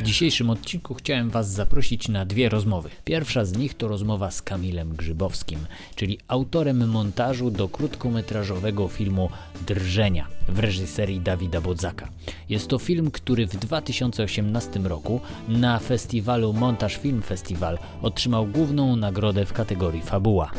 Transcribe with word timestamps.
W 0.00 0.02
dzisiejszym 0.02 0.50
odcinku 0.50 0.94
chciałem 0.94 1.30
Was 1.30 1.50
zaprosić 1.50 2.08
na 2.08 2.24
dwie 2.24 2.48
rozmowy. 2.48 2.90
Pierwsza 3.04 3.44
z 3.44 3.56
nich 3.56 3.74
to 3.74 3.88
rozmowa 3.88 4.30
z 4.30 4.42
Kamilem 4.42 4.96
Grzybowskim, 4.96 5.58
czyli 5.96 6.18
autorem 6.28 6.88
montażu 6.88 7.50
do 7.50 7.68
krótkometrażowego 7.68 8.88
filmu 8.88 9.30
Drżenia 9.66 10.26
w 10.48 10.58
reżyserii 10.58 11.20
Dawida 11.20 11.60
Bodzaka. 11.60 12.08
Jest 12.48 12.68
to 12.68 12.78
film, 12.78 13.10
który 13.10 13.46
w 13.46 13.56
2018 13.56 14.80
roku 14.80 15.20
na 15.48 15.78
festiwalu 15.78 16.52
Montaż 16.52 16.96
Film 16.96 17.22
Festival 17.22 17.78
otrzymał 18.02 18.46
główną 18.46 18.96
nagrodę 18.96 19.46
w 19.46 19.52
kategorii 19.52 20.02
Fabuła. 20.02 20.50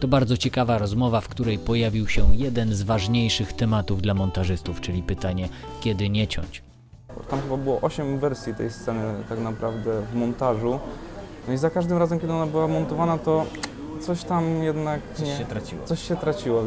To 0.00 0.08
bardzo 0.08 0.36
ciekawa 0.36 0.78
rozmowa, 0.78 1.20
w 1.20 1.28
której 1.28 1.58
pojawił 1.58 2.08
się 2.08 2.36
jeden 2.36 2.74
z 2.74 2.82
ważniejszych 2.82 3.52
tematów 3.52 4.02
dla 4.02 4.14
montażystów, 4.14 4.80
czyli 4.80 5.02
pytanie, 5.02 5.48
kiedy 5.80 6.08
nie 6.08 6.26
ciąć. 6.26 6.67
Tam 7.30 7.40
chyba 7.42 7.56
było 7.56 7.80
8 7.80 8.18
wersji 8.18 8.54
tej 8.54 8.70
sceny 8.70 9.02
tak 9.28 9.38
naprawdę 9.40 10.02
w 10.12 10.14
montażu. 10.14 10.78
No 11.48 11.54
i 11.54 11.56
za 11.56 11.70
każdym 11.70 11.98
razem, 11.98 12.20
kiedy 12.20 12.32
ona 12.32 12.46
była 12.46 12.68
montowana, 12.68 13.18
to 13.18 13.46
coś 14.00 14.24
tam 14.24 14.62
jednak 14.62 15.00
Coś 15.14 15.26
nie, 15.26 15.36
się 15.36 15.44
traciło. 15.44 15.84
coś 15.86 16.02
się 16.08 16.16
traciło. 16.16 16.62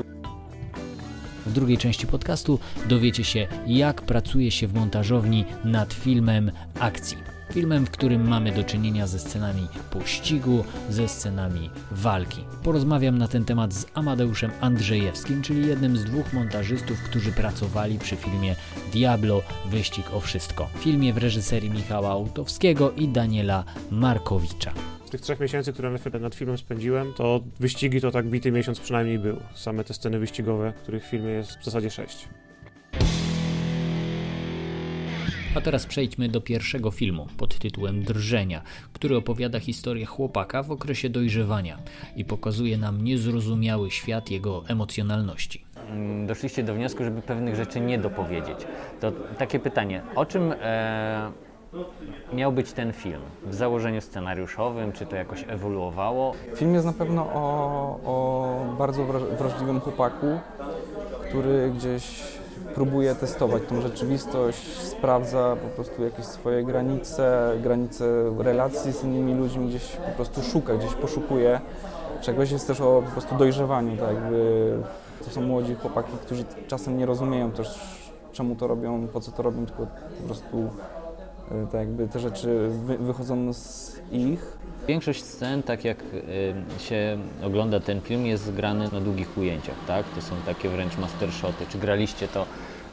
W 1.46 1.54
drugiej 1.54 1.78
części 1.78 2.08
podcastu 2.08 2.60
dowiecie 2.90 3.24
się, 3.24 3.48
jak 3.68 4.02
pracuje 4.02 4.52
się 4.52 4.68
w 4.68 4.74
montażowni 4.74 5.46
nad 5.64 5.94
filmem 5.94 6.52
akcji. 6.80 7.18
Filmem, 7.54 7.86
w 7.86 7.92
którym 7.92 8.28
mamy 8.28 8.52
do 8.52 8.64
czynienia 8.64 9.08
ze 9.08 9.20
scenami 9.20 9.68
pościgu, 9.90 10.64
ze 10.90 11.08
scenami 11.08 11.70
walki. 11.92 12.44
Porozmawiam 12.64 13.18
na 13.18 13.28
ten 13.28 13.46
temat 13.46 13.74
z 13.74 13.86
Amadeuszem 13.94 14.52
Andrzejewskim, 14.62 15.42
czyli 15.42 15.68
jednym 15.68 15.98
z 15.98 16.04
dwóch 16.04 16.34
montażystów, 16.34 17.02
którzy 17.04 17.32
pracowali 17.32 18.00
przy 18.00 18.16
filmie 18.16 18.56
Diablo 18.94 19.42
Wyścig 19.66 20.14
o 20.14 20.20
Wszystko. 20.20 20.68
Filmie 20.80 21.14
w 21.14 21.18
reżyserii 21.18 21.70
Michała 21.70 22.10
Autowskiego 22.10 22.92
i 22.92 23.08
Daniela 23.08 23.64
Markowicza. 23.92 24.74
Tych 25.12 25.22
trzech 25.22 25.40
miesięcy, 25.40 25.74
które 25.74 26.00
nad 26.20 26.36
filmem 26.36 26.58
spędziłem, 26.58 27.14
to 27.14 27.42
wyścigi 27.60 28.02
to 28.02 28.12
tak 28.12 28.28
bity 28.28 28.52
miesiąc 28.52 28.80
przynajmniej 28.80 29.20
był. 29.20 29.38
Same 29.56 29.84
te 29.84 29.94
sceny 29.94 30.20
wyścigowe, 30.20 30.74
których 30.84 31.04
w 31.04 31.08
filmie 31.10 31.32
jest 31.32 31.60
w 31.60 31.66
zasadzie 31.66 31.90
sześć. 31.90 32.28
A 35.56 35.62
teraz 35.62 35.86
przejdźmy 35.86 36.30
do 36.30 36.42
pierwszego 36.42 36.92
filmu 36.92 37.28
pod 37.38 37.60
tytułem 37.60 38.04
Drżenia, 38.04 38.62
który 38.94 39.18
opowiada 39.18 39.60
historię 39.60 40.06
chłopaka 40.06 40.64
w 40.64 40.72
okresie 40.72 41.10
dojrzewania 41.10 41.78
i 42.16 42.26
pokazuje 42.26 42.78
nam 42.78 43.04
niezrozumiały 43.04 43.92
świat 43.92 44.32
jego 44.32 44.64
emocjonalności. 44.68 45.64
Doszliście 46.28 46.64
do 46.64 46.74
wniosku, 46.74 47.04
żeby 47.04 47.22
pewnych 47.22 47.56
rzeczy 47.56 47.80
nie 47.80 47.98
dopowiedzieć. 47.98 48.58
To 49.00 49.12
takie 49.38 49.60
pytanie, 49.60 50.02
o 50.16 50.26
czym 50.26 50.54
e, 50.62 51.32
miał 52.34 52.52
być 52.52 52.74
ten 52.74 52.94
film? 52.94 53.22
W 53.46 53.56
założeniu 53.56 54.02
scenariuszowym, 54.02 54.92
czy 54.92 55.06
to 55.06 55.16
jakoś 55.16 55.46
ewoluowało? 55.48 56.34
Film 56.56 56.74
jest 56.74 56.86
na 56.86 56.94
pewno 56.94 57.22
o, 57.34 58.00
o 58.06 58.76
bardzo 58.78 59.04
wraż- 59.06 59.38
wrażliwym 59.38 59.80
chłopaku, 59.80 60.40
który 61.30 61.72
gdzieś 61.78 62.24
próbuje 62.76 63.16
testować 63.16 63.64
tą 63.70 63.82
rzeczywistość, 63.82 64.78
sprawdza 64.78 65.56
po 65.64 65.68
prostu 65.68 66.04
jakieś 66.04 66.26
swoje 66.26 66.64
granice, 66.64 67.52
granice 67.64 68.06
relacji 68.38 68.94
z 68.94 69.04
innymi 69.04 69.34
ludźmi, 69.34 69.68
gdzieś 69.68 69.96
po 69.96 70.16
prostu 70.16 70.42
szuka, 70.42 70.76
gdzieś 70.76 70.94
poszukuje 70.94 71.62
czegoś. 72.22 72.52
Jest 72.52 72.68
też 72.68 72.82
o 72.82 73.04
po 73.06 73.12
prostu 73.12 73.36
dojrzewaniu, 73.36 73.98
tak 73.98 74.16
jakby 74.16 74.74
to 75.26 75.30
są 75.30 75.42
młodzi 75.42 75.76
chłopaki, 75.76 76.12
którzy 76.26 76.44
czasem 76.68 76.98
nie 76.98 77.06
rozumieją 77.06 77.52
też 77.52 77.80
czemu 78.32 78.56
to 78.56 78.68
robią, 78.68 79.08
po 79.08 79.22
co 79.22 79.32
to 79.32 79.44
robią, 79.44 79.66
tylko 79.66 79.88
po 80.22 80.26
prostu 80.26 80.70
tak 81.72 81.80
jakby 81.80 82.08
te 82.08 82.20
rzeczy 82.20 82.70
wy, 82.86 82.98
wychodzą 82.98 83.54
z 83.54 83.96
ich. 84.12 84.58
Większość 84.88 85.24
scen, 85.24 85.64
tak 85.64 85.86
jak 85.86 85.98
y, 86.14 86.54
się 86.80 87.18
ogląda 87.44 87.80
ten 87.80 88.02
film, 88.02 88.26
jest 88.26 88.46
zgrany 88.46 88.90
na 88.92 89.02
długich 89.02 89.38
ujęciach, 89.38 89.76
tak? 89.88 90.06
To 90.16 90.22
są 90.22 90.36
takie 90.46 90.70
wręcz 90.70 90.98
mastershoty. 90.98 91.66
Czy 91.70 91.78
graliście 91.78 92.28
to 92.28 92.46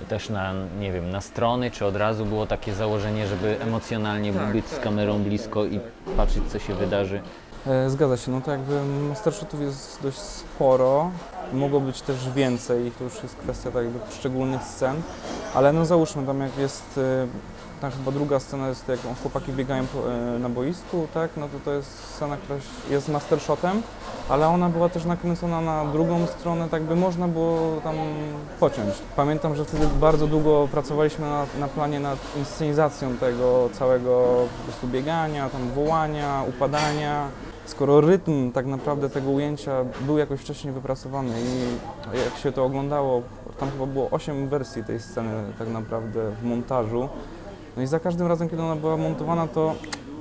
też 0.09 0.29
na, 0.29 0.53
nie 0.81 0.93
wiem, 0.93 1.11
na 1.11 1.21
strony, 1.21 1.71
czy 1.71 1.85
od 1.87 1.97
razu 1.97 2.27
było 2.27 2.47
takie 2.47 2.75
założenie, 2.75 3.27
żeby 3.27 3.61
emocjonalnie 3.61 4.33
być 4.53 4.67
z 4.67 4.79
kamerą 4.79 5.19
blisko 5.19 5.65
i 5.65 5.81
patrzeć, 6.17 6.43
co 6.49 6.59
się 6.59 6.75
wydarzy? 6.75 7.21
E, 7.67 7.91
Zgadza 7.91 8.17
się, 8.17 8.31
no 8.33 8.41
to 8.41 8.51
jakby 8.51 8.85
mastershotów 9.09 9.61
jest 9.61 9.99
dość 10.03 10.19
sporo, 10.19 11.11
mogło 11.53 11.81
być 11.81 12.03
też 12.03 12.31
więcej, 12.31 12.93
to 12.99 13.05
już 13.05 13.23
jest 13.23 13.37
kwestia 13.37 13.71
tak 13.71 13.85
jakby 13.85 13.99
poszczególnych 13.99 14.63
scen, 14.63 14.97
ale 15.55 15.73
no 15.73 15.87
załóżmy 15.87 16.27
tam 16.27 16.41
jak 16.41 16.59
jest, 16.59 17.01
tam 17.81 17.91
chyba 17.91 18.12
druga 18.12 18.41
scena 18.41 18.69
jest 18.69 18.89
jak 18.89 18.99
chłopaki 19.22 19.53
biegają 19.53 19.83
e, 19.83 20.39
na 20.39 20.49
boisku, 20.49 21.06
tak, 21.15 21.31
no 21.37 21.49
to 21.49 21.59
to 21.65 21.72
jest 21.72 22.15
scena, 22.15 22.37
która 22.37 22.59
jest 22.91 23.09
mastershotem, 23.09 23.83
ale 24.28 24.49
ona 24.49 24.69
była 24.69 24.89
też 24.89 25.05
nakręcona 25.05 25.61
na 25.61 25.84
drugą 25.84 26.27
stronę, 26.27 26.69
tak 26.69 26.83
by 26.83 26.97
można 26.97 27.28
było 27.28 27.81
tam 27.81 27.97
pociąć. 28.61 28.94
Pamiętam, 29.16 29.56
że 29.56 29.65
wtedy 29.65 29.87
bardzo 30.00 30.27
długo 30.27 30.69
pracowaliśmy 30.72 31.27
na, 31.27 31.47
na 31.61 31.69
planie 31.69 32.00
nad 32.00 32.19
inscenizacją 32.37 33.16
tego 33.16 33.69
całego 33.72 34.45
po 34.59 34.65
prostu 34.65 34.87
biegania, 34.87 35.49
tam 35.49 35.69
wołania, 35.71 36.45
upadania. 36.49 37.28
Skoro 37.66 38.00
rytm 38.00 38.53
tak 38.53 38.66
naprawdę 38.66 39.10
tego 39.10 39.31
ujęcia 39.31 39.84
był 40.00 40.19
jakoś 40.19 40.41
wcześniej 40.41 40.72
wypracowany 40.72 41.34
i 41.41 42.19
jak 42.25 42.39
się 42.39 42.53
to 42.53 42.65
oglądało, 42.65 43.22
tam 43.59 43.71
chyba 43.71 43.87
było 43.87 44.10
8 44.10 44.49
wersji 44.49 44.84
tej 44.84 45.00
sceny 45.00 45.31
tak 45.59 45.69
naprawdę 45.69 46.31
w 46.43 46.45
montażu. 46.45 47.09
No 47.78 47.84
i 47.84 47.87
za 47.87 48.00
każdym 48.00 48.27
razem, 48.27 48.49
kiedy 48.49 48.62
ona 48.62 48.77
była 48.77 48.97
montowana, 48.97 49.47
to 49.47 49.75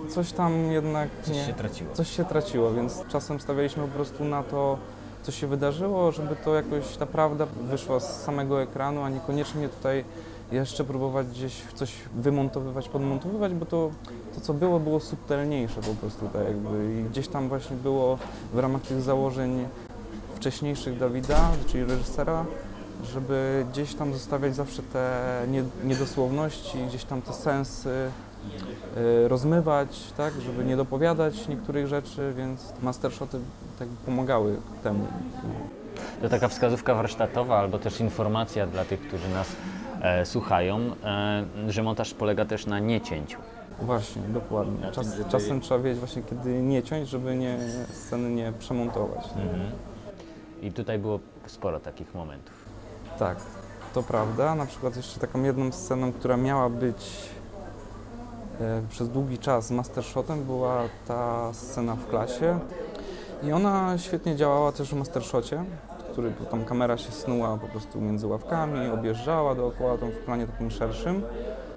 coś 0.09 0.31
tam 0.31 0.71
jednak 0.71 1.09
nie, 1.27 1.53
traciło. 1.53 1.93
coś 1.93 2.09
się 2.09 2.25
traciło, 2.25 2.71
więc 2.71 3.03
czasem 3.07 3.39
stawialiśmy 3.39 3.83
po 3.83 3.89
prostu 3.89 4.25
na 4.25 4.43
to, 4.43 4.77
co 5.23 5.31
się 5.31 5.47
wydarzyło, 5.47 6.11
żeby 6.11 6.35
to 6.35 6.55
jakoś 6.55 6.97
ta 6.97 7.05
prawda 7.05 7.45
wyszła 7.45 7.99
z 7.99 8.23
samego 8.23 8.61
ekranu, 8.61 9.01
a 9.01 9.09
niekoniecznie 9.09 9.69
tutaj 9.69 10.03
jeszcze 10.51 10.83
próbować 10.83 11.27
gdzieś 11.27 11.61
coś 11.75 11.93
wymontowywać, 12.15 12.89
podmontowywać, 12.89 13.53
bo 13.53 13.65
to, 13.65 13.91
to 14.35 14.41
co 14.41 14.53
było, 14.53 14.79
było 14.79 14.99
subtelniejsze 14.99 15.81
po 15.81 15.93
prostu 15.93 16.27
tak 16.33 16.43
jakby 16.47 16.99
i 16.99 17.03
gdzieś 17.03 17.27
tam 17.27 17.49
właśnie 17.49 17.77
było 17.77 18.17
w 18.53 18.59
ramach 18.59 18.81
tych 18.81 19.01
założeń 19.01 19.67
wcześniejszych 20.35 20.99
Dawida, 20.99 21.51
czyli 21.67 21.83
reżysera, 21.83 22.45
żeby 23.03 23.65
gdzieś 23.71 23.95
tam 23.95 24.13
zostawiać 24.13 24.55
zawsze 24.55 24.83
te 24.83 25.19
nie- 25.47 25.63
niedosłowności, 25.83 26.77
gdzieś 26.87 27.03
tam 27.03 27.21
te 27.21 27.33
sensy, 27.33 27.89
y, 29.23 29.27
rozmywać, 29.27 30.13
tak, 30.17 30.33
żeby 30.41 30.65
nie 30.65 30.77
dopowiadać 30.77 31.47
niektórych 31.47 31.87
rzeczy, 31.87 32.33
więc 32.37 32.73
mastershoty 32.81 33.39
tak 33.79 33.87
pomagały 33.87 34.57
temu. 34.83 35.07
To 36.21 36.29
taka 36.29 36.47
wskazówka 36.47 36.95
warsztatowa 36.95 37.59
albo 37.59 37.79
też 37.79 37.99
informacja 38.01 38.67
dla 38.67 38.85
tych, 38.85 39.01
którzy 39.01 39.29
nas 39.29 39.47
e, 40.01 40.25
słuchają, 40.25 40.79
e, 41.03 41.45
że 41.67 41.83
montaż 41.83 42.13
polega 42.13 42.45
też 42.45 42.65
na 42.65 42.79
niecięciu. 42.79 43.37
Właśnie, 43.81 44.21
dokładnie. 44.21 44.91
Czas, 44.91 45.07
czasem 45.29 45.61
trzeba 45.61 45.79
wiedzieć 45.79 45.99
właśnie 45.99 46.21
kiedy 46.23 46.61
nie 46.61 46.83
ciąć, 46.83 47.09
żeby 47.09 47.35
nie, 47.35 47.57
sceny 47.93 48.29
nie 48.29 48.53
przemontować. 48.59 49.25
Mhm. 49.25 49.71
I 50.61 50.71
tutaj 50.71 50.99
było 50.99 51.19
sporo 51.45 51.79
takich 51.79 52.15
momentów. 52.15 52.56
Tak, 53.19 53.37
to 53.93 54.03
prawda. 54.03 54.55
Na 54.55 54.65
przykład 54.65 54.95
jeszcze 54.95 55.19
taką 55.19 55.43
jedną 55.43 55.71
sceną, 55.71 56.13
która 56.13 56.37
miała 56.37 56.69
być 56.69 57.29
e, 58.61 58.81
przez 58.89 59.09
długi 59.09 59.37
czas 59.37 59.71
mastershotem, 59.71 60.43
była 60.43 60.83
ta 61.07 61.53
scena 61.53 61.95
w 61.95 62.07
klasie. 62.07 62.59
I 63.43 63.51
ona 63.51 63.97
świetnie 63.97 64.35
działała 64.35 64.71
też 64.71 64.89
w 64.89 64.95
mastershocie, 64.95 65.63
który 66.11 66.31
tam 66.51 66.65
kamera 66.65 66.97
się 66.97 67.11
snuła 67.11 67.57
po 67.57 67.67
prostu 67.67 68.01
między 68.01 68.27
ławkami, 68.27 68.89
objeżdżała 68.89 69.55
dookoła 69.55 69.97
tam 69.97 70.11
w 70.11 70.17
planie 70.17 70.47
takim 70.47 70.71
szerszym. 70.71 71.23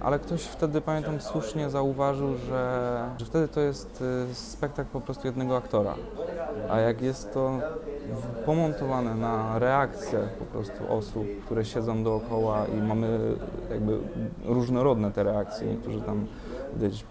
Ale 0.01 0.19
ktoś 0.19 0.43
wtedy, 0.43 0.81
pamiętam, 0.81 1.21
słusznie 1.21 1.71
zauważył, 1.71 2.37
że, 2.37 3.05
że 3.19 3.27
wtedy 3.27 3.49
to 3.49 3.61
jest 3.61 4.05
y, 4.31 4.35
spektakl 4.35 4.91
po 4.93 5.01
prostu 5.01 5.27
jednego 5.27 5.57
aktora. 5.57 5.95
A 6.71 6.81
jak 6.81 7.03
jest 7.03 7.35
to 7.35 7.59
pomontowane 8.47 9.15
na 9.15 9.59
reakcje 9.59 10.19
po 10.39 10.45
prostu 10.45 10.93
osób, 10.93 11.27
które 11.45 11.65
siedzą 11.65 12.05
dookoła 12.05 12.67
i 12.67 12.83
mamy 12.83 13.19
jakby 13.71 13.99
różnorodne 14.45 15.11
te 15.11 15.23
reakcje, 15.23 15.67
niektórzy 15.67 16.01
tam 16.01 16.27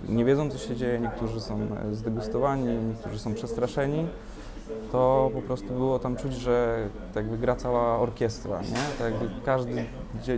nie 0.09 0.25
wiedzą 0.25 0.50
co 0.50 0.57
się 0.57 0.75
dzieje, 0.75 1.00
niektórzy 1.00 1.42
są 1.42 1.59
e, 1.92 1.95
zdegustowani, 1.95 2.77
niektórzy 2.89 3.19
są 3.19 3.33
przestraszeni, 3.33 4.07
to 4.92 5.31
po 5.33 5.42
prostu 5.42 5.74
było 5.74 6.00
tam 6.00 6.16
czuć, 6.16 6.33
że 6.33 6.88
tak 7.13 7.16
jakby 7.16 7.38
gra 7.38 7.56
cała 7.56 8.00
orkiestra, 8.00 8.62
nie? 8.62 9.06
Tak 9.06 9.13
jakby 9.13 9.45
każdy 9.45 9.86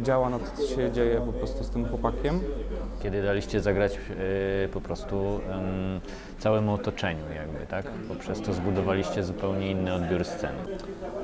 działa 0.01 0.29
na 0.29 0.39
to, 0.39 0.45
co 0.57 0.75
się 0.75 0.91
dzieje 0.91 1.21
po 1.21 1.33
prostu 1.33 1.63
z 1.63 1.69
tym 1.69 1.89
chłopakiem. 1.89 2.39
Kiedy 3.03 3.23
daliście 3.23 3.61
zagrać 3.61 3.99
y, 4.65 4.69
po 4.69 4.81
prostu 4.81 5.39
całemu 6.39 6.73
otoczeniu 6.73 7.23
jakby, 7.35 7.67
tak? 7.67 7.85
Poprzez 8.07 8.41
to 8.41 8.53
zbudowaliście 8.53 9.23
zupełnie 9.23 9.71
inny 9.71 9.93
odbiór 9.93 10.25
sceny. 10.25 10.59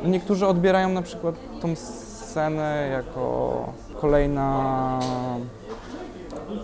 Niektórzy 0.06 0.48
odbierają 0.48 0.90
na 0.90 1.02
przykład 1.02 1.36
tą 1.62 1.76
scenę 1.76 2.90
jako 2.92 3.74
kolejna 4.02 5.00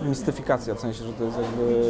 mistyfikacja, 0.01 0.75
w 0.75 0.79
sensie, 0.79 1.03
że 1.03 1.13
to 1.13 1.23
jest 1.23 1.37
jakby... 1.37 1.83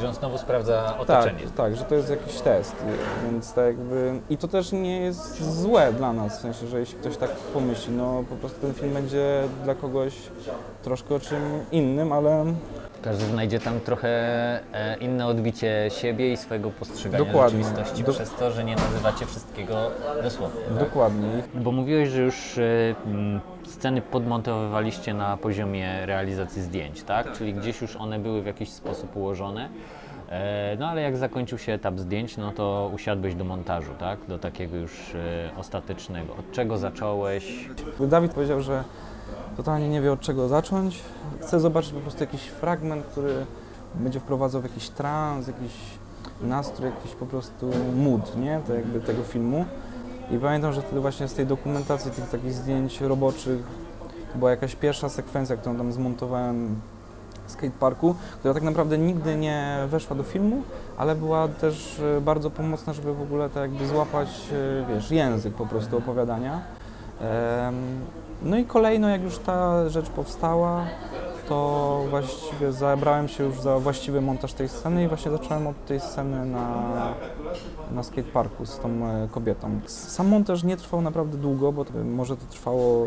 Że 0.00 0.08
on 0.08 0.14
znowu 0.14 0.38
sprawdza 0.38 0.82
Tak, 0.82 1.00
otoczenie. 1.00 1.40
tak, 1.56 1.76
że 1.76 1.84
to 1.84 1.94
jest 1.94 2.10
jakiś 2.10 2.40
test, 2.40 2.76
więc 3.24 3.52
tak 3.52 3.64
jakby... 3.66 4.20
I 4.30 4.36
to 4.36 4.48
też 4.48 4.72
nie 4.72 5.00
jest 5.00 5.42
złe 5.60 5.92
dla 5.92 6.12
nas, 6.12 6.38
w 6.38 6.40
sensie, 6.40 6.66
że 6.66 6.80
jeśli 6.80 6.98
ktoś 6.98 7.16
tak 7.16 7.30
pomyśli, 7.30 7.92
no 7.92 8.24
po 8.30 8.36
prostu 8.36 8.60
ten 8.60 8.74
film 8.74 8.92
będzie 8.92 9.42
dla 9.64 9.74
kogoś 9.74 10.14
troszkę 10.82 11.14
o 11.14 11.20
czym 11.20 11.40
innym, 11.72 12.12
ale 12.12 12.44
Każdy 13.02 13.24
znajdzie 13.24 13.60
tam 13.60 13.80
trochę 13.80 14.08
e, 14.72 14.96
inne 15.00 15.26
odbicie 15.26 15.88
siebie 15.88 16.32
i 16.32 16.36
swojego 16.36 16.70
postrzegania 16.70 17.24
Dokładnie. 17.24 17.64
rzeczywistości 17.64 18.04
Do- 18.04 18.12
przez 18.12 18.30
to, 18.34 18.50
że 18.50 18.64
nie 18.64 18.76
nazywacie 18.76 19.26
wszystkiego 19.26 19.90
dosłownie. 20.22 20.60
Tak? 20.68 20.78
dokładnie. 20.78 21.28
Bo 21.54 21.72
mówiłeś, 21.72 22.08
że 22.08 22.20
już 22.22 22.58
e, 22.58 22.62
sceny 23.74 24.02
podmontowywaliście 24.02 25.14
na 25.14 25.36
poziomie 25.36 26.06
realizacji 26.06 26.62
zdjęć, 26.62 27.02
tak? 27.02 27.32
Czyli 27.32 27.54
gdzieś 27.54 27.82
już 27.82 27.96
one 27.96 28.18
były 28.18 28.42
w 28.42 28.46
jakiś 28.46 28.68
sposób 28.70 29.16
ułożone. 29.16 29.68
E, 30.30 30.76
No 30.78 30.88
ale 30.88 31.02
jak 31.02 31.16
zakończył 31.16 31.58
się 31.58 31.72
etap 31.72 31.98
zdjęć, 31.98 32.36
no 32.36 32.52
to 32.52 32.90
usiadłeś 32.94 33.34
do 33.34 33.44
montażu, 33.44 33.90
tak? 33.98 34.18
Do 34.28 34.38
takiego 34.38 34.76
już 34.76 35.14
e, 35.14 35.50
ostatecznego. 35.56 36.32
Od 36.36 36.52
czego 36.52 36.78
zacząłeś? 36.78 37.68
Dawid 38.00 38.32
powiedział, 38.34 38.60
że 38.60 38.84
totalnie 39.56 39.88
nie 39.88 40.00
wie 40.00 40.12
od 40.12 40.20
czego 40.20 40.48
zacząć. 40.48 41.02
Chce 41.40 41.60
zobaczyć 41.60 41.92
po 41.92 42.00
prostu 42.00 42.20
jakiś 42.22 42.40
fragment, 42.42 43.04
który 43.06 43.46
będzie 43.94 44.20
wprowadzał 44.20 44.60
w 44.60 44.64
jakiś 44.64 44.88
trans, 44.88 45.46
jakiś 45.46 45.72
nastrój, 46.42 46.90
jakiś 46.90 47.14
po 47.14 47.26
prostu 47.26 47.70
mood, 47.96 48.36
nie? 48.36 48.60
To 48.66 48.74
jakby 48.74 49.00
tego 49.00 49.22
filmu. 49.22 49.64
I 50.34 50.38
pamiętam, 50.38 50.72
że 50.72 50.82
wtedy 50.82 51.00
właśnie 51.00 51.28
z 51.28 51.34
tej 51.34 51.46
dokumentacji, 51.46 52.10
tych 52.10 52.30
takich 52.30 52.52
zdjęć 52.52 53.00
roboczych, 53.00 53.58
była 54.34 54.50
jakaś 54.50 54.76
pierwsza 54.76 55.08
sekwencja, 55.08 55.56
którą 55.56 55.76
tam 55.76 55.92
zmontowałem 55.92 56.80
w 57.46 57.50
skateparku, 57.50 58.14
która 58.38 58.54
tak 58.54 58.62
naprawdę 58.62 58.98
nigdy 58.98 59.36
nie 59.36 59.78
weszła 59.88 60.16
do 60.16 60.22
filmu, 60.22 60.62
ale 60.96 61.14
była 61.14 61.48
też 61.48 62.00
e, 62.00 62.20
bardzo 62.20 62.50
pomocna, 62.50 62.92
żeby 62.92 63.14
w 63.14 63.22
ogóle 63.22 63.50
tak 63.50 63.62
jakby 63.62 63.86
złapać, 63.86 64.28
e, 64.52 64.94
wiesz, 64.94 65.10
język 65.10 65.54
po 65.54 65.66
prostu 65.66 65.98
opowiadania. 65.98 66.60
No 68.42 68.56
i 68.56 68.64
kolejno, 68.64 69.08
jak 69.08 69.22
już 69.22 69.38
ta 69.38 69.88
rzecz 69.88 70.10
powstała, 70.10 70.84
to 71.48 72.00
właściwie 72.10 72.72
zabrałem 72.72 73.28
się 73.28 73.44
już 73.44 73.60
za 73.60 73.78
właściwy 73.78 74.20
montaż 74.20 74.52
tej 74.52 74.68
sceny 74.68 75.04
i 75.04 75.08
właśnie 75.08 75.30
zacząłem 75.30 75.66
od 75.66 75.86
tej 75.86 76.00
sceny 76.00 76.46
na, 76.46 77.14
na 77.90 78.02
skateparku 78.02 78.66
z 78.66 78.78
tą 78.78 78.88
e, 78.88 79.28
kobietą. 79.30 79.80
Sam 79.86 80.28
montaż 80.28 80.62
nie 80.62 80.76
trwał 80.76 81.00
naprawdę 81.00 81.38
długo, 81.38 81.72
bo 81.72 81.84
może 82.04 82.36
to 82.36 82.46
trwało 82.50 83.06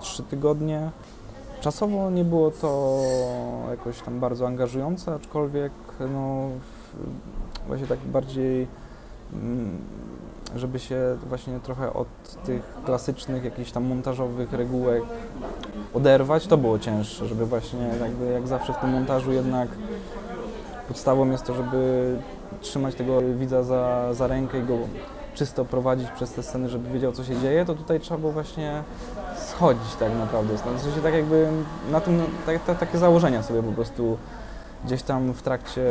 trzy 0.00 0.22
tygodnie. 0.22 0.90
Czasowo 1.60 2.10
nie 2.10 2.24
było 2.24 2.50
to 2.50 3.00
jakoś 3.70 4.00
tam 4.00 4.20
bardzo 4.20 4.46
angażujące, 4.46 5.14
aczkolwiek 5.14 5.72
no, 6.00 6.48
właśnie 7.66 7.86
tak 7.86 7.98
bardziej 7.98 8.66
żeby 10.56 10.78
się 10.78 11.16
właśnie 11.28 11.60
trochę 11.60 11.92
od 11.92 12.08
tych 12.44 12.62
klasycznych 12.84 13.44
jakichś 13.44 13.70
tam 13.70 13.84
montażowych 13.84 14.52
regułek 14.52 15.02
oderwać, 15.94 16.46
to 16.46 16.56
było 16.56 16.78
cięższe, 16.78 17.26
żeby 17.26 17.46
właśnie 17.46 17.90
jakby 18.00 18.32
jak 18.32 18.48
zawsze 18.48 18.72
w 18.72 18.76
tym 18.76 18.90
montażu 18.90 19.32
jednak 19.32 19.68
podstawą 20.88 21.30
jest 21.30 21.44
to, 21.44 21.54
żeby 21.54 22.16
trzymać 22.60 22.94
tego 22.94 23.20
widza 23.20 23.62
za, 23.62 24.14
za 24.14 24.26
rękę 24.26 24.58
i 24.58 24.62
go 24.62 24.78
czysto 25.34 25.64
prowadzić 25.64 26.10
przez 26.10 26.32
te 26.32 26.42
sceny, 26.42 26.68
żeby 26.68 26.90
wiedział 26.90 27.12
co 27.12 27.24
się 27.24 27.36
dzieje, 27.36 27.64
to 27.64 27.74
tutaj 27.74 28.00
trzeba 28.00 28.20
było 28.20 28.32
właśnie 28.32 28.82
schodzić 29.36 29.94
tak 29.98 30.14
naprawdę. 30.18 30.54
W 30.54 30.80
sensie 30.80 31.00
tak 31.02 31.14
jakby 31.14 31.48
na 31.90 32.00
tym, 32.00 32.22
tak, 32.46 32.64
tak, 32.64 32.78
takie 32.78 32.98
założenia 32.98 33.42
sobie 33.42 33.62
po 33.62 33.72
prostu 33.72 34.16
gdzieś 34.84 35.02
tam 35.02 35.32
w 35.32 35.42
trakcie 35.42 35.82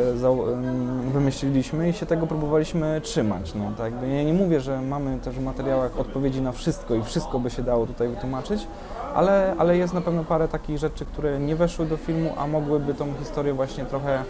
wymyśliliśmy 1.12 1.88
i 1.88 1.92
się 1.92 2.06
tego 2.06 2.26
próbowaliśmy 2.26 3.00
trzymać. 3.00 3.54
No, 3.54 3.64
tak 3.78 3.92
ja 4.02 4.22
nie 4.22 4.32
mówię, 4.32 4.60
że 4.60 4.80
mamy 4.80 5.18
też 5.18 5.34
w 5.34 5.42
materiałach 5.42 5.98
odpowiedzi 6.00 6.40
na 6.42 6.52
wszystko 6.52 6.94
i 6.94 7.02
wszystko 7.02 7.38
by 7.38 7.50
się 7.50 7.62
dało 7.62 7.86
tutaj 7.86 8.08
wytłumaczyć, 8.08 8.66
ale, 9.14 9.54
ale 9.58 9.76
jest 9.76 9.94
na 9.94 10.00
pewno 10.00 10.24
parę 10.24 10.48
takich 10.48 10.78
rzeczy, 10.78 11.04
które 11.04 11.38
nie 11.38 11.56
weszły 11.56 11.86
do 11.86 11.96
filmu, 11.96 12.32
a 12.38 12.46
mogłyby 12.46 12.94
tą 12.94 13.06
historię 13.18 13.52
właśnie 13.54 13.84
trochę 13.84 14.22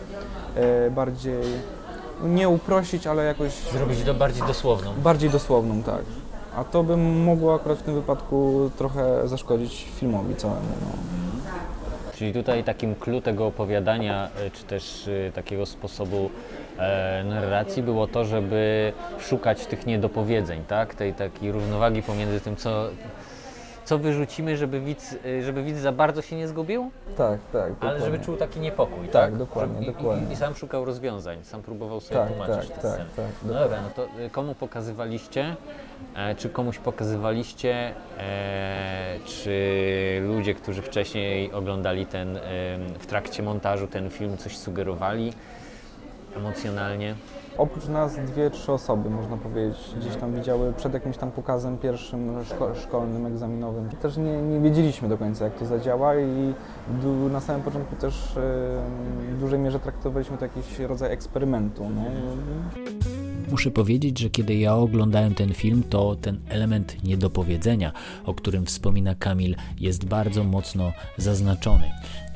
e, 0.56 0.90
bardziej 0.90 1.42
nie 2.24 2.48
uprościć, 2.48 3.06
ale 3.06 3.24
jakoś 3.24 3.52
Zrobić 3.72 4.02
to 4.02 4.14
bardziej 4.14 4.42
dosłowną. 4.46 4.90
bardziej 5.02 5.30
dosłowną, 5.30 5.82
tak. 5.82 6.02
A 6.56 6.64
to 6.64 6.82
by 6.82 6.96
mogło 6.96 7.54
akurat 7.54 7.78
w 7.78 7.82
tym 7.82 7.94
wypadku 7.94 8.70
trochę 8.78 9.28
zaszkodzić 9.28 9.88
filmowi 9.94 10.36
całemu. 10.36 10.60
No. 10.82 10.88
Czyli 12.16 12.32
tutaj 12.32 12.64
takim 12.64 12.94
clue 12.94 13.20
tego 13.20 13.46
opowiadania, 13.46 14.28
e, 14.46 14.50
czy 14.50 14.64
też 14.64 15.08
e, 15.28 15.32
takiego 15.32 15.66
sposobu 15.66 16.30
e, 16.78 17.24
narracji 17.24 17.82
było 17.82 18.06
to, 18.06 18.24
żeby 18.24 18.92
szukać 19.20 19.66
tych 19.66 19.86
niedopowiedzeń, 19.86 20.64
tak? 20.68 20.94
Tej 20.94 21.14
takiej 21.14 21.52
równowagi 21.52 22.02
pomiędzy 22.02 22.40
tym, 22.40 22.56
co, 22.56 22.88
co 23.86 23.98
wyrzucimy, 23.98 24.56
żeby 24.56 24.80
widz, 24.80 25.14
e, 25.24 25.42
żeby 25.42 25.62
widz 25.62 25.78
za 25.78 25.92
bardzo 25.92 26.22
się 26.22 26.36
nie 26.36 26.48
zgubił, 26.48 26.90
Tak, 27.16 27.40
tak. 27.52 27.72
ale 27.80 28.00
żeby 28.00 28.18
czuł 28.18 28.36
taki 28.36 28.60
niepokój, 28.60 29.08
tak? 29.08 29.12
Tak, 29.30 29.36
dokładnie, 29.36 29.78
Żeby- 29.80 29.90
i- 29.90 29.94
dokładnie. 29.94 30.28
I, 30.30 30.32
I 30.32 30.36
sam 30.36 30.54
szukał 30.54 30.84
rozwiązań, 30.84 31.38
sam 31.44 31.62
próbował 31.62 32.00
sobie 32.00 32.20
Tak, 32.20 32.28
tłumaczyć 32.28 32.70
tak, 32.70 32.78
te 32.82 32.82
tak, 32.90 32.98
tak. 33.16 33.26
No 33.44 33.54
dobra, 33.54 33.78
no 33.82 33.88
to 33.96 34.20
y, 34.20 34.30
komu 34.30 34.54
pokazywaliście, 34.54 35.56
e, 36.16 36.34
czy 36.34 36.48
komuś 36.50 36.78
pokazywaliście, 36.78 37.94
e, 38.18 39.18
czy 39.26 39.52
ludzie, 40.26 40.54
którzy 40.54 40.82
wcześniej 40.82 41.52
oglądali 41.52 42.06
ten, 42.06 42.36
em, 42.36 42.42
w 42.98 43.06
trakcie 43.06 43.42
montażu 43.42 43.86
ten 43.86 44.10
film, 44.10 44.36
coś 44.36 44.56
sugerowali 44.58 45.32
emocjonalnie? 46.36 47.14
Oprócz 47.58 47.88
nas 47.88 48.16
dwie, 48.16 48.50
trzy 48.50 48.72
osoby, 48.72 49.10
można 49.10 49.36
powiedzieć, 49.36 49.76
gdzieś 50.00 50.16
tam 50.16 50.34
widziały 50.34 50.72
przed 50.72 50.94
jakimś 50.94 51.16
tam 51.16 51.30
pokazem 51.30 51.78
pierwszym 51.78 52.44
szko- 52.44 52.74
szkolnym, 52.82 53.26
egzaminowym. 53.26 53.88
Też 53.88 54.16
nie, 54.16 54.42
nie 54.42 54.60
wiedzieliśmy 54.60 55.08
do 55.08 55.18
końca, 55.18 55.44
jak 55.44 55.58
to 55.58 55.66
zadziała 55.66 56.16
i 56.16 56.54
na 57.32 57.40
samym 57.40 57.62
początku 57.62 57.96
też 57.96 58.32
w 59.30 59.36
dużej 59.40 59.58
mierze 59.58 59.80
traktowaliśmy 59.80 60.38
to 60.38 60.44
jakiś 60.44 60.78
rodzaj 60.78 61.12
eksperymentu. 61.12 61.88
No. 61.94 62.02
Muszę 63.50 63.70
powiedzieć, 63.70 64.18
że 64.18 64.30
kiedy 64.30 64.54
ja 64.54 64.76
oglądałem 64.76 65.34
ten 65.34 65.54
film, 65.54 65.82
to 65.90 66.16
ten 66.16 66.40
element 66.48 67.04
niedopowiedzenia, 67.04 67.92
o 68.24 68.34
którym 68.34 68.66
wspomina 68.66 69.14
Kamil, 69.14 69.56
jest 69.80 70.04
bardzo 70.04 70.44
mocno 70.44 70.92
zaznaczony. 71.16 71.90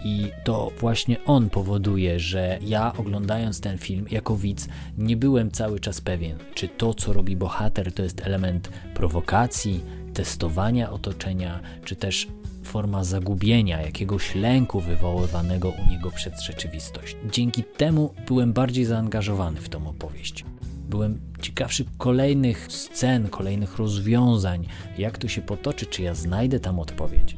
I 0.04 0.30
to 0.44 0.70
właśnie 0.80 1.24
on 1.24 1.50
powoduje, 1.50 2.20
że 2.20 2.58
ja 2.62 2.92
oglądając 2.96 3.60
ten 3.60 3.78
film 3.78 4.06
jako 4.10 4.36
widz 4.36 4.68
nie 4.98 5.16
byłem 5.16 5.50
cały 5.50 5.80
czas 5.80 6.00
pewien, 6.00 6.38
czy 6.54 6.68
to, 6.68 6.94
co 6.94 7.12
robi 7.12 7.36
bohater, 7.36 7.92
to 7.92 8.02
jest 8.02 8.26
element 8.26 8.68
prowokacji, 8.94 9.80
testowania 10.14 10.90
otoczenia, 10.90 11.60
czy 11.84 11.96
też 11.96 12.28
forma 12.62 13.04
zagubienia, 13.04 13.82
jakiegoś 13.82 14.34
lęku 14.34 14.80
wywoływanego 14.80 15.68
u 15.68 15.90
niego 15.90 16.10
przez 16.10 16.42
rzeczywistość. 16.42 17.16
Dzięki 17.32 17.64
temu 17.64 18.14
byłem 18.26 18.52
bardziej 18.52 18.84
zaangażowany 18.84 19.60
w 19.60 19.68
tą 19.68 19.88
opowieść. 19.88 20.44
Byłem 20.88 21.20
ciekawszy 21.40 21.84
kolejnych 21.98 22.66
scen, 22.72 23.28
kolejnych 23.28 23.76
rozwiązań, 23.76 24.66
jak 24.98 25.18
to 25.18 25.28
się 25.28 25.42
potoczy, 25.42 25.86
czy 25.86 26.02
ja 26.02 26.14
znajdę 26.14 26.60
tam 26.60 26.78
odpowiedź. 26.78 27.36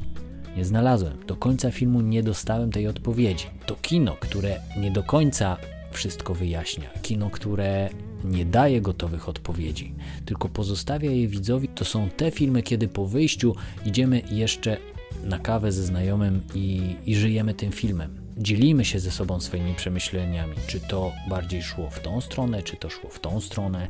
Nie 0.57 0.65
znalazłem. 0.65 1.25
Do 1.27 1.35
końca 1.35 1.71
filmu 1.71 2.01
nie 2.01 2.23
dostałem 2.23 2.71
tej 2.71 2.87
odpowiedzi. 2.87 3.45
To 3.65 3.75
kino, 3.75 4.15
które 4.19 4.59
nie 4.77 4.91
do 4.91 5.03
końca 5.03 5.57
wszystko 5.91 6.33
wyjaśnia. 6.33 6.89
Kino, 7.01 7.29
które 7.29 7.89
nie 8.23 8.45
daje 8.45 8.81
gotowych 8.81 9.29
odpowiedzi, 9.29 9.93
tylko 10.25 10.49
pozostawia 10.49 11.11
je 11.11 11.27
widzowi. 11.27 11.67
To 11.67 11.85
są 11.85 12.09
te 12.09 12.31
filmy, 12.31 12.63
kiedy 12.63 12.87
po 12.87 13.05
wyjściu 13.05 13.55
idziemy 13.85 14.21
jeszcze 14.31 14.77
na 15.23 15.39
kawę 15.39 15.71
ze 15.71 15.83
znajomym 15.83 16.41
i, 16.55 16.95
i 17.05 17.15
żyjemy 17.15 17.53
tym 17.53 17.71
filmem. 17.71 18.23
Dzielimy 18.37 18.85
się 18.85 18.99
ze 18.99 19.11
sobą 19.11 19.39
swoimi 19.39 19.75
przemyśleniami, 19.75 20.55
czy 20.67 20.79
to 20.79 21.11
bardziej 21.29 21.63
szło 21.63 21.89
w 21.89 21.99
tą 21.99 22.21
stronę, 22.21 22.63
czy 22.63 22.77
to 22.77 22.89
szło 22.89 23.09
w 23.09 23.19
tą 23.19 23.41
stronę. 23.41 23.87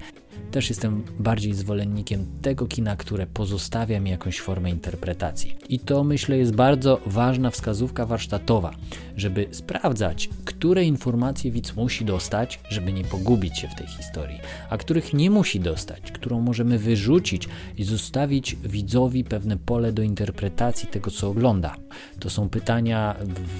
Też 0.51 0.69
jestem 0.69 1.03
bardziej 1.19 1.53
zwolennikiem 1.53 2.25
tego 2.41 2.67
kina, 2.67 2.95
które 2.95 3.27
pozostawia 3.27 3.99
mi 3.99 4.11
jakąś 4.11 4.39
formę 4.39 4.69
interpretacji. 4.69 5.55
I 5.69 5.79
to 5.79 6.03
myślę 6.03 6.37
jest 6.37 6.55
bardzo 6.55 7.01
ważna 7.05 7.49
wskazówka 7.49 8.05
warsztatowa, 8.05 8.71
żeby 9.17 9.47
sprawdzać, 9.51 10.29
które 10.45 10.83
informacje 10.83 11.51
widz 11.51 11.75
musi 11.75 12.05
dostać, 12.05 12.59
żeby 12.69 12.93
nie 12.93 13.03
pogubić 13.03 13.59
się 13.59 13.67
w 13.67 13.75
tej 13.75 13.87
historii, 13.87 14.39
a 14.69 14.77
których 14.77 15.13
nie 15.13 15.29
musi 15.29 15.59
dostać, 15.59 16.11
którą 16.11 16.41
możemy 16.41 16.79
wyrzucić 16.79 17.49
i 17.77 17.83
zostawić 17.83 18.55
widzowi 18.63 19.23
pewne 19.23 19.57
pole 19.57 19.91
do 19.91 20.01
interpretacji 20.01 20.87
tego, 20.89 21.11
co 21.11 21.29
ogląda. 21.29 21.75
To 22.19 22.29
są 22.29 22.49
pytania 22.49 23.15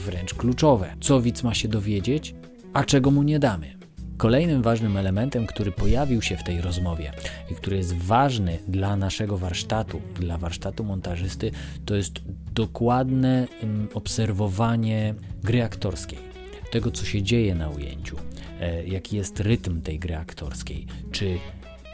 wręcz 0.06 0.34
kluczowe. 0.34 0.96
Co 1.01 1.22
widz 1.22 1.44
ma 1.44 1.53
się 1.53 1.68
dowiedzieć, 1.68 2.36
a 2.74 2.84
czego 2.84 3.12
mu 3.12 3.24
nie 3.24 3.39
damy? 3.39 3.83
Kolejnym 4.24 4.62
ważnym 4.62 4.98
elementem, 4.98 5.48
który 5.48 5.72
pojawił 5.72 6.22
się 6.22 6.38
w 6.38 6.44
tej 6.44 6.62
rozmowie 6.62 7.12
i 7.51 7.56
który 7.56 7.77
jest 7.77 7.94
ważny 7.94 8.60
dla 8.68 8.96
naszego 8.96 9.38
warsztatu, 9.38 10.01
dla 10.20 10.38
warsztatu 10.38 10.84
montażysty, 10.84 11.51
to 11.86 11.96
jest 11.96 12.13
dokładne 12.53 13.48
mm, 13.62 13.88
obserwowanie 13.94 15.13
gry 15.44 15.63
aktorskiej, 15.63 16.20
tego 16.72 16.92
co 16.92 17.06
się 17.06 17.24
dzieje 17.24 17.56
na 17.56 17.70
ujęciu, 17.70 18.18
e, 18.60 18.86
jaki 18.86 19.15
jest 19.15 19.39
rytm 19.39 19.82
tej 19.82 20.00
gry 20.00 20.15
aktorskiej, 20.15 20.86
czy 21.12 21.38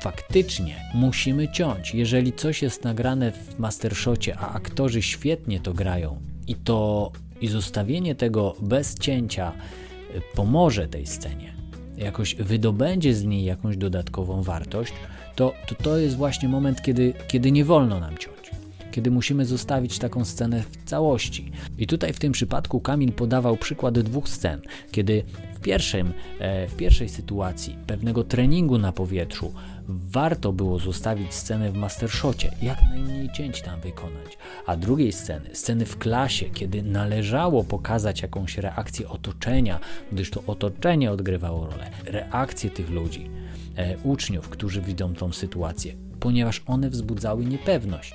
faktycznie 0.02 0.76
musimy 0.94 1.52
ciąć. 1.52 1.96
Jeżeli 1.96 2.34
coś 2.34 2.62
jest 2.62 2.84
nagrane 2.84 3.32
w 3.32 3.60
mastershocie, 3.60 4.38
a 4.38 4.54
aktorzy 4.54 5.02
świetnie 5.02 5.60
to 5.60 5.74
grają 5.74 6.22
i 6.48 6.56
to 6.56 7.12
i 7.42 7.48
zostawienie 7.48 8.16
tego 8.16 8.56
bez 8.62 9.00
cięcia 9.00 9.52
e, 9.52 10.22
pomoże 10.36 10.88
tej 10.88 11.06
scenie, 11.08 11.59
jakoś 12.00 12.36
wydobędzie 12.36 13.14
z 13.14 13.24
niej 13.24 13.44
jakąś 13.44 13.78
dodatkową 13.78 14.44
wartość, 14.44 14.94
to 15.36 15.54
to, 15.68 15.76
to 15.76 15.98
jest 15.98 16.16
właśnie 16.16 16.50
moment, 16.50 16.82
kiedy, 16.82 17.14
kiedy 17.28 17.52
nie 17.52 17.66
wolno 17.66 18.00
nam 18.00 18.18
ciąć. 18.18 18.52
Kiedy 18.92 19.12
musimy 19.12 19.46
zostawić 19.46 20.00
taką 20.00 20.26
scenę 20.26 20.64
w 20.72 20.84
całości. 20.90 21.52
I 21.78 21.88
tutaj 21.88 22.14
w 22.14 22.20
tym 22.20 22.32
przypadku 22.32 22.80
Kamil 22.80 23.12
podawał 23.12 23.58
przykład 23.58 24.00
dwóch 24.00 24.30
scen, 24.30 24.62
kiedy 24.92 25.24
w, 25.56 25.60
pierwszym, 25.60 26.14
e, 26.40 26.68
w 26.68 26.76
pierwszej 26.76 27.10
sytuacji 27.10 27.76
pewnego 27.88 28.24
treningu 28.24 28.78
na 28.78 28.92
powietrzu 28.92 29.54
warto 29.90 30.54
było 30.54 30.80
zostawić 30.80 31.34
scenę 31.34 31.72
w 31.72 31.76
mastershocie, 31.76 32.52
jak 32.62 32.82
najmniej 32.90 33.30
cięć 33.32 33.62
tam 33.62 33.82
wykonać, 33.82 34.38
a 34.66 34.76
drugiej 34.76 35.12
sceny, 35.12 35.50
sceny 35.54 35.86
w 35.86 35.98
klasie, 35.98 36.46
kiedy 36.46 36.84
należało 36.84 37.64
pokazać 37.64 38.22
jakąś 38.22 38.58
reakcję 38.58 39.10
otoczenia, 39.10 39.80
gdyż 40.12 40.32
to 40.32 40.44
otoczenie 40.48 41.12
odgrywało 41.12 41.66
rolę, 41.66 41.92
reakcję 42.06 42.70
tych 42.70 42.90
ludzi, 42.90 43.30
e, 43.76 43.98
uczniów, 43.98 44.50
którzy 44.50 44.82
widzą 44.82 45.16
tą 45.16 45.34
sytuację, 45.34 45.94
ponieważ 46.20 46.64
one 46.68 46.90
wzbudzały 46.90 47.46
niepewność, 47.46 48.14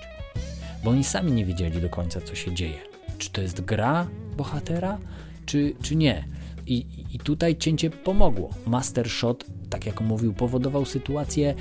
bo 0.84 0.90
oni 0.90 1.04
sami 1.04 1.32
nie 1.32 1.44
wiedzieli 1.44 1.80
do 1.80 1.88
końca, 1.88 2.20
co 2.20 2.34
się 2.34 2.54
dzieje. 2.54 2.78
Czy 3.18 3.30
to 3.30 3.42
jest 3.42 3.60
gra 3.60 4.06
bohatera, 4.36 4.98
czy, 5.46 5.74
czy 5.82 5.96
nie? 5.96 6.24
I, 6.66 6.86
I 7.12 7.18
tutaj 7.18 7.56
cięcie 7.56 7.90
pomogło. 7.90 8.50
Master 8.66 9.08
Shot, 9.08 9.44
tak 9.70 9.86
jak 9.86 10.00
mówił, 10.00 10.34
powodował 10.34 10.84
sytuację 10.84 11.54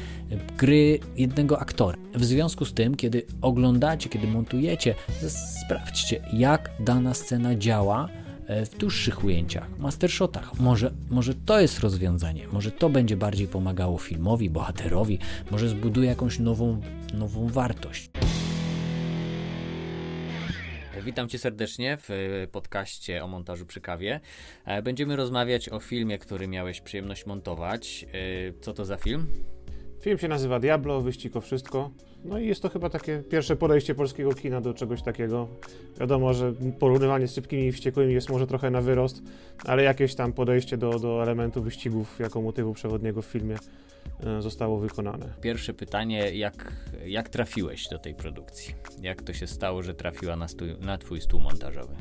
gry 0.58 1.00
jednego 1.18 1.60
aktora. 1.60 1.98
W 2.16 2.26
związku 2.26 2.66
z 2.66 2.74
tym, 2.74 2.96
kiedy 2.96 3.26
oglądacie, 3.42 4.10
kiedy 4.10 4.28
montujecie, 4.28 4.96
sprawdźcie, 5.66 6.22
jak 6.34 6.72
dana 6.80 7.14
scena 7.14 7.56
działa 7.56 8.10
e, 8.48 8.66
w 8.66 8.78
dłuższych 8.78 9.24
ujęciach, 9.24 9.80
mastershotach. 9.80 10.60
Może, 10.60 10.92
może 11.10 11.34
to 11.36 11.60
jest 11.60 11.80
rozwiązanie, 11.80 12.48
może 12.48 12.72
to 12.72 12.90
będzie 12.90 13.18
bardziej 13.18 13.48
pomagało 13.48 13.98
filmowi, 13.98 14.50
bohaterowi, 14.50 15.20
może 15.52 15.70
zbuduje 15.70 16.10
jakąś 16.10 16.40
nową, 16.40 16.82
nową 17.14 17.48
wartość. 17.48 18.10
Witam 21.06 21.30
Cię 21.30 21.40
serdecznie 21.40 21.98
w 21.98 22.10
e, 22.12 22.48
podcaście 22.48 23.24
o 23.24 23.28
montażu 23.28 23.66
przy 23.66 23.82
kawie. 23.82 24.20
E, 24.66 24.82
będziemy 24.82 25.16
rozmawiać 25.16 25.70
o 25.70 25.80
filmie, 25.80 26.18
który 26.18 26.48
miałeś 26.48 26.82
przyjemność 26.82 27.26
montować. 27.26 28.06
E, 28.14 28.62
co 28.62 28.74
to 28.74 28.86
za 28.86 28.98
film? 28.98 29.28
Film 30.04 30.18
się 30.18 30.28
nazywa 30.28 30.60
Diablo, 30.60 31.02
wyścig 31.02 31.36
o 31.36 31.42
wszystko. 31.42 31.92
No 32.26 32.40
i 32.40 32.48
jest 32.48 32.62
to 32.62 32.70
chyba 32.70 32.90
takie 32.90 33.24
pierwsze 33.30 33.56
podejście 33.56 33.96
polskiego 33.96 34.34
kina 34.34 34.62
do 34.62 34.74
czegoś 34.74 35.02
takiego. 35.02 35.48
Wiadomo, 36.00 36.34
że 36.34 36.54
porównywanie 36.80 37.28
z 37.28 37.36
szybkimi 37.36 37.68
i 37.68 37.72
wściekłymi 37.72 38.14
jest 38.14 38.30
może 38.30 38.48
trochę 38.48 38.72
na 38.72 38.82
wyrost, 38.82 39.22
ale 39.66 39.84
jakieś 39.84 40.16
tam 40.16 40.34
podejście 40.34 40.78
do, 40.78 41.00
do 41.00 41.24
elementu 41.24 41.62
wyścigów 41.62 42.20
jako 42.20 42.42
motywu 42.42 42.74
przewodniego 42.74 43.22
w 43.22 43.26
filmie 43.26 43.58
E, 44.20 44.42
zostało 44.42 44.80
wykonane. 44.80 45.34
Pierwsze 45.42 45.74
pytanie, 45.74 46.32
jak, 46.36 46.74
jak 47.06 47.30
trafiłeś 47.30 47.88
do 47.88 48.00
tej 48.00 48.16
produkcji? 48.16 48.76
Jak 49.02 49.22
to 49.22 49.34
się 49.34 49.48
stało, 49.48 49.84
że 49.84 49.94
trafiła 49.94 50.36
na, 50.36 50.48
stój, 50.48 50.76
na 50.80 50.98
twój 50.98 51.22
stół 51.22 51.40
montażowy? 51.40 51.96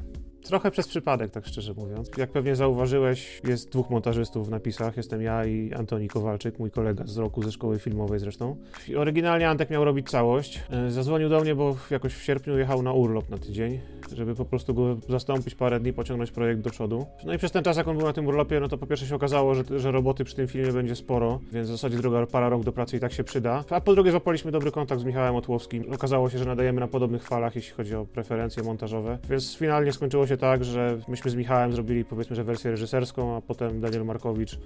Trochę 0.45 0.71
przez 0.71 0.89
przypadek, 0.89 1.31
tak 1.31 1.47
szczerze 1.47 1.75
mówiąc. 1.75 2.11
Jak 2.17 2.31
pewnie 2.31 2.57
zauważyłeś, 2.57 3.41
jest 3.45 3.71
dwóch 3.71 3.91
montażystów 3.91 4.47
w 4.47 4.51
napisach. 4.51 4.97
Jestem 4.97 5.23
ja 5.23 5.45
i 5.45 5.73
Antoni 5.73 6.09
Kowalczyk, 6.09 6.59
mój 6.59 6.71
kolega 6.71 7.07
z 7.07 7.17
roku 7.17 7.43
ze 7.43 7.53
szkoły 7.53 7.79
filmowej 7.79 8.19
zresztą. 8.19 8.57
Oryginalnie 8.97 9.49
Antek 9.49 9.71
miał 9.71 9.85
robić 9.85 10.11
całość. 10.11 10.63
E, 10.71 10.91
zadzwonił 10.91 11.29
do 11.29 11.41
mnie, 11.41 11.55
bo 11.55 11.77
jakoś 11.91 12.15
w 12.15 12.23
sierpniu 12.23 12.59
jechał 12.59 12.83
na 12.83 12.93
urlop 12.93 13.31
na 13.31 13.39
tydzień 13.39 13.81
żeby 14.17 14.35
po 14.35 14.45
prostu 14.45 14.75
go 14.75 14.97
zastąpić 15.09 15.55
parę 15.55 15.81
dni, 15.81 15.93
pociągnąć 15.93 16.31
projekt 16.31 16.61
do 16.61 16.71
przodu. 16.71 17.07
No 17.25 17.35
i 17.35 17.39
przez 17.39 17.53
ten 17.53 17.65
czas, 17.65 17.77
jak 17.77 17.89
on 17.89 17.97
był 17.97 18.07
na 18.07 18.13
tym 18.13 18.27
urlopie, 18.27 18.61
no 18.61 18.69
to 18.69 18.79
po 18.79 18.87
pierwsze 18.87 19.07
się 19.07 19.15
okazało, 19.15 19.55
że, 19.55 19.65
że 19.77 19.91
roboty 19.91 20.25
przy 20.25 20.37
tym 20.37 20.49
filmie 20.49 20.73
będzie 20.73 20.97
sporo, 20.97 21.41
więc 21.53 21.69
w 21.69 21.73
zasadzie 21.73 21.97
druga 21.97 22.27
para 22.27 22.49
rąk 22.49 22.65
do 22.65 22.73
pracy 22.73 22.97
i 22.97 23.01
tak 23.01 23.13
się 23.13 23.25
przyda. 23.25 23.65
A 23.71 23.81
po 23.81 23.95
drugie 23.95 24.11
złapaliśmy 24.11 24.53
dobry 24.53 24.71
kontakt 24.71 25.01
z 25.01 25.05
Michałem 25.05 25.37
Otłowskim. 25.37 25.93
Okazało 25.95 26.31
się, 26.31 26.39
że 26.39 26.45
nadajemy 26.45 26.81
na 26.81 26.89
podobnych 26.89 27.23
falach, 27.23 27.57
jeśli 27.57 27.73
chodzi 27.73 27.95
o 27.95 28.05
preferencje 28.05 28.63
montażowe, 28.63 29.19
więc 29.31 29.57
finalnie 29.57 29.93
skończyło 29.93 30.27
się 30.27 30.32
tak, 30.37 30.65
że 30.65 30.99
myśmy 31.09 31.31
z 31.31 31.35
Michałem 31.35 31.73
zrobili 31.73 32.05
powiedzmy, 32.05 32.37
że 32.37 32.45
wersję 32.45 32.71
reżyserską, 32.71 33.37
a 33.37 33.41
potem 33.41 33.81
Daniel 33.81 34.05
Markowicz 34.05 34.59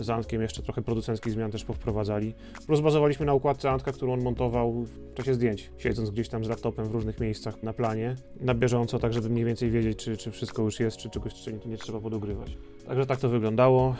z 0.00 0.10
Antkiem 0.10 0.42
jeszcze 0.42 0.62
trochę 0.62 0.82
producenckich 0.82 1.32
zmian 1.32 1.50
też 1.50 1.64
powprowadzali. 1.64 2.34
Plus 2.66 2.80
bazowaliśmy 2.80 3.26
na 3.26 3.34
układce 3.34 3.70
Antka, 3.70 3.92
którą 3.92 4.12
on 4.12 4.22
montował 4.22 4.72
w 4.72 5.14
czasie 5.14 5.34
zdjęć, 5.34 5.70
siedząc 5.78 6.10
gdzieś 6.10 6.28
tam 6.28 6.44
z 6.44 6.48
laptopem 6.48 6.84
w 6.86 6.90
różnych 6.90 7.20
miejscach 7.20 7.62
na 7.62 7.72
planie, 7.72 8.16
na 8.40 8.54
bieżąco, 8.54 8.98
tak 8.98 9.12
żeby 9.12 9.28
mniej 9.28 9.44
więcej 9.44 9.70
wiedzieć, 9.70 9.98
czy, 9.98 10.16
czy 10.16 10.30
wszystko 10.30 10.62
już 10.62 10.80
jest, 10.80 10.96
czy 10.96 11.10
czegoś 11.10 11.34
czy 11.34 11.52
nie, 11.52 11.58
nie 11.66 11.76
trzeba 11.76 12.00
podogrywać. 12.00 12.56
Także 12.86 13.06
tak 13.06 13.20
to 13.20 13.28
wyglądało. 13.28 13.96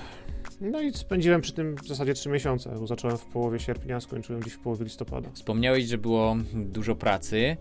No 0.61 0.81
i 0.81 0.93
spędziłem 0.93 1.41
przy 1.41 1.53
tym 1.53 1.77
w 1.77 1.89
zasadzie 1.89 2.15
3 2.15 2.29
miesiące. 2.29 2.87
Zacząłem 2.87 3.19
w 3.19 3.25
połowie 3.25 3.61
sierpnia, 3.61 4.01
skończyłem 4.01 4.43
gdzieś 4.43 4.55
w 4.55 4.59
połowie 4.59 4.85
listopada. 4.85 5.31
Wspomniałeś, 5.33 5.85
że 5.85 5.99
było 5.99 6.37
dużo 6.55 6.95
pracy. 6.95 7.57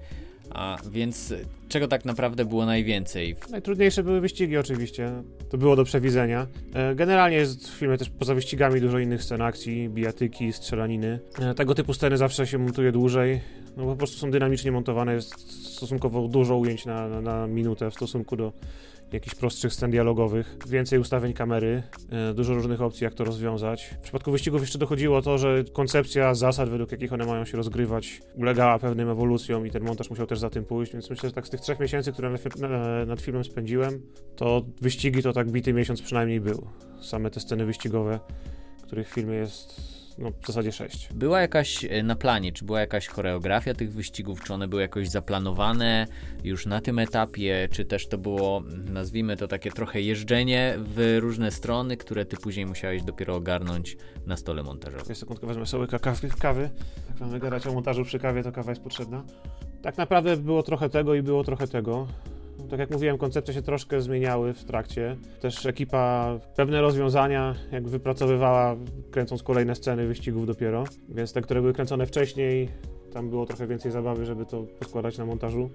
A 0.50 0.77
więc 0.91 1.33
czego 1.69 1.88
tak 1.88 2.05
naprawdę 2.05 2.45
było 2.45 2.65
najwięcej? 2.65 3.35
Najtrudniejsze 3.50 4.03
były 4.03 4.21
wyścigi 4.21 4.57
oczywiście. 4.57 5.12
To 5.50 5.57
było 5.57 5.75
do 5.75 5.83
przewidzenia. 5.83 6.47
E, 6.73 6.95
generalnie 6.95 7.38
jest 7.38 7.69
w 7.69 7.77
filmie 7.77 7.97
też 7.97 8.09
poza 8.09 8.35
wyścigami 8.35 8.81
dużo 8.81 9.00
innych 9.00 9.23
scen 9.23 9.41
akcji, 9.41 9.89
bijatyki, 9.89 10.53
strzelaniny. 10.53 11.19
E, 11.39 11.53
tego 11.53 11.75
typu 11.75 11.93
sceny 11.93 12.17
zawsze 12.17 12.47
się 12.47 12.57
montuje 12.57 12.91
dłużej. 12.91 13.41
No 13.77 13.85
po 13.85 13.95
prostu 13.95 14.17
są 14.17 14.31
dynamicznie 14.31 14.71
montowane, 14.71 15.13
jest 15.13 15.33
stosunkowo 15.75 16.27
dużo 16.27 16.57
ujęć 16.57 16.85
na, 16.85 17.07
na, 17.07 17.21
na 17.21 17.47
minutę 17.47 17.91
w 17.91 17.93
stosunku 17.93 18.35
do 18.35 18.53
jakichś 19.13 19.36
prostszych 19.36 19.74
scen 19.74 19.91
dialogowych, 19.91 20.58
więcej 20.67 21.00
ustawień 21.00 21.34
kamery, 21.34 21.84
e, 22.10 22.34
dużo 22.34 22.53
różnych 22.53 22.82
opcji, 22.82 23.03
jak 23.03 23.13
to 23.13 23.24
rozwiązać. 23.24 23.96
W 24.00 24.03
przypadku 24.03 24.32
wyścigów 24.32 24.62
jeszcze 24.62 24.79
dochodziło 24.79 25.22
to, 25.22 25.38
że 25.38 25.63
koncepcja 25.74 26.34
zasad, 26.34 26.70
według 26.70 26.91
jakich 26.91 27.13
one 27.13 27.25
mają 27.25 27.46
się 27.46 27.58
rozgrywać, 27.58 28.22
ulegała 28.36 28.79
pewnym 28.79 29.10
ewolucjom 29.10 29.67
i 29.67 29.72
ten 29.72 29.84
montaż 29.84 30.10
musiał 30.10 30.27
też 30.27 30.39
za 30.39 30.50
tym 30.50 30.65
pójść, 30.65 30.93
więc 30.93 31.10
myślę, 31.10 31.29
że 31.29 31.36
tak 31.36 31.48
z 31.48 31.50
tych 31.50 31.62
trzech 31.62 31.79
miesięcy, 31.79 32.12
które 32.12 32.38
nad 33.08 33.22
filmem 33.22 33.43
spędziłem, 33.43 34.01
to 34.36 34.62
wyścigi 34.82 35.24
to 35.24 35.34
tak 35.34 35.51
bity 35.51 35.74
miesiąc 35.74 36.01
przynajmniej 36.01 36.41
był. 36.41 36.67
Same 37.01 37.32
te 37.32 37.39
sceny 37.39 37.65
wyścigowe, 37.65 38.20
których 38.84 39.10
w 39.10 39.13
filmie 39.13 39.36
jest 39.36 40.02
no, 40.17 40.32
w 40.41 40.48
zasadzie 40.48 40.72
sześć. 40.72 41.10
Była 41.13 41.41
jakaś 41.41 41.86
e, 41.86 42.03
na 42.03 42.15
planie, 42.15 42.51
czy 42.51 42.65
była 42.65 42.79
jakaś 42.79 43.08
choreografia 43.08 43.74
tych 43.74 43.93
wyścigów, 43.93 44.43
czy 44.43 44.53
one 44.53 44.67
były 44.67 44.82
jakoś 44.82 45.10
zaplanowane 45.10 46.08
już 46.43 46.65
na 46.65 46.82
tym 46.82 47.00
etapie, 47.00 47.67
czy 47.72 47.86
też 47.86 48.08
to 48.08 48.17
było, 48.17 48.63
nazwijmy 48.86 49.38
to 49.38 49.48
takie 49.48 49.72
trochę 49.72 50.01
jeżdżenie 50.01 50.75
w 50.77 51.17
różne 51.20 51.51
strony, 51.51 51.98
które 51.98 52.25
ty 52.25 52.38
później 52.38 52.65
musiałeś 52.65 53.03
dopiero 53.03 53.36
ogarnąć 53.36 53.98
na 54.25 54.38
stole 54.38 54.63
montażowym. 54.63 55.05
Jest 55.10 55.22
sekundkę, 55.22 55.48
wezmę 55.48 55.65
sobie 55.65 55.88
kawy, 55.88 56.29
kawy. 56.39 56.70
Jak 57.10 57.20
mamy 57.20 57.39
gadać 57.39 57.67
o 57.67 57.74
montażu 57.74 58.03
przy 58.03 58.20
kawie, 58.20 58.43
to 58.43 58.51
kawa 58.51 58.72
jest 58.72 58.82
potrzebna. 58.82 59.24
Tak 59.82 59.98
naprawdę 59.98 60.38
było 60.38 60.63
trochę 60.63 60.89
tego 60.89 61.15
i 61.15 61.22
było 61.22 61.43
trochę 61.43 61.67
tego. 61.67 62.08
Tak 62.69 62.79
jak 62.79 62.91
mówiłem, 62.91 63.17
koncepcje 63.17 63.53
się 63.53 63.62
troszkę 63.62 64.01
zmieniały 64.01 64.53
w 64.53 64.63
trakcie. 64.63 65.17
Też 65.39 65.65
ekipa 65.65 66.39
pewne 66.55 66.81
rozwiązania 66.81 67.55
jakby 67.72 67.89
wypracowywała, 67.89 68.75
kręcąc 69.12 69.43
kolejne 69.43 69.75
sceny 69.75 70.07
wyścigów 70.07 70.48
dopiero. 70.48 70.83
Więc 71.10 71.33
te, 71.33 71.41
które 71.41 71.62
były 71.62 71.74
kręcone 71.74 72.05
wcześniej, 72.05 72.69
tam 73.13 73.29
było 73.29 73.46
trochę 73.46 73.67
więcej 73.67 73.91
zabawy, 73.91 74.25
żeby 74.25 74.46
to 74.46 74.63
poskładać 74.79 75.17
na 75.17 75.25
montażu. 75.25 75.70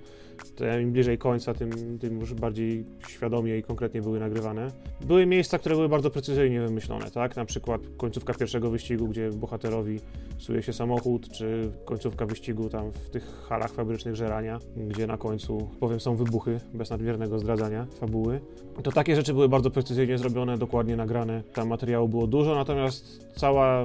To 0.57 0.78
im 0.78 0.92
bliżej 0.92 1.18
końca, 1.18 1.54
tym, 1.54 1.99
tym 1.99 2.21
już 2.21 2.35
bardziej 2.35 2.85
świadomie 3.09 3.59
i 3.59 3.62
konkretnie 3.62 4.02
były 4.02 4.21
nagrywane. 4.21 4.71
Były 5.00 5.26
miejsca, 5.26 5.59
które 5.59 5.75
były 5.75 5.88
bardzo 5.88 6.11
precyzyjnie 6.11 6.61
wymyślone, 6.61 7.11
tak? 7.11 7.37
Na 7.37 7.45
przykład 7.45 7.80
końcówka 7.97 8.35
pierwszego 8.35 8.71
wyścigu, 8.71 9.09
gdzie 9.09 9.30
bohaterowi 9.30 10.00
psuje 10.38 10.62
się 10.62 10.73
samochód, 10.73 11.28
czy 11.28 11.71
końcówka 11.85 12.26
wyścigu 12.26 12.68
tam 12.68 12.92
w 12.92 13.11
tych 13.11 13.25
halach 13.49 13.73
fabrycznych 13.73 14.16
żerania, 14.16 14.59
gdzie 14.76 15.07
na 15.07 15.16
końcu, 15.16 15.71
powiem, 15.80 16.00
są 16.00 16.16
wybuchy 16.16 16.61
bez 16.75 16.90
nadmiernego 16.90 17.38
zdradzania 17.38 17.87
fabuły. 18.00 18.40
To 18.83 18.92
takie 18.92 19.16
rzeczy 19.16 19.35
były 19.35 19.49
bardzo 19.49 19.71
precyzyjnie 19.71 20.18
zrobione, 20.18 20.59
dokładnie 20.59 20.97
nagrane. 20.97 21.42
Tam 21.52 21.68
materiału 21.68 22.09
było 22.09 22.26
dużo, 22.26 22.54
natomiast 22.54 23.28
cała 23.37 23.85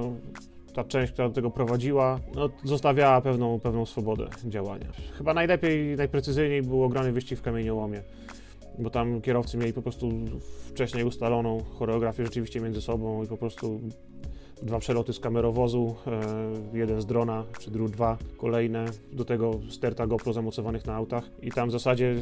ta 0.74 0.84
część, 0.84 1.12
która 1.12 1.28
do 1.28 1.34
tego 1.34 1.50
prowadziła, 1.50 2.20
no, 2.34 2.48
zostawiała 2.64 3.20
pewną, 3.20 3.60
pewną 3.60 3.86
swobodę 3.86 4.26
działania. 4.44 4.86
Chyba 5.18 5.34
najlepiej, 5.34 5.96
najprecyzyjniej 5.96 6.62
było 6.62 6.88
grany 6.88 7.12
wyścig 7.12 7.38
w 7.38 7.42
kamieniołomie, 7.42 8.02
bo 8.78 8.90
tam 8.90 9.20
kierowcy 9.20 9.56
mieli 9.56 9.72
po 9.72 9.82
prostu 9.82 10.08
wcześniej 10.68 11.04
ustaloną 11.04 11.64
choreografię 11.78 12.24
rzeczywiście 12.24 12.60
między 12.60 12.80
sobą 12.80 13.24
i 13.24 13.26
po 13.26 13.36
prostu 13.36 13.80
dwa 14.62 14.78
przeloty 14.78 15.12
z 15.12 15.20
kamerowozu, 15.20 15.94
e, 16.06 16.78
jeden 16.78 17.00
z 17.00 17.06
drona, 17.06 17.44
czy 17.60 17.70
dru 17.70 17.88
dwa 17.88 18.18
kolejne, 18.36 18.84
do 19.12 19.24
tego 19.24 19.60
sterta 19.70 20.06
GoPro 20.06 20.32
zamocowanych 20.32 20.86
na 20.86 20.94
autach 20.94 21.30
i 21.42 21.50
tam 21.50 21.68
w 21.68 21.72
zasadzie 21.72 22.14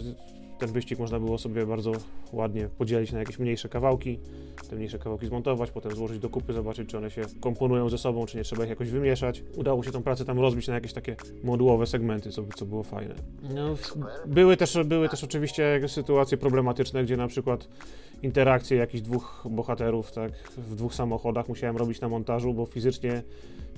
ten 0.62 0.72
wyścig 0.72 0.98
można 0.98 1.20
było 1.20 1.38
sobie 1.38 1.66
bardzo 1.66 1.92
ładnie 2.32 2.68
podzielić 2.78 3.12
na 3.12 3.18
jakieś 3.18 3.38
mniejsze 3.38 3.68
kawałki, 3.68 4.18
te 4.70 4.76
mniejsze 4.76 4.98
kawałki 4.98 5.26
zmontować, 5.26 5.70
potem 5.70 5.94
złożyć 5.94 6.18
do 6.18 6.30
kupy, 6.30 6.52
zobaczyć, 6.52 6.88
czy 6.88 6.98
one 6.98 7.10
się 7.10 7.22
komponują 7.40 7.88
ze 7.88 7.98
sobą, 7.98 8.26
czy 8.26 8.36
nie 8.36 8.44
trzeba 8.44 8.64
ich 8.64 8.70
jakoś 8.70 8.90
wymieszać. 8.90 9.42
Udało 9.56 9.82
się 9.82 9.90
tą 9.90 10.02
pracę 10.02 10.24
tam 10.24 10.40
rozbić 10.40 10.68
na 10.68 10.74
jakieś 10.74 10.92
takie 10.92 11.16
modułowe 11.44 11.86
segmenty, 11.86 12.30
co, 12.30 12.44
co 12.56 12.66
było 12.66 12.82
fajne. 12.82 13.14
No, 13.54 13.74
były, 14.26 14.56
też, 14.56 14.78
były 14.84 15.08
też 15.08 15.24
oczywiście 15.24 15.80
sytuacje 15.86 16.38
problematyczne, 16.38 17.04
gdzie 17.04 17.16
na 17.16 17.28
przykład 17.28 17.68
interakcje 18.22 18.76
jakichś 18.76 19.02
dwóch 19.02 19.44
bohaterów 19.50 20.12
tak, 20.12 20.32
w 20.56 20.74
dwóch 20.74 20.94
samochodach 20.94 21.48
musiałem 21.48 21.76
robić 21.76 22.00
na 22.00 22.08
montażu, 22.08 22.54
bo 22.54 22.66
fizycznie 22.66 23.22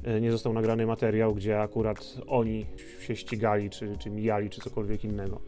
e, 0.04 0.20
nie 0.20 0.32
został 0.32 0.52
nagrany 0.52 0.86
materiał, 0.86 1.34
gdzie 1.34 1.60
akurat 1.60 2.14
oni 2.26 2.66
się 3.00 3.16
ścigali, 3.16 3.70
czy, 3.70 3.96
czy 3.98 4.10
mijali, 4.10 4.50
czy 4.50 4.60
cokolwiek 4.60 5.04
innego 5.04 5.40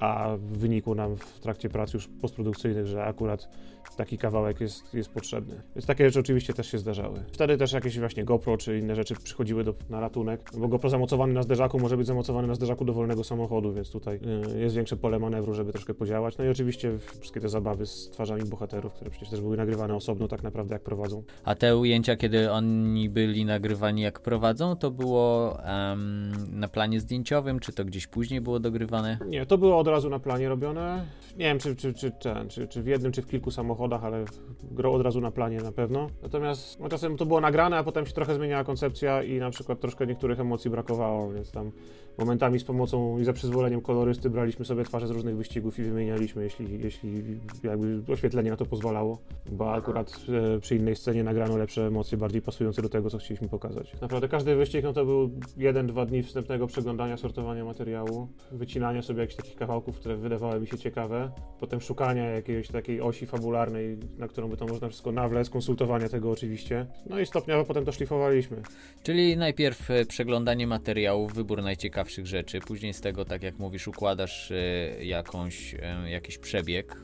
a 0.00 0.36
wynikło 0.40 0.94
nam 0.94 1.16
w 1.16 1.40
trakcie 1.40 1.68
prac 1.68 1.94
już 1.94 2.08
postprodukcyjnych, 2.08 2.86
że 2.86 3.04
akurat 3.04 3.48
taki 3.96 4.18
kawałek 4.18 4.60
jest, 4.60 4.94
jest 4.94 5.10
potrzebny. 5.10 5.62
Więc 5.76 5.86
takie 5.86 6.04
rzeczy 6.04 6.20
oczywiście 6.20 6.54
też 6.54 6.70
się 6.70 6.78
zdarzały. 6.78 7.24
Wtedy 7.32 7.56
też 7.56 7.72
jakieś 7.72 7.98
właśnie 7.98 8.24
GoPro 8.24 8.56
czy 8.56 8.78
inne 8.78 8.94
rzeczy 8.94 9.14
przychodziły 9.14 9.64
do, 9.64 9.74
na 9.90 10.00
ratunek, 10.00 10.50
bo 10.58 10.68
GoPro 10.68 10.90
zamocowany 10.90 11.32
na 11.32 11.42
zderzaku 11.42 11.78
może 11.78 11.96
być 11.96 12.06
zamocowany 12.06 12.48
na 12.48 12.54
zderzaku 12.54 12.84
dowolnego 12.84 13.24
samochodu, 13.24 13.72
więc 13.72 13.90
tutaj 13.90 14.20
y, 14.56 14.60
jest 14.60 14.76
większe 14.76 14.96
pole 14.96 15.18
manewru, 15.18 15.54
żeby 15.54 15.72
troszkę 15.72 15.94
podziałać. 15.94 16.38
No 16.38 16.44
i 16.44 16.48
oczywiście 16.48 16.98
wszystkie 17.18 17.40
te 17.40 17.48
zabawy 17.48 17.86
z 17.86 18.10
twarzami 18.10 18.42
bohaterów, 18.44 18.92
które 18.92 19.10
przecież 19.10 19.28
też 19.28 19.40
były 19.40 19.56
nagrywane 19.56 19.94
osobno 19.94 20.28
tak 20.28 20.42
naprawdę 20.42 20.74
jak 20.74 20.82
prowadzą. 20.82 21.22
A 21.44 21.54
te 21.54 21.76
ujęcia, 21.76 22.16
kiedy 22.16 22.50
oni 22.50 23.08
byli 23.08 23.44
nagrywani 23.44 24.02
jak 24.02 24.20
prowadzą, 24.20 24.76
to 24.76 24.90
było 24.90 25.58
um, 25.64 26.32
na 26.52 26.68
planie 26.68 27.00
zdjęciowym, 27.00 27.60
czy 27.60 27.72
to 27.72 27.84
gdzieś 27.84 28.06
później 28.06 28.40
było 28.40 28.60
dogrywane? 28.60 29.18
Nie, 29.26 29.46
to 29.46 29.58
było 29.58 29.78
od 29.78 29.88
razu 29.90 30.10
na 30.10 30.18
planie 30.18 30.48
robione. 30.48 31.06
Nie 31.38 31.44
wiem, 31.44 31.58
czy, 31.58 31.76
czy, 31.76 31.94
czy, 31.94 32.12
czy, 32.48 32.68
czy 32.68 32.82
w 32.82 32.86
jednym, 32.86 33.12
czy 33.12 33.22
w 33.22 33.26
kilku 33.26 33.50
samochodach, 33.50 34.04
ale 34.04 34.24
grą 34.70 34.92
od 34.92 35.02
razu 35.02 35.20
na 35.20 35.30
planie 35.30 35.60
na 35.60 35.72
pewno. 35.72 36.06
Natomiast 36.22 36.80
no, 36.80 36.88
czasem 36.88 37.16
to 37.16 37.26
było 37.26 37.40
nagrane, 37.40 37.78
a 37.78 37.84
potem 37.84 38.06
się 38.06 38.12
trochę 38.12 38.34
zmieniała 38.34 38.64
koncepcja 38.64 39.22
i 39.22 39.38
na 39.38 39.50
przykład 39.50 39.80
troszkę 39.80 40.06
niektórych 40.06 40.40
emocji 40.40 40.70
brakowało, 40.70 41.32
więc 41.32 41.50
tam 41.52 41.72
momentami 42.18 42.58
z 42.58 42.64
pomocą 42.64 43.18
i 43.18 43.24
za 43.24 43.32
przyzwoleniem 43.32 43.80
kolorysty 43.80 44.30
braliśmy 44.30 44.64
sobie 44.64 44.84
twarze 44.84 45.06
z 45.06 45.10
różnych 45.10 45.36
wyścigów 45.36 45.78
i 45.78 45.82
wymienialiśmy, 45.82 46.42
jeśli, 46.42 46.80
jeśli 46.82 47.22
jakby 47.62 48.12
oświetlenie 48.12 48.50
na 48.50 48.56
to 48.56 48.66
pozwalało, 48.66 49.18
bo 49.52 49.72
akurat 49.72 50.16
e, 50.56 50.60
przy 50.60 50.76
innej 50.76 50.96
scenie 50.96 51.24
nagrano 51.24 51.56
lepsze 51.56 51.86
emocje, 51.86 52.18
bardziej 52.18 52.42
pasujące 52.42 52.82
do 52.82 52.88
tego, 52.88 53.10
co 53.10 53.18
chcieliśmy 53.18 53.48
pokazać. 53.48 54.00
Naprawdę 54.00 54.28
każdy 54.28 54.56
wyścig 54.56 54.84
no 54.84 54.92
to 54.92 55.04
był 55.04 55.30
jeden, 55.56 55.86
dwa 55.86 56.06
dni 56.06 56.22
wstępnego 56.22 56.66
przeglądania, 56.66 57.16
sortowania 57.16 57.64
materiału, 57.64 58.28
wycinania 58.52 59.02
sobie 59.02 59.20
jakichś 59.20 59.36
takich 59.36 59.56
kawałków, 59.56 59.79
które 59.82 60.16
wydawały 60.16 60.60
mi 60.60 60.66
się 60.66 60.78
ciekawe, 60.78 61.30
potem 61.60 61.80
szukania 61.80 62.24
jakiejś 62.24 62.68
takiej 62.68 63.00
osi 63.00 63.26
fabularnej, 63.26 63.98
na 64.18 64.28
którą 64.28 64.48
by 64.48 64.56
to 64.56 64.66
można 64.66 64.88
wszystko 64.88 65.12
nawlec, 65.12 65.50
konsultowania 65.50 66.08
tego 66.08 66.30
oczywiście, 66.30 66.86
no 67.06 67.20
i 67.20 67.26
stopniowo 67.26 67.64
potem 67.64 67.84
to 67.84 67.92
szlifowaliśmy. 67.92 68.62
Czyli 69.02 69.36
najpierw 69.36 69.90
e, 69.90 70.04
przeglądanie 70.04 70.66
materiału, 70.66 71.26
wybór 71.26 71.62
najciekawszych 71.62 72.10
ciekawszych 72.10 72.26
rzeczy. 72.26 72.60
Później 72.60 72.94
z 72.94 73.00
tego, 73.00 73.24
tak 73.24 73.42
jak 73.42 73.58
mówisz, 73.58 73.88
układasz 73.88 74.50
e, 74.50 75.04
jakąś, 75.04 75.74
e, 75.74 76.10
jakiś 76.10 76.38
przebieg, 76.38 76.96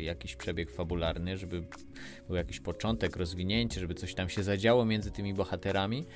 jakiś 0.00 0.36
przebieg 0.36 0.70
fabularny, 0.70 1.36
żeby 1.36 1.62
był 2.28 2.36
jakiś 2.36 2.60
początek, 2.60 3.16
rozwinięcie, 3.16 3.80
żeby 3.80 3.94
coś 3.94 4.14
tam 4.14 4.28
się 4.28 4.42
zadziało 4.42 4.84
między 4.84 5.10
tymi 5.10 5.34
bohaterami. 5.34 6.06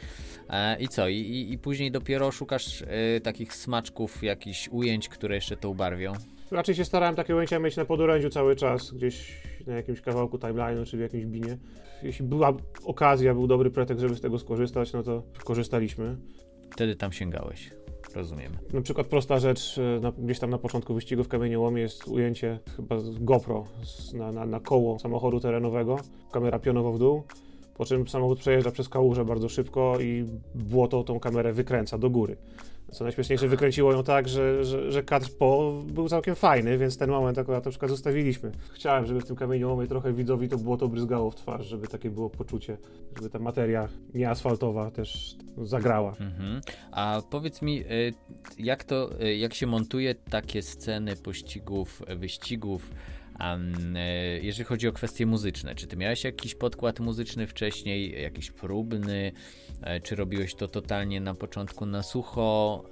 I 0.80 0.88
co? 0.88 1.08
I, 1.08 1.48
i 1.50 1.58
później 1.58 1.90
dopiero 1.90 2.32
szukasz 2.32 2.84
takich 3.22 3.54
smaczków, 3.54 4.22
jakichś 4.22 4.68
ujęć, 4.68 5.08
które 5.08 5.34
jeszcze 5.34 5.56
to 5.56 5.70
ubarwią. 5.70 5.93
Raczej 6.50 6.74
się 6.74 6.84
starałem 6.84 7.14
takie 7.14 7.36
ujęcia 7.36 7.58
mieć 7.58 7.76
na 7.76 7.84
podorędziu 7.84 8.30
cały 8.30 8.56
czas, 8.56 8.90
gdzieś 8.90 9.42
na 9.66 9.74
jakimś 9.74 10.00
kawałku 10.00 10.36
timeline'u 10.36 10.86
czy 10.86 10.96
w 10.96 11.00
jakimś 11.00 11.24
binie. 11.24 11.58
Jeśli 12.02 12.24
była 12.24 12.52
okazja, 12.84 13.34
był 13.34 13.46
dobry 13.46 13.70
pretekst, 13.70 14.00
żeby 14.00 14.16
z 14.16 14.20
tego 14.20 14.38
skorzystać, 14.38 14.92
no 14.92 15.02
to 15.02 15.22
korzystaliśmy. 15.44 16.16
Wtedy 16.70 16.96
tam 16.96 17.12
sięgałeś. 17.12 17.70
Rozumiem. 18.14 18.52
Na 18.72 18.80
przykład 18.80 19.06
prosta 19.06 19.38
rzecz, 19.38 19.78
e, 19.78 20.00
na, 20.00 20.12
gdzieś 20.12 20.38
tam 20.38 20.50
na 20.50 20.58
początku 20.58 20.94
wyścigu 20.94 21.24
w 21.24 21.28
Kamieniołomie 21.28 21.82
jest 21.82 22.08
ujęcie 22.08 22.58
chyba 22.76 23.00
z 23.00 23.18
GoPro 23.18 23.64
z, 23.84 24.14
na, 24.14 24.32
na, 24.32 24.46
na 24.46 24.60
koło 24.60 24.98
samochodu 24.98 25.40
terenowego, 25.40 25.98
kamera 26.32 26.58
pionowo 26.58 26.92
w 26.92 26.98
dół, 26.98 27.22
po 27.74 27.84
czym 27.84 28.08
samochód 28.08 28.38
przejeżdża 28.38 28.70
przez 28.70 28.88
kałużę 28.88 29.24
bardzo 29.24 29.48
szybko 29.48 30.00
i 30.00 30.24
błoto 30.54 31.04
tą 31.04 31.20
kamerę 31.20 31.52
wykręca 31.52 31.98
do 31.98 32.10
góry. 32.10 32.36
Co 32.92 33.04
najśmieszniejsze, 33.04 33.48
wykręciło 33.48 33.92
ją 33.92 34.04
tak, 34.04 34.28
że, 34.28 34.64
że, 34.64 34.92
że 34.92 35.02
kadr 35.02 35.28
po 35.38 35.82
był 35.86 36.08
całkiem 36.08 36.34
fajny, 36.34 36.78
więc 36.78 36.98
ten 36.98 37.10
moment 37.10 37.38
akurat 37.38 37.64
na 37.64 37.70
przykład 37.70 37.90
zostawiliśmy. 37.90 38.52
Chciałem, 38.72 39.06
żeby 39.06 39.20
w 39.20 39.24
tym 39.24 39.36
kamieniołomie 39.36 39.86
trochę 39.86 40.12
widzowi 40.12 40.48
to 40.48 40.58
było 40.58 40.76
to 40.76 40.88
bryzgało 40.88 41.30
w 41.30 41.34
twarz, 41.34 41.66
żeby 41.66 41.88
takie 41.88 42.10
było 42.10 42.30
poczucie, 42.30 42.76
żeby 43.16 43.30
ta 43.30 43.38
materia 43.38 43.88
nieasfaltowa 44.14 44.90
też 44.90 45.36
zagrała. 45.62 46.10
Mhm. 46.20 46.60
A 46.92 47.22
powiedz 47.30 47.62
mi, 47.62 47.80
y, 47.80 48.14
jak 48.58 48.84
to, 48.84 49.22
y, 49.22 49.36
jak 49.36 49.54
się 49.54 49.66
montuje 49.66 50.14
takie 50.14 50.62
sceny 50.62 51.16
pościgów, 51.16 52.02
wyścigów, 52.16 52.90
E, 53.40 53.58
jeżeli 54.42 54.64
chodzi 54.64 54.88
o 54.88 54.92
kwestie 54.92 55.26
muzyczne, 55.26 55.74
czy 55.74 55.86
ty 55.86 55.96
miałeś 55.96 56.24
jakiś 56.24 56.54
podkład 56.54 57.00
muzyczny 57.00 57.46
wcześniej, 57.46 58.22
jakiś 58.22 58.50
próbny, 58.50 59.32
e, 59.82 60.00
czy 60.00 60.16
robiłeś 60.16 60.54
to 60.54 60.68
totalnie 60.68 61.20
na 61.20 61.34
początku 61.34 61.86
na 61.86 62.02
sucho, 62.02 62.84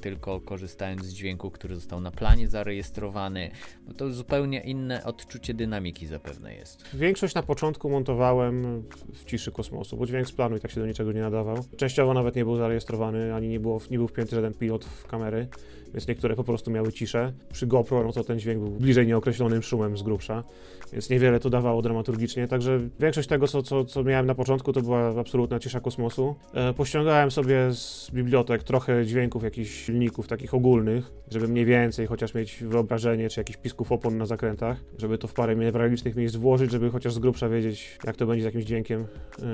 tylko 0.00 0.40
korzystając 0.40 1.04
z 1.04 1.12
dźwięku, 1.12 1.50
który 1.50 1.74
został 1.74 2.00
na 2.00 2.10
planie 2.10 2.48
zarejestrowany? 2.48 3.50
Bo 3.86 3.94
to 3.94 4.10
zupełnie 4.10 4.60
inne 4.60 5.04
odczucie 5.04 5.54
dynamiki 5.54 6.06
zapewne 6.06 6.54
jest. 6.54 6.84
Większość 6.94 7.34
na 7.34 7.42
początku 7.42 7.90
montowałem 7.90 8.82
w 9.14 9.24
ciszy 9.24 9.52
kosmosu, 9.52 9.96
bo 9.96 10.06
dźwięk 10.06 10.28
z 10.28 10.32
planu 10.32 10.56
i 10.56 10.60
tak 10.60 10.70
się 10.70 10.80
do 10.80 10.86
niczego 10.86 11.12
nie 11.12 11.20
nadawał. 11.20 11.64
Częściowo 11.76 12.14
nawet 12.14 12.36
nie 12.36 12.44
był 12.44 12.56
zarejestrowany, 12.56 13.34
ani 13.34 13.48
nie, 13.48 13.60
było, 13.60 13.80
nie 13.90 13.98
był 13.98 14.08
wpięty 14.08 14.36
żaden 14.36 14.54
pilot 14.54 14.84
w 14.84 15.06
kamery 15.06 15.48
więc 15.94 16.08
niektóre 16.08 16.36
po 16.36 16.44
prostu 16.44 16.70
miały 16.70 16.92
ciszę. 16.92 17.32
Przy 17.52 17.66
GoPro 17.66 18.04
no 18.04 18.12
to 18.12 18.24
ten 18.24 18.38
dźwięk 18.38 18.58
był 18.58 18.70
bliżej 18.70 19.06
nieokreślonym 19.06 19.62
szumem 19.62 19.89
z 19.96 20.02
grubsza, 20.02 20.44
więc 20.92 21.10
niewiele 21.10 21.40
to 21.40 21.50
dawało 21.50 21.82
dramaturgicznie, 21.82 22.48
także 22.48 22.80
większość 23.00 23.28
tego, 23.28 23.48
co, 23.48 23.62
co, 23.62 23.84
co 23.84 24.04
miałem 24.04 24.26
na 24.26 24.34
początku, 24.34 24.72
to 24.72 24.82
była 24.82 25.20
absolutna 25.20 25.60
cisza 25.60 25.80
kosmosu. 25.80 26.34
E, 26.54 26.74
pościągałem 26.74 27.30
sobie 27.30 27.72
z 27.72 28.10
bibliotek 28.14 28.62
trochę 28.62 29.06
dźwięków 29.06 29.42
jakichś 29.42 29.70
silników 29.70 30.28
takich 30.28 30.54
ogólnych, 30.54 31.12
żeby 31.30 31.48
mniej 31.48 31.64
więcej 31.64 32.06
chociaż 32.06 32.34
mieć 32.34 32.64
wyobrażenie, 32.64 33.28
czy 33.28 33.40
jakichś 33.40 33.58
pisków 33.58 33.92
opon 33.92 34.18
na 34.18 34.26
zakrętach, 34.26 34.84
żeby 34.98 35.18
to 35.18 35.28
w 35.28 35.34
parę 35.34 35.56
newralgicznych 35.56 36.16
miejsc 36.16 36.36
włożyć, 36.36 36.70
żeby 36.70 36.90
chociaż 36.90 37.12
z 37.12 37.18
grubsza 37.18 37.48
wiedzieć, 37.48 37.98
jak 38.04 38.16
to 38.16 38.26
będzie 38.26 38.42
z 38.42 38.44
jakimś 38.44 38.64
dźwiękiem 38.64 39.06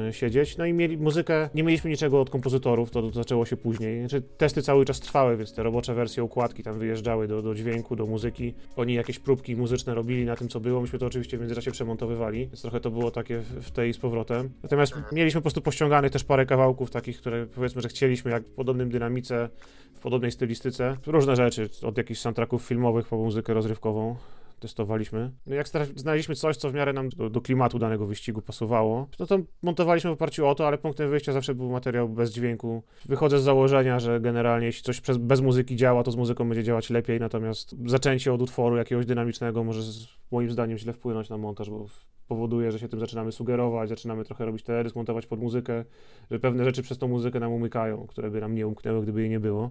e, 0.09 0.13
siedzieć. 0.13 0.57
No 0.57 0.67
i 0.67 0.73
mieli 0.73 0.99
muzykę, 0.99 1.49
nie 1.55 1.63
mieliśmy 1.63 1.91
niczego 1.91 2.21
od 2.21 2.31
kompozytorów, 2.31 2.91
to, 2.91 3.03
to 3.03 3.11
zaczęło 3.11 3.47
się 3.47 3.57
później. 3.57 4.01
Znaczy, 4.01 4.23
testy 4.37 4.63
cały 4.63 4.85
czas 4.85 5.01
trwały, 5.01 5.37
więc 5.37 5.55
te 5.55 5.63
robocze 5.63 5.95
wersje 5.95 6.25
układki 6.25 6.63
tam 6.63 6.79
wyjeżdżały 6.79 7.29
do, 7.29 7.43
do 7.43 7.55
dźwięku, 7.55 7.97
do 7.97 8.07
muzyki. 8.07 8.55
Oni 8.77 8.95
jakieś 8.95 9.19
próbki 9.19 9.57
muzyczne 9.57 9.95
robili 9.95 10.25
na 10.27 10.37
tym, 10.37 10.49
co 10.49 10.61
było. 10.61 10.81
Myśmy 10.81 10.99
to 10.99 11.07
oczywiście 11.07 11.37
w 11.37 11.41
międzyczasie 11.41 11.71
przemontowywali, 11.71 12.47
więc 12.47 12.63
trochę 12.63 12.81
to 12.81 12.91
było 12.91 13.11
takie 13.11 13.39
w 13.41 13.71
tej 13.71 13.95
z 13.95 13.99
powrotem. 13.99 14.51
Natomiast 14.63 14.95
mieliśmy 15.13 15.41
po 15.41 15.43
prostu 15.43 15.61
pościąganych 15.61 16.13
też 16.13 16.25
parę 16.25 16.47
kawałków 16.47 16.91
takich, 16.91 17.19
które 17.19 17.47
powiedzmy, 17.47 17.83
że 17.83 17.89
chcieliśmy, 17.89 18.31
jak 18.31 18.47
w 18.47 18.51
podobnym 18.51 18.91
dynamice, 18.91 19.49
w 19.95 20.01
podobnej 20.01 20.33
stylistyce. 20.33 20.97
Różne 21.07 21.37
rzeczy, 21.37 21.69
od 21.83 21.99
jakichś 21.99 22.21
soundtracków 22.21 22.63
filmowych 22.63 23.09
po 23.09 23.17
muzykę 23.17 23.55
rozrywkową 23.55 24.17
testowaliśmy. 24.61 25.33
No 25.47 25.55
jak 25.55 25.69
znaleźliśmy 25.95 26.35
coś, 26.35 26.57
co 26.57 26.71
w 26.71 26.75
miarę 26.75 26.93
nam 26.93 27.09
do, 27.09 27.31
do, 27.31 27.41
klimatu 27.41 27.79
danego 27.79 28.07
wyścigu 28.07 28.43
pasowało, 28.43 29.09
no 29.19 29.27
to 29.27 29.39
montowaliśmy 29.63 30.11
w 30.11 30.13
oparciu 30.13 30.47
o 30.47 30.55
to, 30.55 30.67
ale 30.67 30.79
punktem 30.79 31.11
wyjścia 31.11 31.33
zawsze 31.33 31.55
był 31.55 31.71
materiał 31.71 32.09
bez 32.09 32.33
dźwięku. 32.33 32.83
Wychodzę 33.05 33.39
z 33.39 33.43
założenia, 33.43 34.01
że 34.01 34.21
generalnie 34.21 34.67
jeśli 34.67 34.83
coś 34.83 35.01
przez, 35.01 35.17
bez 35.17 35.41
muzyki 35.41 35.77
działa, 35.77 36.03
to 36.03 36.11
z 36.11 36.17
muzyką 36.17 36.49
będzie 36.49 36.65
działać 36.65 36.91
lepiej, 36.91 37.21
natomiast 37.21 37.75
zaczęcie 37.87 38.33
od 38.33 38.43
utworu 38.43 38.77
jakiegoś 38.77 39.07
dynamicznego 39.07 39.65
może 39.65 39.83
z, 39.83 40.07
moim 40.31 40.51
zdaniem 40.51 40.79
źle 40.79 40.93
wpłynąć 40.93 41.29
na 41.29 41.39
montaż, 41.39 41.71
bo 41.71 41.87
powoduje, 42.29 42.73
że 42.73 42.79
się 42.79 42.89
tym 42.89 43.01
zaczynamy 43.01 43.33
sugerować, 43.33 43.89
zaczynamy 43.89 44.25
trochę 44.25 44.45
robić 44.45 44.63
teledysk, 44.63 44.97
montować 44.97 45.27
pod 45.27 45.41
muzykę, 45.41 45.85
że 46.31 46.39
pewne 46.39 46.65
rzeczy 46.65 46.83
przez 46.83 46.99
tą 46.99 47.09
muzykę 47.09 47.41
nam 47.41 47.53
umykają, 47.53 48.07
które 48.07 48.31
by 48.31 48.41
nam 48.41 48.55
nie 48.55 48.67
umknęły, 48.67 49.03
gdyby 49.03 49.21
jej 49.21 49.31
nie 49.31 49.41
było. 49.41 49.71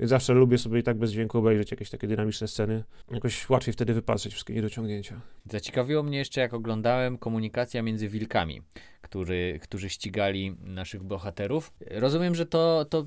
Więc 0.00 0.10
zawsze 0.10 0.34
lubię 0.34 0.58
sobie 0.58 0.78
i 0.78 0.82
tak 0.82 0.98
bez 0.98 1.12
dźwięku 1.12 1.38
obejrzeć 1.38 1.70
jakieś 1.70 1.90
takie 1.90 2.06
dynamiczne 2.06 2.48
sceny. 2.48 2.84
Jakoś 3.10 3.48
łatwiej 3.50 3.72
wtedy 3.72 3.94
wypatrzeć 3.94 4.32
wszystkie 4.32 4.54
niedociągnięcia. 4.54 5.20
Zaciekawiło 5.50 6.02
mnie 6.02 6.18
jeszcze, 6.18 6.40
jak 6.40 6.54
oglądałem 6.54 7.18
komunikacja 7.18 7.82
między 7.82 8.08
wilkami 8.08 8.62
który, 9.08 9.58
którzy 9.62 9.90
ścigali 9.90 10.56
naszych 10.60 11.02
bohaterów. 11.02 11.72
Rozumiem, 11.90 12.34
że 12.34 12.46
to, 12.46 12.86
to, 12.90 13.06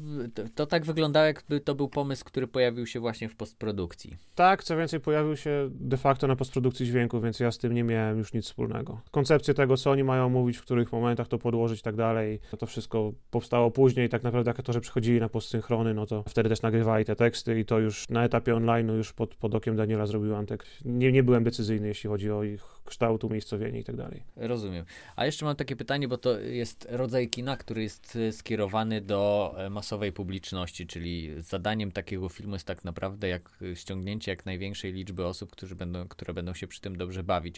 to, 0.55 0.65
tak 0.65 0.85
wyglądało, 0.85 1.25
jakby 1.25 1.59
to 1.59 1.75
był 1.75 1.89
pomysł, 1.89 2.25
który 2.25 2.47
pojawił 2.47 2.87
się 2.87 2.99
właśnie 2.99 3.29
w 3.29 3.35
postprodukcji. 3.35 4.17
Tak, 4.35 4.63
co 4.63 4.77
więcej, 4.77 4.99
pojawił 4.99 5.37
się 5.37 5.69
de 5.71 5.97
facto 5.97 6.27
na 6.27 6.35
postprodukcji 6.35 6.85
dźwięku, 6.85 7.21
więc 7.21 7.39
ja 7.39 7.51
z 7.51 7.57
tym 7.57 7.73
nie 7.73 7.83
miałem 7.83 8.17
już 8.17 8.33
nic 8.33 8.45
wspólnego. 8.45 9.01
Koncepcję 9.11 9.53
tego, 9.53 9.77
co 9.77 9.91
oni 9.91 10.03
mają 10.03 10.29
mówić, 10.29 10.57
w 10.57 10.61
których 10.61 10.91
momentach 10.91 11.27
to 11.27 11.37
podłożyć 11.37 11.79
i 11.79 11.83
tak 11.83 11.95
dalej, 11.95 12.39
no 12.51 12.57
to 12.57 12.65
wszystko 12.65 13.13
powstało 13.31 13.71
później. 13.71 14.09
Tak 14.09 14.23
naprawdę, 14.23 14.49
jak 14.49 14.61
to, 14.61 14.73
że 14.73 14.81
przychodzili 14.81 15.19
na 15.19 15.29
postsynchrony, 15.29 15.93
no 15.93 16.05
to 16.05 16.23
wtedy 16.27 16.49
też 16.49 16.61
nagrywali 16.61 17.05
te 17.05 17.15
teksty 17.15 17.59
i 17.59 17.65
to 17.65 17.79
już 17.79 18.09
na 18.09 18.23
etapie 18.23 18.55
online, 18.55 18.87
już 18.87 19.13
pod, 19.13 19.35
pod 19.35 19.55
okiem 19.55 19.75
Daniela 19.75 20.05
zrobił 20.05 20.35
Antek. 20.35 20.65
Nie, 20.85 21.11
nie 21.11 21.23
byłem 21.23 21.43
decyzyjny, 21.43 21.87
jeśli 21.87 22.09
chodzi 22.09 22.31
o 22.31 22.43
ich 22.43 22.80
kształt, 22.85 23.23
umiejscowienie 23.23 23.79
i 23.79 23.83
tak 23.83 23.95
dalej. 23.95 24.23
Rozumiem. 24.35 24.85
A 25.15 25.25
jeszcze 25.25 25.45
mam 25.45 25.55
takie 25.55 25.75
pytanie, 25.75 26.07
bo 26.07 26.17
to 26.17 26.39
jest 26.39 26.87
rodzaj 26.89 27.29
kina, 27.29 27.57
który 27.57 27.83
jest 27.83 28.15
e, 28.15 28.31
skierowany 28.31 29.01
do 29.01 29.53
e, 29.57 29.69
masowej 29.69 30.11
publiczności, 30.11 30.87
czyli 30.87 31.41
zadaniem 31.41 31.91
takiego 31.91 32.29
filmu 32.29 32.53
jest 32.53 32.67
tak 32.67 32.83
naprawdę 32.83 33.27
jak 33.27 33.59
ściągnięcie 33.75 34.31
jak 34.31 34.45
największej 34.45 34.93
liczby 34.93 35.25
osób, 35.25 35.51
którzy 35.51 35.75
będą, 35.75 36.07
które 36.07 36.33
będą 36.33 36.53
się 36.53 36.67
przy 36.67 36.81
tym 36.81 36.97
dobrze 36.97 37.23
bawić. 37.23 37.55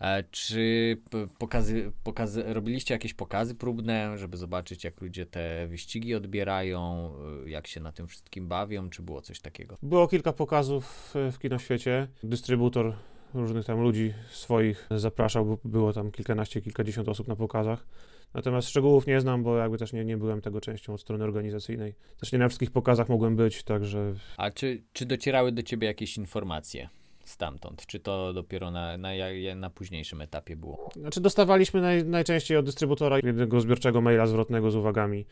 E, 0.00 0.24
czy 0.30 0.96
pokazy, 1.38 1.92
pokazy, 2.04 2.42
robiliście 2.46 2.94
jakieś 2.94 3.14
pokazy 3.14 3.54
próbne, 3.54 4.18
żeby 4.18 4.36
zobaczyć, 4.36 4.84
jak 4.84 5.00
ludzie 5.00 5.26
te 5.26 5.66
wyścigi 5.66 6.14
odbierają, 6.14 7.12
jak 7.46 7.66
się 7.66 7.80
na 7.80 7.92
tym 7.92 8.06
wszystkim 8.06 8.48
bawią, 8.48 8.90
czy 8.90 9.02
było 9.02 9.20
coś 9.20 9.40
takiego? 9.40 9.76
Było 9.82 10.08
kilka 10.08 10.32
pokazów 10.32 11.14
w 11.32 11.38
kinoświecie. 11.38 12.08
Dystrybutor 12.22 12.94
różnych 13.34 13.66
tam 13.66 13.80
ludzi 13.80 14.14
swoich 14.30 14.86
zapraszał, 14.90 15.46
bo 15.46 15.58
było 15.64 15.92
tam 15.92 16.10
kilkanaście, 16.10 16.60
kilkadziesiąt 16.60 17.08
osób 17.08 17.28
na 17.28 17.36
pokazach. 17.36 17.86
Natomiast 18.34 18.68
szczegółów 18.68 19.06
nie 19.06 19.20
znam, 19.20 19.42
bo 19.42 19.56
jakby 19.56 19.78
też 19.78 19.92
nie, 19.92 20.04
nie 20.04 20.16
byłem 20.16 20.40
tego 20.40 20.60
częścią 20.60 20.94
od 20.94 21.00
strony 21.00 21.24
organizacyjnej. 21.24 21.94
Też 22.20 22.32
nie 22.32 22.38
na 22.38 22.48
wszystkich 22.48 22.70
pokazach 22.70 23.08
mogłem 23.08 23.36
być, 23.36 23.62
także... 23.62 24.14
A 24.36 24.50
czy, 24.50 24.82
czy 24.92 25.06
docierały 25.06 25.52
do 25.52 25.62
ciebie 25.62 25.86
jakieś 25.86 26.16
informacje? 26.16 26.88
Stamtąd? 27.30 27.86
Czy 27.86 28.00
to 28.00 28.32
dopiero 28.32 28.70
na, 28.70 28.98
na, 28.98 29.08
na 29.56 29.70
późniejszym 29.70 30.20
etapie 30.20 30.56
było? 30.56 30.90
Znaczy 30.96 31.20
dostawaliśmy 31.20 31.80
naj, 31.80 32.04
najczęściej 32.04 32.56
od 32.56 32.64
dystrybutora 32.64 33.16
jednego 33.16 33.60
zbiorczego 33.60 34.00
maila 34.00 34.26
zwrotnego 34.26 34.70
z 34.70 34.76
uwagami, 34.76 35.26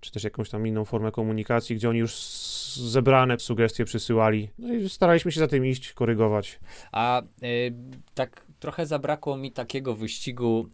czy 0.00 0.12
też 0.12 0.24
jakąś 0.24 0.50
tam 0.50 0.66
inną 0.66 0.84
formę 0.84 1.12
komunikacji, 1.12 1.76
gdzie 1.76 1.88
oni 1.88 1.98
już 1.98 2.14
zebrane 2.76 3.38
sugestie 3.38 3.84
przysyłali. 3.84 4.48
No 4.58 4.74
i 4.74 4.88
staraliśmy 4.88 5.32
się 5.32 5.40
za 5.40 5.48
tym 5.48 5.66
iść, 5.66 5.92
korygować. 5.92 6.60
A 6.92 7.22
y, 7.22 7.74
tak 8.14 8.46
trochę 8.60 8.86
zabrakło 8.86 9.36
mi 9.36 9.52
takiego 9.52 9.94
wyścigu, 9.94 10.68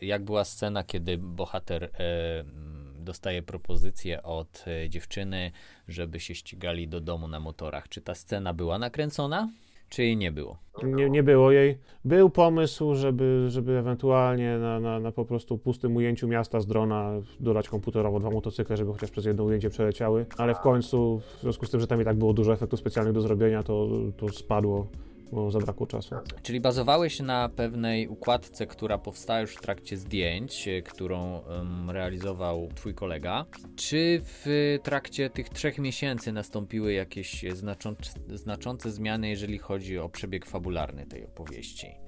y, 0.00 0.06
jak 0.06 0.24
była 0.24 0.44
scena, 0.44 0.84
kiedy 0.84 1.18
bohater 1.18 1.84
y, 1.84 1.90
dostaje 2.98 3.42
propozycję 3.42 4.22
od 4.22 4.64
dziewczyny, 4.88 5.52
żeby 5.88 6.20
się 6.20 6.34
ścigali 6.34 6.88
do 6.88 7.00
domu 7.00 7.28
na 7.28 7.40
motorach. 7.40 7.88
Czy 7.88 8.00
ta 8.00 8.14
scena 8.14 8.54
była 8.54 8.78
nakręcona? 8.78 9.48
Czy 9.92 10.02
jej 10.02 10.16
nie 10.16 10.32
było? 10.32 10.56
Nie, 10.82 11.10
nie 11.10 11.22
było 11.22 11.52
jej. 11.52 11.78
Był 12.04 12.30
pomysł, 12.30 12.94
żeby, 12.94 13.46
żeby 13.48 13.78
ewentualnie 13.78 14.58
na, 14.58 14.80
na, 14.80 15.00
na 15.00 15.12
po 15.12 15.24
prostu 15.24 15.58
pustym 15.58 15.96
ujęciu 15.96 16.28
miasta 16.28 16.60
z 16.60 16.66
drona 16.66 17.12
dodać 17.40 17.68
komputerowo 17.68 18.20
dwa 18.20 18.30
motocykle, 18.30 18.76
żeby 18.76 18.92
chociaż 18.92 19.10
przez 19.10 19.24
jedno 19.24 19.44
ujęcie 19.44 19.70
przeleciały, 19.70 20.26
ale 20.38 20.54
w 20.54 20.60
końcu, 20.60 21.20
w 21.38 21.40
związku 21.40 21.66
z 21.66 21.70
tym, 21.70 21.80
że 21.80 21.86
tam 21.86 22.02
i 22.02 22.04
tak 22.04 22.16
było 22.16 22.32
dużo 22.32 22.52
efektów 22.52 22.80
specjalnych 22.80 23.14
do 23.14 23.20
zrobienia, 23.20 23.62
to, 23.62 23.88
to 24.16 24.28
spadło 24.28 24.86
bo 25.32 25.50
zabrakło 25.50 25.86
czasu. 25.86 26.14
Czyli 26.42 26.60
bazowałeś 26.60 27.20
na 27.20 27.48
pewnej 27.48 28.08
układce, 28.08 28.66
która 28.66 28.98
powstała 28.98 29.40
już 29.40 29.54
w 29.54 29.60
trakcie 29.60 29.96
zdjęć, 29.96 30.68
e, 30.68 30.82
którą 30.82 31.38
um, 31.38 31.90
realizował 31.90 32.68
twój 32.74 32.94
kolega. 32.94 33.46
Czy 33.76 34.20
w 34.24 34.78
trakcie 34.82 35.30
tych 35.30 35.48
trzech 35.48 35.78
miesięcy 35.78 36.32
nastąpiły 36.32 36.92
jakieś 36.92 37.44
znaczące, 37.54 38.12
znaczące 38.34 38.90
zmiany, 38.90 39.28
jeżeli 39.28 39.58
chodzi 39.58 39.98
o 39.98 40.08
przebieg 40.08 40.46
fabularny 40.46 41.06
tej 41.06 41.24
opowieści? 41.24 42.01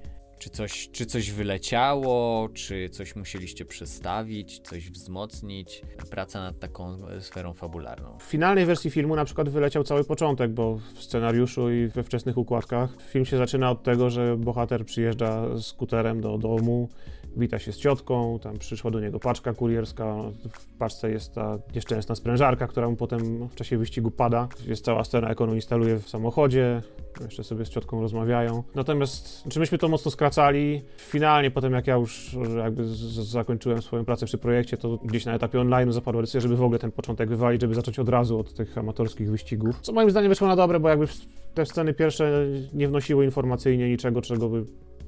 Czy 0.45 0.51
coś, 0.51 0.89
czy 0.93 1.07
coś 1.07 1.31
wyleciało, 1.31 2.49
czy 2.55 2.89
coś 2.89 3.17
musieliście 3.17 3.65
przestawić, 3.65 4.59
coś 4.59 4.91
wzmocnić? 4.91 5.83
Praca 6.11 6.41
nad 6.41 6.59
taką 6.59 6.99
sferą 7.21 7.53
fabularną. 7.53 8.19
W 8.19 8.23
finalnej 8.23 8.67
wersji 8.67 8.91
filmu 8.91 9.17
na 9.17 9.25
przykład 9.25 9.49
wyleciał 9.49 9.85
cały 9.85 10.05
początek, 10.05 10.53
bo 10.53 10.75
w 10.95 11.03
scenariuszu 11.03 11.71
i 11.71 11.87
we 11.87 12.03
wczesnych 12.03 12.39
układkach 12.39 12.91
film 13.03 13.25
się 13.25 13.37
zaczyna 13.37 13.71
od 13.71 13.83
tego, 13.83 14.11
że 14.11 14.37
bohater 14.37 14.85
przyjeżdża 14.85 15.61
skuterem 15.61 16.21
do 16.21 16.39
domu, 16.39 16.89
wita 17.37 17.59
się 17.59 17.73
z 17.73 17.77
ciotką, 17.77 18.39
tam 18.39 18.59
przyszła 18.59 18.91
do 18.91 19.01
niego 19.01 19.21
paczka 19.21 19.55
kurierska, 19.55 20.17
w 20.51 20.67
paczce 20.79 21.11
jest 21.11 21.35
ta 21.35 21.59
nieszczęsna 21.75 22.15
sprężarka, 22.15 22.67
która 22.67 22.91
mu 22.91 22.97
potem 22.97 23.49
w 23.49 23.55
czasie 23.55 23.79
wyścigu 23.79 24.11
pada. 24.11 24.49
Jest 24.67 24.85
cała 24.85 25.05
scena, 25.05 25.29
jak 25.29 25.41
on 25.41 25.55
instaluje 25.55 25.99
w 25.99 26.09
samochodzie, 26.09 26.83
jeszcze 27.21 27.45
sobie 27.45 27.65
z 27.65 27.69
ciotką 27.69 28.01
rozmawiają. 28.01 28.63
Natomiast, 28.75 29.45
czy 29.49 29.61
myśmy 29.61 29.79
to 29.79 29.89
mocno 29.89 30.11
skracali? 30.11 30.83
Finalnie, 30.99 31.51
potem 31.51 31.73
jak 31.73 31.87
ja 31.87 31.95
już 31.95 32.37
jakby 32.59 32.85
zakończyłem 33.25 33.83
swoją 33.83 34.05
pracę 34.05 34.27
przy 34.27 34.39
projekcie, 34.39 34.77
to 34.77 34.99
gdzieś 35.05 35.25
na 35.25 35.35
etapie 35.35 35.61
online 35.61 35.93
zapadła 35.93 36.23
decyzja, 36.23 36.41
żeby 36.41 36.57
w 36.57 36.63
ogóle 36.63 36.79
ten 36.79 36.93
początek 36.93 37.29
wywalić, 37.29 37.61
żeby 37.61 37.75
zacząć 37.75 37.99
od 37.99 38.09
razu 38.09 38.39
od 38.39 38.55
tych 38.55 38.79
amatorskich 38.79 39.31
wyścigów. 39.31 39.81
Co 39.81 39.93
moim 39.93 40.11
zdaniem 40.11 40.29
wyszło 40.29 40.49
na 40.49 40.57
dobre, 40.57 40.81
bo 40.81 40.89
jakby 40.89 41.07
te 41.55 41.67
sceny 41.67 41.95
pierwsze 41.95 42.47
nie 42.73 42.89
wnosiły 42.89 43.25
informacyjnie 43.25 43.89
niczego, 43.89 44.23
czego 44.23 44.49
by 44.49 44.65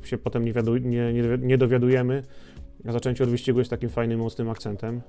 się 0.07 0.19
potem 0.19 0.45
nie, 0.45 0.53
nie, 0.81 1.12
nie, 1.12 1.23
nie 1.38 1.59
dowiadujemy. 1.59 2.23
A 2.88 2.92
zaczęcie 2.92 3.25
od 3.25 3.31
wyścigu 3.31 3.59
jest 3.59 3.71
takim 3.71 3.88
fajnym, 3.88 4.21
mocnym 4.21 4.51
akcentem. 4.51 5.01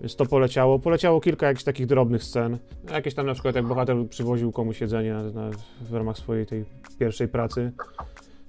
Więc 0.00 0.16
to 0.16 0.26
poleciało. 0.26 0.78
Poleciało 0.78 1.20
kilka 1.20 1.46
jakichś 1.46 1.64
takich 1.64 1.86
drobnych 1.86 2.24
scen. 2.24 2.58
Jakieś 2.90 3.14
tam 3.14 3.26
na 3.26 3.32
przykład 3.32 3.54
jak 3.54 3.64
bohater 3.64 3.96
przywoził 4.08 4.52
komuś 4.52 4.80
jedzenie 4.80 5.12
na, 5.12 5.22
na, 5.22 5.50
w 5.80 5.92
ramach 5.92 6.18
swojej 6.18 6.46
tej 6.46 6.64
pierwszej 6.98 7.28
pracy. 7.28 7.72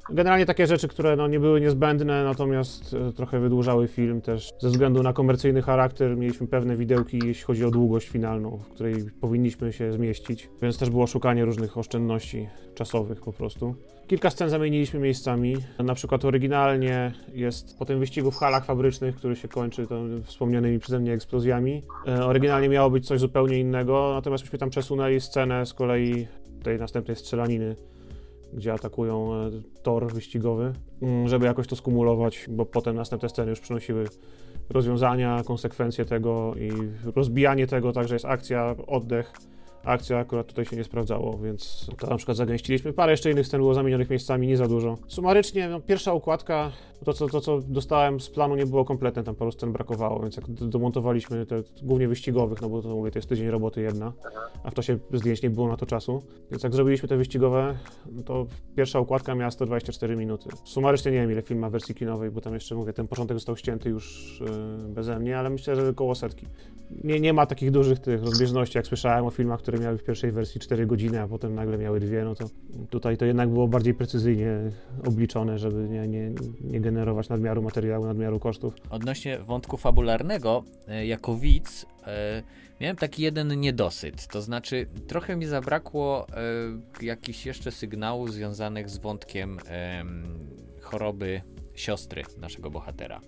Generalnie 0.09 0.45
takie 0.45 0.67
rzeczy, 0.67 0.87
które 0.87 1.15
no, 1.15 1.27
nie 1.27 1.39
były 1.39 1.61
niezbędne, 1.61 2.23
natomiast 2.23 2.93
e, 2.93 3.13
trochę 3.13 3.39
wydłużały 3.39 3.87
film 3.87 4.21
też 4.21 4.49
ze 4.59 4.69
względu 4.69 5.03
na 5.03 5.13
komercyjny 5.13 5.61
charakter. 5.61 6.17
Mieliśmy 6.17 6.47
pewne 6.47 6.75
widełki, 6.75 7.19
jeśli 7.25 7.43
chodzi 7.43 7.65
o 7.65 7.71
długość 7.71 8.09
finalną, 8.09 8.57
w 8.57 8.67
której 8.69 8.95
powinniśmy 9.21 9.73
się 9.73 9.93
zmieścić, 9.93 10.49
więc 10.61 10.77
też 10.77 10.89
było 10.89 11.07
szukanie 11.07 11.45
różnych 11.45 11.77
oszczędności 11.77 12.49
czasowych 12.75 13.21
po 13.21 13.33
prostu. 13.33 13.75
Kilka 14.07 14.29
scen 14.29 14.49
zamieniliśmy 14.49 14.99
miejscami. 14.99 15.55
Na 15.79 15.95
przykład 15.95 16.25
oryginalnie 16.25 17.11
jest 17.33 17.77
po 17.79 17.85
tym 17.85 17.99
wyścigu 17.99 18.31
w 18.31 18.35
halach 18.35 18.65
fabrycznych, 18.65 19.15
który 19.15 19.35
się 19.35 19.47
kończy 19.47 19.87
wspomnianymi 20.23 20.79
przeze 20.79 20.99
mnie 20.99 21.13
eksplozjami. 21.13 21.81
E, 22.07 22.25
oryginalnie 22.25 22.69
miało 22.69 22.89
być 22.89 23.07
coś 23.07 23.19
zupełnie 23.19 23.59
innego, 23.59 24.11
natomiast 24.13 24.43
myśmy 24.43 24.59
tam 24.59 24.69
przesunęli 24.69 25.21
scenę 25.21 25.65
z 25.65 25.73
kolei 25.73 26.27
tej 26.63 26.79
następnej 26.79 27.15
strzelaniny 27.15 27.75
gdzie 28.55 28.73
atakują 28.73 29.33
e, 29.33 29.51
tor 29.83 30.13
wyścigowy, 30.13 30.73
mm, 31.01 31.27
żeby 31.27 31.45
jakoś 31.45 31.67
to 31.67 31.75
skumulować, 31.75 32.45
bo 32.49 32.65
potem 32.65 32.95
następne 32.95 33.29
sceny 33.29 33.49
już 33.49 33.59
przynosiły 33.59 34.07
rozwiązania, 34.69 35.43
konsekwencje 35.45 36.05
tego 36.05 36.55
i 36.55 36.71
rozbijanie 37.15 37.67
tego, 37.67 37.93
także 37.93 38.15
jest 38.15 38.25
akcja, 38.25 38.75
oddech, 38.87 39.33
akcja 39.83 40.17
akurat 40.17 40.47
tutaj 40.47 40.65
się 40.65 40.75
nie 40.75 40.83
sprawdzało, 40.83 41.37
więc 41.37 41.89
to 41.97 42.07
na 42.07 42.17
przykład 42.17 42.37
zagęściliśmy. 42.37 42.93
Parę 42.93 43.11
jeszcze 43.13 43.31
innych 43.31 43.47
scen 43.47 43.59
było 43.59 43.73
zamienionych 43.73 44.09
miejscami, 44.09 44.47
nie 44.47 44.57
za 44.57 44.67
dużo. 44.67 44.97
Sumarycznie, 45.07 45.69
no, 45.69 45.79
pierwsza 45.79 46.13
układka, 46.13 46.71
to 47.05 47.13
co, 47.13 47.27
to 47.27 47.41
co 47.41 47.59
dostałem 47.61 48.19
z 48.19 48.29
planu 48.29 48.55
nie 48.55 48.65
było 48.65 48.85
kompletne, 48.85 49.23
tam 49.23 49.35
paru 49.35 49.51
scen 49.51 49.71
brakowało, 49.71 50.19
więc 50.19 50.37
jak 50.37 50.51
domontowaliśmy 50.51 51.45
te 51.45 51.63
głównie 51.81 52.07
wyścigowych, 52.07 52.61
no 52.61 52.69
bo 52.69 52.81
to 52.81 52.89
mówię, 52.89 53.11
to 53.11 53.19
jest 53.19 53.29
tydzień 53.29 53.49
roboty 53.49 53.81
jedna, 53.81 54.13
a 54.63 54.69
w 54.69 54.73
czasie 54.73 54.97
zdjęć 55.13 55.41
nie 55.41 55.49
było 55.49 55.67
na 55.67 55.77
to 55.77 55.85
czasu, 55.85 56.23
więc 56.51 56.63
jak 56.63 56.73
zrobiliśmy 56.73 57.09
te 57.09 57.17
wyścigowe, 57.17 57.77
to 58.25 58.45
pierwsza 58.75 58.99
układka 58.99 59.35
miała 59.35 59.51
124 59.51 60.15
minuty. 60.15 60.49
Sumarycznie 60.63 61.11
nie 61.11 61.17
wiem 61.17 61.31
ile 61.31 61.41
film 61.41 61.59
ma 61.59 61.69
wersji 61.69 61.95
kinowej, 61.95 62.31
bo 62.31 62.41
tam 62.41 62.53
jeszcze 62.53 62.75
mówię, 62.75 62.93
ten 62.93 63.07
początek 63.07 63.37
został 63.37 63.57
ścięty 63.57 63.89
już 63.89 64.37
yy, 64.85 64.93
beze 64.93 65.19
mnie, 65.19 65.39
ale 65.39 65.49
myślę, 65.49 65.75
że 65.75 65.89
około 65.89 66.15
setki. 66.15 66.45
Nie, 67.03 67.19
nie 67.19 67.33
ma 67.33 67.45
takich 67.45 67.71
dużych 67.71 67.99
tych 67.99 68.23
rozbieżności, 68.23 68.77
jak 68.77 68.87
słyszałem 68.87 69.25
o 69.25 69.29
filmach, 69.29 69.59
które 69.59 69.72
które 69.73 69.85
miały 69.85 69.97
w 69.97 70.03
pierwszej 70.03 70.31
wersji 70.31 70.61
4 70.61 70.85
godziny, 70.85 71.21
a 71.21 71.27
potem 71.27 71.55
nagle 71.55 71.77
miały 71.77 71.99
dwie, 71.99 72.23
no 72.23 72.35
to 72.35 72.45
tutaj 72.89 73.17
to 73.17 73.25
jednak 73.25 73.49
było 73.49 73.67
bardziej 73.67 73.93
precyzyjnie 73.93 74.57
obliczone, 75.07 75.59
żeby 75.59 75.89
nie, 75.89 76.07
nie, 76.07 76.31
nie 76.61 76.81
generować 76.81 77.29
nadmiaru 77.29 77.61
materiału, 77.61 78.05
nadmiaru 78.05 78.39
kosztów. 78.39 78.73
Odnośnie 78.89 79.39
wątku 79.39 79.77
fabularnego, 79.77 80.63
e, 80.87 81.05
jako 81.05 81.37
widz 81.37 81.85
e, 82.07 82.43
miałem 82.81 82.95
taki 82.95 83.23
jeden 83.23 83.59
niedosyt. 83.59 84.27
To 84.27 84.41
znaczy, 84.41 84.87
trochę 85.07 85.35
mi 85.35 85.45
zabrakło 85.45 86.27
e, 86.29 87.05
jakichś 87.05 87.45
jeszcze 87.45 87.71
sygnałów 87.71 88.33
związanych 88.33 88.89
z 88.89 88.97
wątkiem 88.97 89.57
choroby 90.81 91.41
siostry 91.75 92.23
naszego 92.37 92.71
bohatera. 92.71 93.21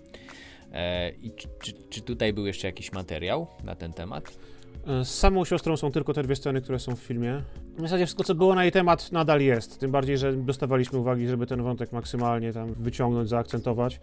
I 1.22 1.30
czy, 1.30 1.48
czy, 1.62 1.72
czy 1.90 2.00
tutaj 2.00 2.32
był 2.32 2.46
jeszcze 2.46 2.66
jakiś 2.66 2.92
materiał 2.92 3.46
na 3.64 3.74
ten 3.74 3.92
temat? 3.92 4.38
Z 4.86 5.08
samą 5.08 5.44
siostrą 5.44 5.76
są 5.76 5.92
tylko 5.92 6.12
te 6.12 6.22
dwie 6.22 6.36
sceny, 6.36 6.60
które 6.60 6.78
są 6.78 6.96
w 6.96 6.98
filmie. 6.98 7.42
W 7.78 7.80
zasadzie 7.80 8.06
wszystko, 8.06 8.24
co 8.24 8.34
było 8.34 8.54
na 8.54 8.62
jej 8.62 8.72
temat, 8.72 9.12
nadal 9.12 9.40
jest. 9.40 9.80
Tym 9.80 9.90
bardziej, 9.90 10.18
że 10.18 10.32
dostawaliśmy 10.32 10.98
uwagi, 10.98 11.28
żeby 11.28 11.46
ten 11.46 11.62
wątek 11.62 11.92
maksymalnie 11.92 12.52
tam 12.52 12.74
wyciągnąć, 12.74 13.28
zaakcentować. 13.28 14.00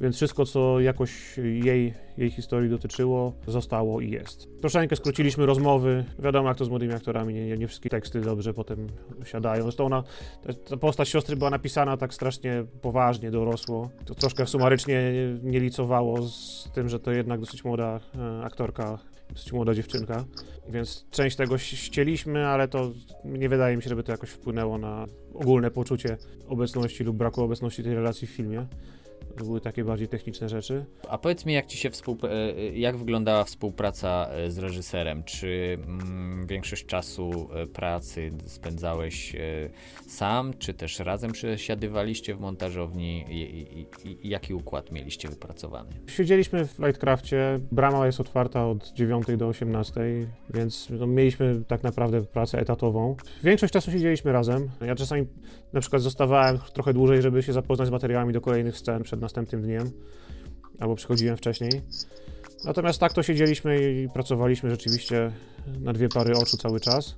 Więc 0.00 0.16
wszystko, 0.16 0.46
co 0.46 0.80
jakoś 0.80 1.38
jej, 1.38 1.94
jej 2.18 2.30
historii 2.30 2.70
dotyczyło, 2.70 3.32
zostało 3.46 4.00
i 4.00 4.10
jest. 4.10 4.48
Troszeczkę 4.60 4.96
skróciliśmy 4.96 5.46
rozmowy. 5.46 6.04
Wiadomo, 6.18 6.48
jak 6.48 6.58
to 6.58 6.64
z 6.64 6.68
młodymi 6.68 6.94
aktorami, 6.94 7.34
nie, 7.34 7.58
nie 7.58 7.68
wszystkie 7.68 7.90
teksty 7.90 8.20
dobrze 8.20 8.54
potem 8.54 8.86
siadają. 9.24 9.62
Zresztą 9.62 9.86
ona, 9.86 10.02
ta 10.68 10.76
postać 10.76 11.08
siostry 11.08 11.36
była 11.36 11.50
napisana 11.50 11.96
tak 11.96 12.14
strasznie 12.14 12.64
poważnie, 12.82 13.30
dorosło. 13.30 13.90
To 14.04 14.14
troszkę 14.14 14.46
sumarycznie 14.46 15.12
nie 15.42 15.60
licowało 15.60 16.22
z 16.22 16.68
tym, 16.74 16.88
że 16.88 17.00
to 17.00 17.10
jednak 17.10 17.40
dosyć 17.40 17.64
młoda 17.64 18.00
e, 18.18 18.44
aktorka 18.44 18.98
dosyć 19.32 19.52
młoda 19.52 19.74
dziewczynka, 19.74 20.24
więc 20.68 21.06
część 21.10 21.36
tego 21.36 21.58
ścieliśmy, 21.58 22.46
ale 22.46 22.68
to 22.68 22.92
nie 23.24 23.48
wydaje 23.48 23.76
mi 23.76 23.82
się, 23.82 23.88
żeby 23.88 24.02
to 24.02 24.12
jakoś 24.12 24.30
wpłynęło 24.30 24.78
na 24.78 25.06
ogólne 25.34 25.70
poczucie 25.70 26.16
obecności 26.48 27.04
lub 27.04 27.16
braku 27.16 27.42
obecności 27.42 27.82
tej 27.82 27.94
relacji 27.94 28.26
w 28.26 28.30
filmie. 28.30 28.66
To 29.36 29.44
były 29.44 29.60
takie 29.60 29.84
bardziej 29.84 30.08
techniczne 30.08 30.48
rzeczy. 30.48 30.84
A 31.08 31.18
powiedz 31.18 31.46
mi, 31.46 31.52
jak 31.52 31.66
ci 31.66 31.78
się 31.78 31.90
współp- 31.90 32.28
e, 32.28 32.78
jak 32.78 32.96
wyglądała 32.96 33.44
współpraca 33.44 34.28
e, 34.30 34.50
z 34.50 34.58
reżyserem? 34.58 35.24
Czy 35.24 35.78
mm, 35.86 36.46
większość 36.46 36.86
czasu 36.86 37.48
e, 37.54 37.66
pracy 37.66 38.30
spędzałeś 38.46 39.36
sam, 40.06 40.52
czy 40.58 40.74
też 40.74 40.98
razem 40.98 41.32
przesiadywaliście 41.32 42.34
w 42.34 42.40
montażowni? 42.40 43.24
I, 43.28 43.42
i, 43.80 43.86
i, 44.08 44.28
jaki 44.28 44.54
układ 44.54 44.92
mieliście 44.92 45.28
wypracowany? 45.28 45.90
Siedzieliśmy 46.06 46.66
w 46.66 46.78
Lightcrafcie. 46.78 47.60
Brama 47.72 48.06
jest 48.06 48.20
otwarta 48.20 48.66
od 48.66 48.92
9 48.92 49.26
do 49.36 49.48
18, 49.48 50.00
więc 50.54 50.88
no, 50.90 51.06
mieliśmy 51.06 51.64
tak 51.68 51.82
naprawdę 51.82 52.22
pracę 52.22 52.58
etatową. 52.58 53.16
Większość 53.42 53.72
czasu 53.72 53.90
siedzieliśmy 53.90 54.32
razem. 54.32 54.70
Ja 54.80 54.94
czasami 54.94 55.26
na 55.72 55.80
przykład 55.80 56.02
zostawałem 56.02 56.58
trochę 56.72 56.92
dłużej, 56.92 57.22
żeby 57.22 57.42
się 57.42 57.52
zapoznać 57.52 57.88
z 57.88 57.90
materiałami 57.90 58.32
do 58.32 58.40
kolejnych 58.40 58.78
scen 58.78 59.02
przed 59.02 59.20
następnym 59.22 59.62
dniem, 59.62 59.90
albo 60.80 60.94
przychodziłem 60.94 61.36
wcześniej. 61.36 61.80
Natomiast 62.64 63.00
tak 63.00 63.12
to 63.12 63.22
siedzieliśmy 63.22 63.92
i 63.92 64.08
pracowaliśmy 64.08 64.70
rzeczywiście 64.70 65.32
na 65.80 65.92
dwie 65.92 66.08
pary 66.08 66.36
oczu 66.36 66.56
cały 66.56 66.80
czas. 66.80 67.16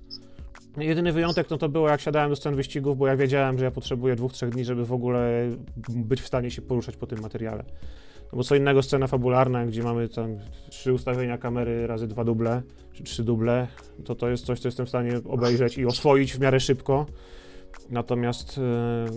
Jedyny 0.76 1.12
wyjątek 1.12 1.50
no 1.50 1.58
to 1.58 1.68
było 1.68 1.88
jak 1.88 2.00
siadałem 2.00 2.30
do 2.30 2.36
scen 2.36 2.56
wyścigów, 2.56 2.98
bo 2.98 3.06
ja 3.06 3.16
wiedziałem, 3.16 3.58
że 3.58 3.64
ja 3.64 3.70
potrzebuję 3.70 4.16
dwóch, 4.16 4.32
trzech 4.32 4.50
dni, 4.50 4.64
żeby 4.64 4.86
w 4.86 4.92
ogóle 4.92 5.50
być 5.88 6.20
w 6.20 6.26
stanie 6.26 6.50
się 6.50 6.62
poruszać 6.62 6.96
po 6.96 7.06
tym 7.06 7.20
materiale. 7.20 7.64
No 8.32 8.36
bo 8.36 8.44
co 8.44 8.54
innego 8.54 8.82
scena 8.82 9.06
fabularna, 9.06 9.66
gdzie 9.66 9.82
mamy 9.82 10.08
tam 10.08 10.38
trzy 10.70 10.92
ustawienia 10.92 11.38
kamery 11.38 11.86
razy 11.86 12.06
dwa 12.06 12.24
duble, 12.24 12.62
czy 12.92 13.02
trzy 13.02 13.24
duble, 13.24 13.68
to 14.04 14.14
to 14.14 14.28
jest 14.28 14.46
coś, 14.46 14.60
co 14.60 14.68
jestem 14.68 14.86
w 14.86 14.88
stanie 14.88 15.12
obejrzeć 15.28 15.78
i 15.78 15.86
oswoić 15.86 16.32
w 16.32 16.40
miarę 16.40 16.60
szybko. 16.60 17.06
Natomiast 17.90 18.58
e, 18.58 18.60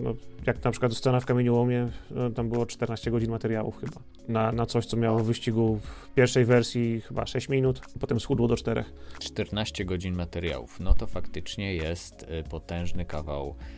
no, 0.04 0.13
jak 0.46 0.63
na 0.63 0.72
przykład 0.72 0.93
scena 0.93 1.20
w 1.20 1.26
Kamieniołomie, 1.26 1.89
no, 2.12 2.30
tam 2.30 2.50
było 2.50 2.65
14 2.65 3.12
godzin 3.12 3.32
materiałów 3.32 3.80
chyba. 3.80 4.02
Na, 4.28 4.52
na 4.52 4.65
coś, 4.65 4.86
co 4.86 4.98
miało 4.98 5.20
w 5.20 5.26
wyścigu 5.26 5.80
w 5.82 6.13
pierwszej 6.13 6.46
wersji 6.46 7.02
chyba 7.02 7.26
6 7.26 7.50
minut, 7.50 7.82
potem 8.00 8.20
schudło 8.20 8.48
do 8.48 8.58
4. 8.58 8.84
14 9.20 9.86
godzin 9.86 10.15
materiałów. 10.15 10.80
No 10.80 10.93
to 10.93 11.08
faktycznie 11.08 11.76
jest 11.76 12.26
e, 12.30 12.43
potężny 12.43 13.06
kawał 13.06 13.48
E, 13.48 13.77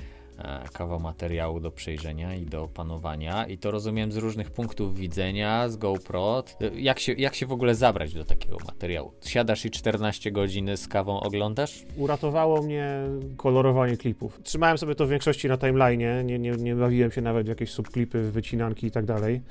kawał 0.73 0.99
materiału 0.99 1.60
do 1.60 1.71
przejrzenia 1.71 2.36
i 2.36 2.45
do 2.45 2.63
opanowania 2.63 3.47
i 3.47 3.58
to 3.58 3.71
rozumiem 3.71 4.12
z 4.12 4.17
różnych 4.17 4.52
punktów 4.52 4.95
widzenia, 4.95 5.69
z 5.69 5.78
GoPro. 5.78 6.43
Jak 6.75 6.99
się, 6.99 7.13
jak 7.13 7.36
się 7.36 7.45
w 7.45 7.52
ogóle 7.52 7.75
zabrać 7.75 8.13
do 8.13 8.25
takiego 8.25 8.58
materiału? 8.67 9.12
Siadasz 9.25 9.65
i 9.65 9.71
14 9.71 10.32
godzin 10.32 10.78
z 10.78 10.88
kawą 10.88 11.19
oglądasz? 11.19 11.86
Uratowało 11.97 12.62
mnie 12.62 13.02
kolorowanie 13.38 13.97
klipów. 13.97 14.39
Trzymałem 14.43 14.78
sobie 14.78 14.95
to 14.95 15.06
w 15.06 15.10
większości 15.10 15.47
na 15.47 15.58
timeline, 15.58 16.25
nie, 16.25 16.39
nie, 16.39 16.52
nie 16.52 16.75
bawiłem 16.75 17.12
się 17.12 17.21
nawet 17.21 17.45
w 17.45 17.49
jakieś 17.49 17.71
subklipy, 17.71 18.32
wycinanki 18.32 18.88
i 18.88 18.91
tak 18.91 19.06
dalej. 19.06 19.41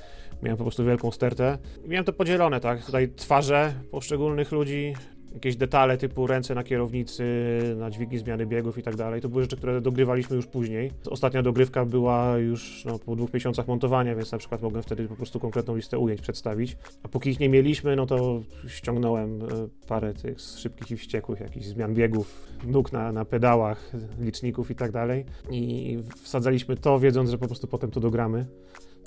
Miałem 0.42 0.56
po 0.56 0.64
prostu 0.64 0.84
wielką 0.84 1.10
stertę. 1.10 1.58
Miałem 1.86 2.04
to 2.04 2.12
podzielone, 2.12 2.60
tak? 2.60 2.84
Tutaj 2.86 3.08
twarze 3.08 3.74
poszczególnych 3.90 4.52
ludzi, 4.52 4.94
jakieś 5.34 5.56
detale 5.56 5.98
typu 5.98 6.26
ręce 6.26 6.54
na 6.54 6.64
kierownicy, 6.64 7.24
na 7.76 7.90
dźwigni 7.90 8.18
zmiany 8.18 8.46
biegów 8.46 8.78
i 8.78 8.82
tak 8.82 8.96
dalej. 8.96 9.20
To 9.20 9.28
były 9.28 9.42
rzeczy, 9.42 9.56
które 9.56 9.80
dogrywaliśmy 9.80 10.36
już 10.36 10.46
później. 10.46 10.90
Ostatnia 11.10 11.42
dogrywka 11.42 11.84
była 11.84 12.38
już 12.38 12.84
no, 12.84 12.98
po 12.98 13.16
dwóch 13.16 13.34
miesiącach 13.34 13.68
montowania, 13.68 14.14
więc 14.14 14.32
na 14.32 14.38
przykład 14.38 14.62
mogłem 14.62 14.82
wtedy 14.82 15.08
po 15.08 15.16
prostu 15.16 15.40
konkretną 15.40 15.76
listę 15.76 15.98
ujęć 15.98 16.20
przedstawić. 16.20 16.76
A 17.02 17.08
póki 17.08 17.30
ich 17.30 17.40
nie 17.40 17.48
mieliśmy, 17.48 17.96
no 17.96 18.06
to 18.06 18.42
ściągnąłem 18.68 19.42
e, 19.42 19.46
parę 19.88 20.14
tych 20.14 20.40
szybkich 20.40 20.90
i 20.90 20.96
wściekłych, 20.96 21.40
jakichś 21.40 21.66
zmian 21.66 21.94
biegów, 21.94 22.46
nóg 22.66 22.92
na, 22.92 23.12
na 23.12 23.24
pedałach, 23.24 23.92
liczników 24.20 24.70
i 24.70 24.74
tak 24.74 24.92
dalej. 24.92 25.24
I 25.50 25.98
wsadzaliśmy 26.22 26.76
to, 26.76 26.98
wiedząc, 26.98 27.30
że 27.30 27.38
po 27.38 27.46
prostu 27.46 27.66
potem 27.66 27.90
to 27.90 28.00
dogramy. 28.00 28.46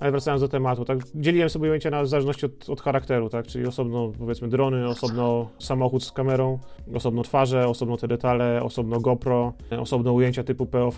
Ale 0.01 0.11
wracając 0.11 0.41
do 0.41 0.47
tematu, 0.47 0.85
tak, 0.85 0.99
dzieliłem 1.15 1.49
sobie 1.49 1.69
ujęcia 1.69 1.89
na 1.89 2.03
w 2.03 2.07
zależności 2.07 2.45
od, 2.45 2.69
od, 2.69 2.81
charakteru, 2.81 3.29
tak, 3.29 3.47
czyli 3.47 3.65
osobno 3.65 4.11
powiedzmy 4.19 4.47
drony, 4.47 4.87
osobno 4.87 5.49
samochód 5.59 6.03
z 6.03 6.11
kamerą, 6.11 6.59
osobno 6.93 7.23
twarze, 7.23 7.67
osobno 7.67 7.97
te 7.97 8.07
detale, 8.07 8.63
osobno 8.63 8.99
GoPro, 8.99 9.53
osobno 9.79 10.13
ujęcia 10.13 10.43
typu 10.43 10.65
POV, 10.65 10.97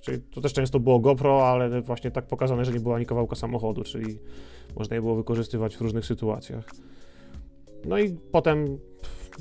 czyli 0.00 0.22
to 0.22 0.40
też 0.40 0.52
często 0.52 0.80
było 0.80 0.98
GoPro, 1.00 1.48
ale 1.48 1.82
właśnie 1.82 2.10
tak 2.10 2.26
pokazane, 2.26 2.64
że 2.64 2.72
nie 2.72 2.80
była 2.80 2.96
ani 2.96 3.06
kawałka 3.06 3.36
samochodu, 3.36 3.84
czyli 3.84 4.18
można 4.76 4.96
je 4.96 5.02
było 5.02 5.14
wykorzystywać 5.14 5.76
w 5.76 5.80
różnych 5.80 6.06
sytuacjach. 6.06 6.64
No 7.84 7.98
i 7.98 8.16
potem 8.32 8.78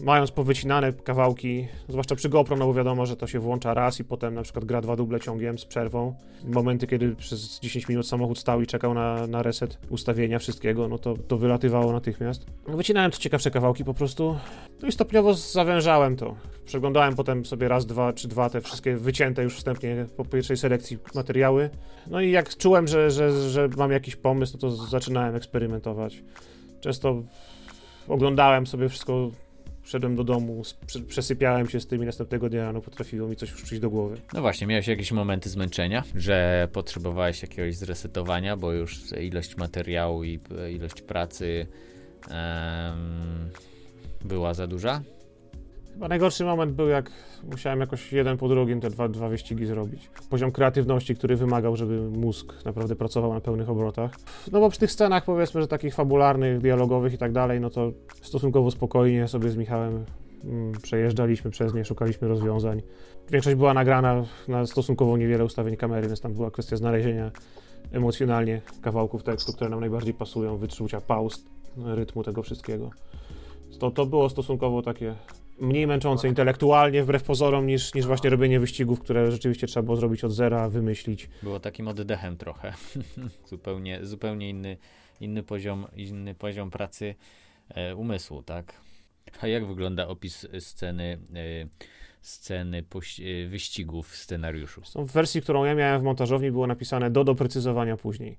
mając 0.03 0.31
powycinane 0.31 0.93
kawałki, 0.93 1.67
zwłaszcza 1.89 2.15
przy 2.15 2.29
GoPro, 2.29 2.57
no 2.57 2.65
bo 2.65 2.73
wiadomo, 2.73 3.05
że 3.05 3.15
to 3.15 3.27
się 3.27 3.39
włącza 3.39 3.73
raz 3.73 3.99
i 3.99 4.03
potem 4.03 4.33
na 4.33 4.43
przykład 4.43 4.65
gra 4.65 4.81
dwa 4.81 4.95
duble 4.95 5.19
ciągiem 5.19 5.59
z 5.59 5.65
przerwą. 5.65 6.15
Momenty, 6.47 6.87
kiedy 6.87 7.15
przez 7.15 7.59
10 7.59 7.87
minut 7.87 8.07
samochód 8.07 8.39
stał 8.39 8.61
i 8.61 8.67
czekał 8.67 8.93
na, 8.93 9.27
na 9.27 9.43
reset 9.43 9.77
ustawienia 9.89 10.39
wszystkiego, 10.39 10.87
no 10.87 10.97
to, 10.97 11.17
to 11.27 11.37
wylatywało 11.37 11.91
natychmiast. 11.91 12.45
No, 12.67 12.77
wycinałem 12.77 13.11
co 13.11 13.19
ciekawsze 13.19 13.51
kawałki 13.51 13.83
po 13.83 13.93
prostu, 13.93 14.35
no 14.81 14.87
i 14.87 14.91
stopniowo 14.91 15.33
zawężałem 15.33 16.15
to. 16.15 16.35
Przeglądałem 16.65 17.15
potem 17.15 17.45
sobie 17.45 17.67
raz, 17.67 17.85
dwa 17.85 18.13
czy 18.13 18.27
dwa 18.27 18.49
te 18.49 18.61
wszystkie 18.61 18.97
wycięte 18.97 19.43
już 19.43 19.57
wstępnie 19.57 20.05
po 20.17 20.25
pierwszej 20.25 20.57
selekcji 20.57 20.97
materiały. 21.15 21.69
No 22.07 22.21
i 22.21 22.31
jak 22.31 22.57
czułem, 22.57 22.87
że, 22.87 23.11
że, 23.11 23.49
że 23.49 23.69
mam 23.77 23.91
jakiś 23.91 24.15
pomysł, 24.15 24.53
no 24.53 24.59
to 24.59 24.71
zaczynałem 24.71 25.35
eksperymentować. 25.35 26.23
Często 26.81 27.23
oglądałem 28.07 28.67
sobie 28.67 28.89
wszystko 28.89 29.31
szedłem 29.89 30.15
do 30.15 30.23
domu, 30.23 30.61
przesypiałem 31.07 31.69
się 31.69 31.79
z 31.79 31.87
tym 31.87 32.03
i 32.03 32.05
następnego 32.05 32.49
dnia 32.49 32.73
no, 32.73 32.81
potrafiło 32.81 33.27
mi 33.27 33.35
coś 33.35 33.51
już 33.51 33.61
przyjść 33.61 33.81
do 33.81 33.89
głowy. 33.89 34.17
No 34.33 34.41
właśnie, 34.41 34.67
miałeś 34.67 34.87
jakieś 34.87 35.11
momenty 35.11 35.49
zmęczenia, 35.49 36.03
że 36.15 36.67
potrzebowałeś 36.73 37.41
jakiegoś 37.41 37.75
zresetowania, 37.75 38.57
bo 38.57 38.71
już 38.71 39.11
ilość 39.21 39.57
materiału 39.57 40.23
i 40.23 40.39
ilość 40.71 41.01
pracy 41.01 41.67
um, 42.29 43.49
była 44.25 44.53
za 44.53 44.67
duża? 44.67 45.01
Chyba 45.93 46.07
najgorszy 46.07 46.45
moment 46.45 46.71
był, 46.71 46.87
jak 46.87 47.11
musiałem 47.51 47.79
jakoś 47.79 48.13
jeden 48.13 48.37
po 48.37 48.47
drugim 48.47 48.81
te 48.81 48.89
dwa, 48.89 49.07
dwa 49.07 49.29
wyścigi 49.29 49.65
zrobić. 49.65 50.09
Poziom 50.29 50.51
kreatywności, 50.51 51.15
który 51.15 51.35
wymagał, 51.35 51.75
żeby 51.75 52.11
mózg 52.11 52.65
naprawdę 52.65 52.95
pracował 52.95 53.33
na 53.33 53.41
pełnych 53.41 53.69
obrotach. 53.69 54.11
No 54.51 54.59
bo 54.59 54.69
przy 54.69 54.79
tych 54.79 54.91
scenach, 54.91 55.25
powiedzmy, 55.25 55.61
że 55.61 55.67
takich 55.67 55.95
fabularnych, 55.95 56.61
dialogowych 56.61 57.13
i 57.13 57.17
tak 57.17 57.31
dalej, 57.31 57.59
no 57.59 57.69
to 57.69 57.91
stosunkowo 58.21 58.71
spokojnie 58.71 59.27
sobie 59.27 59.49
z 59.49 59.57
Michałem 59.57 60.05
mm, 60.43 60.71
przejeżdżaliśmy 60.81 61.51
przez 61.51 61.73
nie, 61.73 61.85
szukaliśmy 61.85 62.27
rozwiązań. 62.27 62.81
Większość 63.29 63.55
była 63.55 63.73
nagrana 63.73 64.25
na 64.47 64.65
stosunkowo 64.65 65.17
niewiele 65.17 65.45
ustawień 65.45 65.77
kamery, 65.77 66.07
więc 66.07 66.21
tam 66.21 66.33
była 66.33 66.51
kwestia 66.51 66.77
znalezienia 66.77 67.31
emocjonalnie 67.91 68.61
kawałków 68.81 69.23
tekstu, 69.23 69.53
które 69.53 69.69
nam 69.69 69.79
najbardziej 69.79 70.13
pasują, 70.13 70.57
wyczucia 70.57 71.01
pauz, 71.01 71.45
rytmu 71.85 72.23
tego 72.23 72.43
wszystkiego. 72.43 72.89
To, 73.79 73.91
to 73.91 74.05
było 74.05 74.29
stosunkowo 74.29 74.81
takie 74.81 75.15
mniej 75.61 75.87
męczące 75.87 76.27
intelektualnie, 76.27 77.03
wbrew 77.03 77.23
pozorom, 77.23 77.67
niż, 77.67 77.93
niż 77.93 78.05
właśnie 78.05 78.29
robienie 78.29 78.59
wyścigów, 78.59 78.99
które 78.99 79.31
rzeczywiście 79.31 79.67
trzeba 79.67 79.83
było 79.83 79.97
zrobić 79.97 80.23
od 80.23 80.31
zera, 80.31 80.69
wymyślić. 80.69 81.29
Było 81.43 81.59
takim 81.59 81.87
oddechem 81.87 82.37
trochę. 82.37 82.73
zupełnie, 83.49 84.05
zupełnie 84.05 84.49
inny, 84.49 84.77
inny, 85.19 85.43
poziom, 85.43 85.87
inny 85.95 86.35
poziom 86.35 86.71
pracy 86.71 87.15
e, 87.69 87.95
umysłu, 87.95 88.43
tak? 88.43 88.73
A 89.41 89.47
jak 89.47 89.67
wygląda 89.67 90.07
opis 90.07 90.47
sceny 90.59 91.19
e, 91.35 91.89
sceny 92.21 92.83
y, 93.19 93.47
wyścigów 93.49 94.09
w 94.09 94.15
scenariuszu? 94.15 94.81
W 94.95 95.11
wersji, 95.11 95.41
którą 95.41 95.63
ja 95.63 95.75
miałem 95.75 96.01
w 96.01 96.03
montażowni 96.03 96.51
było 96.51 96.67
napisane 96.67 97.11
do 97.11 97.23
doprecyzowania 97.23 97.97
później. 97.97 98.37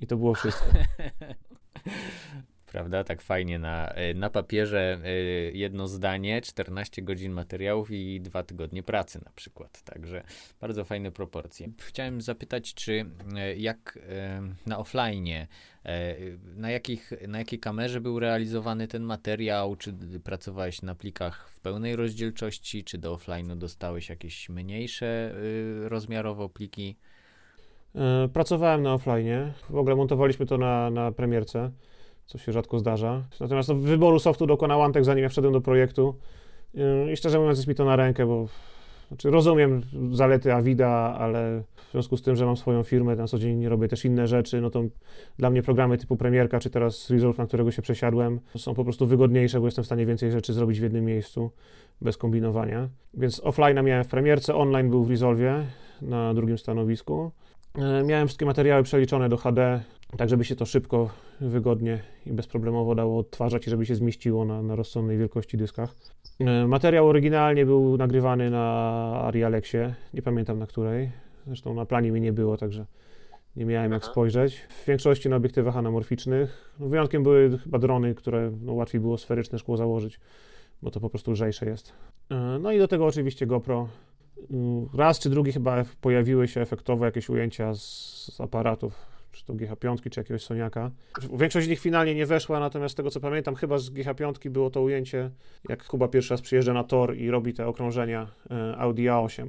I 0.00 0.06
to 0.06 0.16
było 0.16 0.34
wszystko. 0.34 0.66
prawda? 2.70 3.04
Tak 3.04 3.22
fajnie 3.22 3.58
na, 3.58 3.94
y, 4.10 4.14
na 4.14 4.30
papierze 4.30 5.00
y, 5.04 5.52
jedno 5.54 5.88
zdanie, 5.88 6.40
14 6.40 7.02
godzin 7.02 7.32
materiałów 7.32 7.90
i 7.90 8.20
dwa 8.20 8.42
tygodnie 8.42 8.82
pracy 8.82 9.20
na 9.24 9.30
przykład. 9.34 9.82
Także 9.82 10.22
bardzo 10.60 10.84
fajne 10.84 11.10
proporcje. 11.12 11.68
Chciałem 11.78 12.20
zapytać, 12.20 12.74
czy 12.74 12.92
y, 12.92 13.56
jak 13.56 13.98
na 14.66 14.78
offline, 14.78 15.26
na, 16.56 16.70
jakich, 16.70 17.12
na 17.28 17.38
jakiej 17.38 17.58
kamerze 17.58 18.00
był 18.00 18.20
realizowany 18.20 18.88
ten 18.88 19.02
materiał? 19.02 19.76
Czy 19.76 19.92
pracowałeś 20.24 20.82
na 20.82 20.94
plikach 20.94 21.48
w 21.50 21.60
pełnej 21.60 21.96
rozdzielczości, 21.96 22.84
czy 22.84 22.98
do 22.98 23.16
offline'u 23.16 23.56
dostałeś 23.56 24.08
jakieś 24.08 24.48
mniejsze 24.48 25.34
rozmiarowo 25.84 26.48
pliki? 26.48 26.96
Pracowałem 28.32 28.82
na 28.82 28.94
offline. 28.94 29.52
W 29.70 29.76
ogóle 29.76 29.96
montowaliśmy 29.96 30.46
to 30.46 30.58
na, 30.58 30.90
na 30.90 31.12
premierce 31.12 31.70
co 32.30 32.38
się 32.38 32.52
rzadko 32.52 32.78
zdarza. 32.78 33.22
Natomiast 33.40 33.68
no, 33.68 33.74
wyboru 33.74 34.18
softu 34.18 34.46
dokonał 34.46 34.82
Antek, 34.82 35.04
zanim 35.04 35.22
ja 35.22 35.28
wszedłem 35.28 35.52
do 35.52 35.60
projektu. 35.60 36.14
I 37.12 37.16
szczerze 37.16 37.38
mówiąc, 37.38 37.58
jest 37.58 37.68
mi 37.68 37.74
to 37.74 37.84
na 37.84 37.96
rękę, 37.96 38.26
bo 38.26 38.46
znaczy 39.08 39.30
rozumiem 39.30 39.82
zalety 40.12 40.54
Avida, 40.54 41.16
ale 41.18 41.62
w 41.88 41.92
związku 41.92 42.16
z 42.16 42.22
tym, 42.22 42.36
że 42.36 42.46
mam 42.46 42.56
swoją 42.56 42.82
firmę, 42.82 43.16
na 43.16 43.26
co 43.26 43.38
dzień 43.38 43.68
robię 43.68 43.88
też 43.88 44.04
inne 44.04 44.26
rzeczy, 44.26 44.60
no 44.60 44.70
to 44.70 44.82
dla 45.38 45.50
mnie 45.50 45.62
programy 45.62 45.98
typu 45.98 46.16
Premierka, 46.16 46.60
czy 46.60 46.70
teraz 46.70 47.10
Resolve, 47.10 47.38
na 47.38 47.46
którego 47.46 47.70
się 47.70 47.82
przesiadłem, 47.82 48.40
są 48.56 48.74
po 48.74 48.84
prostu 48.84 49.06
wygodniejsze, 49.06 49.60
bo 49.60 49.66
jestem 49.66 49.84
w 49.84 49.86
stanie 49.86 50.06
więcej 50.06 50.32
rzeczy 50.32 50.52
zrobić 50.52 50.80
w 50.80 50.82
jednym 50.82 51.04
miejscu, 51.04 51.50
bez 52.00 52.16
kombinowania. 52.16 52.88
Więc 53.14 53.40
offline 53.44 53.84
miałem 53.84 54.04
w 54.04 54.08
Premierce, 54.08 54.54
online 54.54 54.90
był 54.90 55.04
w 55.04 55.10
Resolve 55.10 55.66
na 56.02 56.34
drugim 56.34 56.58
stanowisku. 56.58 57.30
Yy, 57.78 58.04
miałem 58.04 58.28
wszystkie 58.28 58.46
materiały 58.46 58.82
przeliczone 58.82 59.28
do 59.28 59.36
HD, 59.36 59.80
tak 60.16 60.28
żeby 60.28 60.44
się 60.44 60.56
to 60.56 60.66
szybko, 60.66 61.10
wygodnie 61.40 62.02
i 62.26 62.32
bezproblemowo 62.32 62.94
dało 62.94 63.18
odtwarzać 63.18 63.66
i 63.66 63.70
żeby 63.70 63.86
się 63.86 63.94
zmieściło 63.94 64.44
na, 64.44 64.62
na 64.62 64.76
rozsądnej 64.76 65.18
wielkości 65.18 65.56
dyskach. 65.56 65.94
E, 66.40 66.66
materiał 66.66 67.08
oryginalnie 67.08 67.66
był 67.66 67.96
nagrywany 67.96 68.50
na 68.50 68.62
Ari 69.24 69.44
Alexie, 69.44 69.94
nie 70.14 70.22
pamiętam 70.22 70.58
na 70.58 70.66
której, 70.66 71.12
zresztą 71.46 71.74
na 71.74 71.86
planie 71.86 72.12
mi 72.12 72.20
nie 72.20 72.32
było, 72.32 72.56
także 72.56 72.86
nie 73.56 73.64
miałem 73.64 73.92
jak 73.92 74.04
spojrzeć. 74.04 74.56
W 74.56 74.86
większości 74.86 75.28
na 75.28 75.36
obiektywach 75.36 75.76
anamorficznych. 75.76 76.74
No, 76.80 76.88
wyjątkiem 76.88 77.22
były 77.22 77.58
chyba 77.58 77.78
drony, 77.78 78.14
które 78.14 78.52
no, 78.62 78.72
łatwiej 78.72 79.00
było 79.00 79.18
sferyczne 79.18 79.58
szkło 79.58 79.76
założyć, 79.76 80.20
bo 80.82 80.90
to 80.90 81.00
po 81.00 81.10
prostu 81.10 81.30
lżejsze 81.30 81.66
jest. 81.66 81.92
E, 82.30 82.58
no 82.60 82.72
i 82.72 82.78
do 82.78 82.88
tego 82.88 83.06
oczywiście 83.06 83.46
GoPro. 83.46 83.88
Mm, 84.50 84.88
raz 84.94 85.18
czy 85.18 85.30
drugi 85.30 85.52
chyba 85.52 85.84
pojawiły 86.00 86.48
się 86.48 86.60
efektowo 86.60 87.04
jakieś 87.04 87.28
ujęcia 87.28 87.74
z, 87.74 87.80
z 88.32 88.40
aparatów 88.40 89.09
to 89.50 89.56
GH5, 89.56 90.10
czy 90.10 90.20
jakiegoś 90.20 90.42
Soniaka. 90.42 90.90
Większość 91.32 91.66
z 91.66 91.68
nich 91.70 91.80
finalnie 91.80 92.14
nie 92.14 92.26
weszła, 92.26 92.60
natomiast 92.60 92.92
z 92.92 92.96
tego 92.96 93.10
co 93.10 93.20
pamiętam, 93.20 93.54
chyba 93.54 93.78
z 93.78 93.90
GH5 93.90 94.48
było 94.48 94.70
to 94.70 94.82
ujęcie, 94.82 95.30
jak 95.68 95.84
Kuba 95.84 96.08
pierwszy 96.08 96.34
raz 96.34 96.40
przyjeżdża 96.40 96.72
na 96.72 96.84
tor 96.84 97.16
i 97.16 97.30
robi 97.30 97.54
te 97.54 97.66
okrążenia 97.66 98.28
e, 98.50 98.76
Audi 98.76 99.02
A8. 99.02 99.46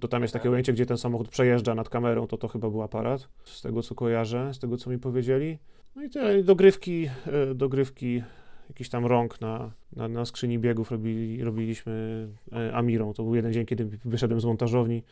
To 0.00 0.08
tam 0.08 0.22
jest 0.22 0.34
takie 0.34 0.50
ujęcie, 0.50 0.72
gdzie 0.72 0.86
ten 0.86 0.98
samochód 0.98 1.28
przejeżdża 1.28 1.74
nad 1.74 1.88
kamerą, 1.88 2.26
to 2.26 2.36
to 2.36 2.48
chyba 2.48 2.70
był 2.70 2.82
aparat, 2.82 3.28
z 3.44 3.62
tego 3.62 3.82
co 3.82 3.94
kojarzę, 3.94 4.54
z 4.54 4.58
tego 4.58 4.76
co 4.76 4.90
mi 4.90 4.98
powiedzieli. 4.98 5.58
No 5.96 6.04
i 6.04 6.10
te 6.10 6.42
dogrywki, 6.42 7.08
e, 7.26 7.54
dogrywki 7.54 8.22
jakiś 8.68 8.88
tam 8.88 9.06
rąk 9.06 9.40
na, 9.40 9.70
na, 9.96 10.08
na 10.08 10.24
skrzyni 10.24 10.58
biegów 10.58 10.90
robili, 10.90 11.44
robiliśmy 11.44 12.28
e, 12.52 12.72
Amirą. 12.74 13.14
To 13.14 13.22
był 13.22 13.34
jeden 13.34 13.52
dzień, 13.52 13.66
kiedy 13.66 13.84
wyszedłem 14.04 14.40
z 14.40 14.44
montażowni 14.44 15.02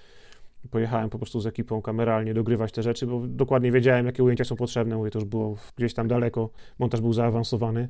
pojechałem 0.71 1.11
po 1.11 1.19
prostu 1.19 1.41
z 1.41 1.47
ekipą 1.47 1.83
kameralnie 1.83 2.35
dogrywać 2.35 2.73
te 2.73 2.83
rzeczy, 2.83 3.07
bo 3.07 3.21
dokładnie 3.27 3.73
wiedziałem, 3.73 4.07
jakie 4.07 4.25
ujęcia 4.25 4.45
są 4.45 4.57
potrzebne. 4.57 4.97
Mówię, 4.97 5.11
to 5.11 5.19
już 5.19 5.29
było 5.29 5.57
gdzieś 5.77 5.95
tam 5.95 6.09
daleko, 6.09 6.51
montaż 6.79 7.01
był 7.01 7.13
zaawansowany, 7.13 7.89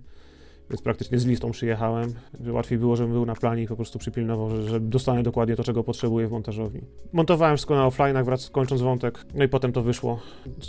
więc 0.70 0.82
praktycznie 0.82 1.18
z 1.18 1.26
listą 1.26 1.50
przyjechałem, 1.50 2.14
łatwiej 2.48 2.78
było, 2.78 2.96
żebym 2.96 3.12
był 3.12 3.26
na 3.26 3.34
planie 3.34 3.62
i 3.62 3.66
po 3.66 3.76
prostu 3.76 3.98
przypilnował, 3.98 4.50
że, 4.50 4.62
że 4.62 4.80
dostanę 4.80 5.22
dokładnie 5.22 5.56
to, 5.56 5.64
czego 5.64 5.84
potrzebuję 5.84 6.28
w 6.28 6.30
montażowni. 6.30 6.80
Montowałem 7.12 7.56
wszystko 7.56 7.74
na 7.74 7.88
offline'ach, 7.88 8.24
wrac, 8.24 8.50
kończąc 8.50 8.82
wątek, 8.82 9.24
no 9.34 9.44
i 9.44 9.48
potem 9.48 9.72
to 9.72 9.82
wyszło, 9.82 10.20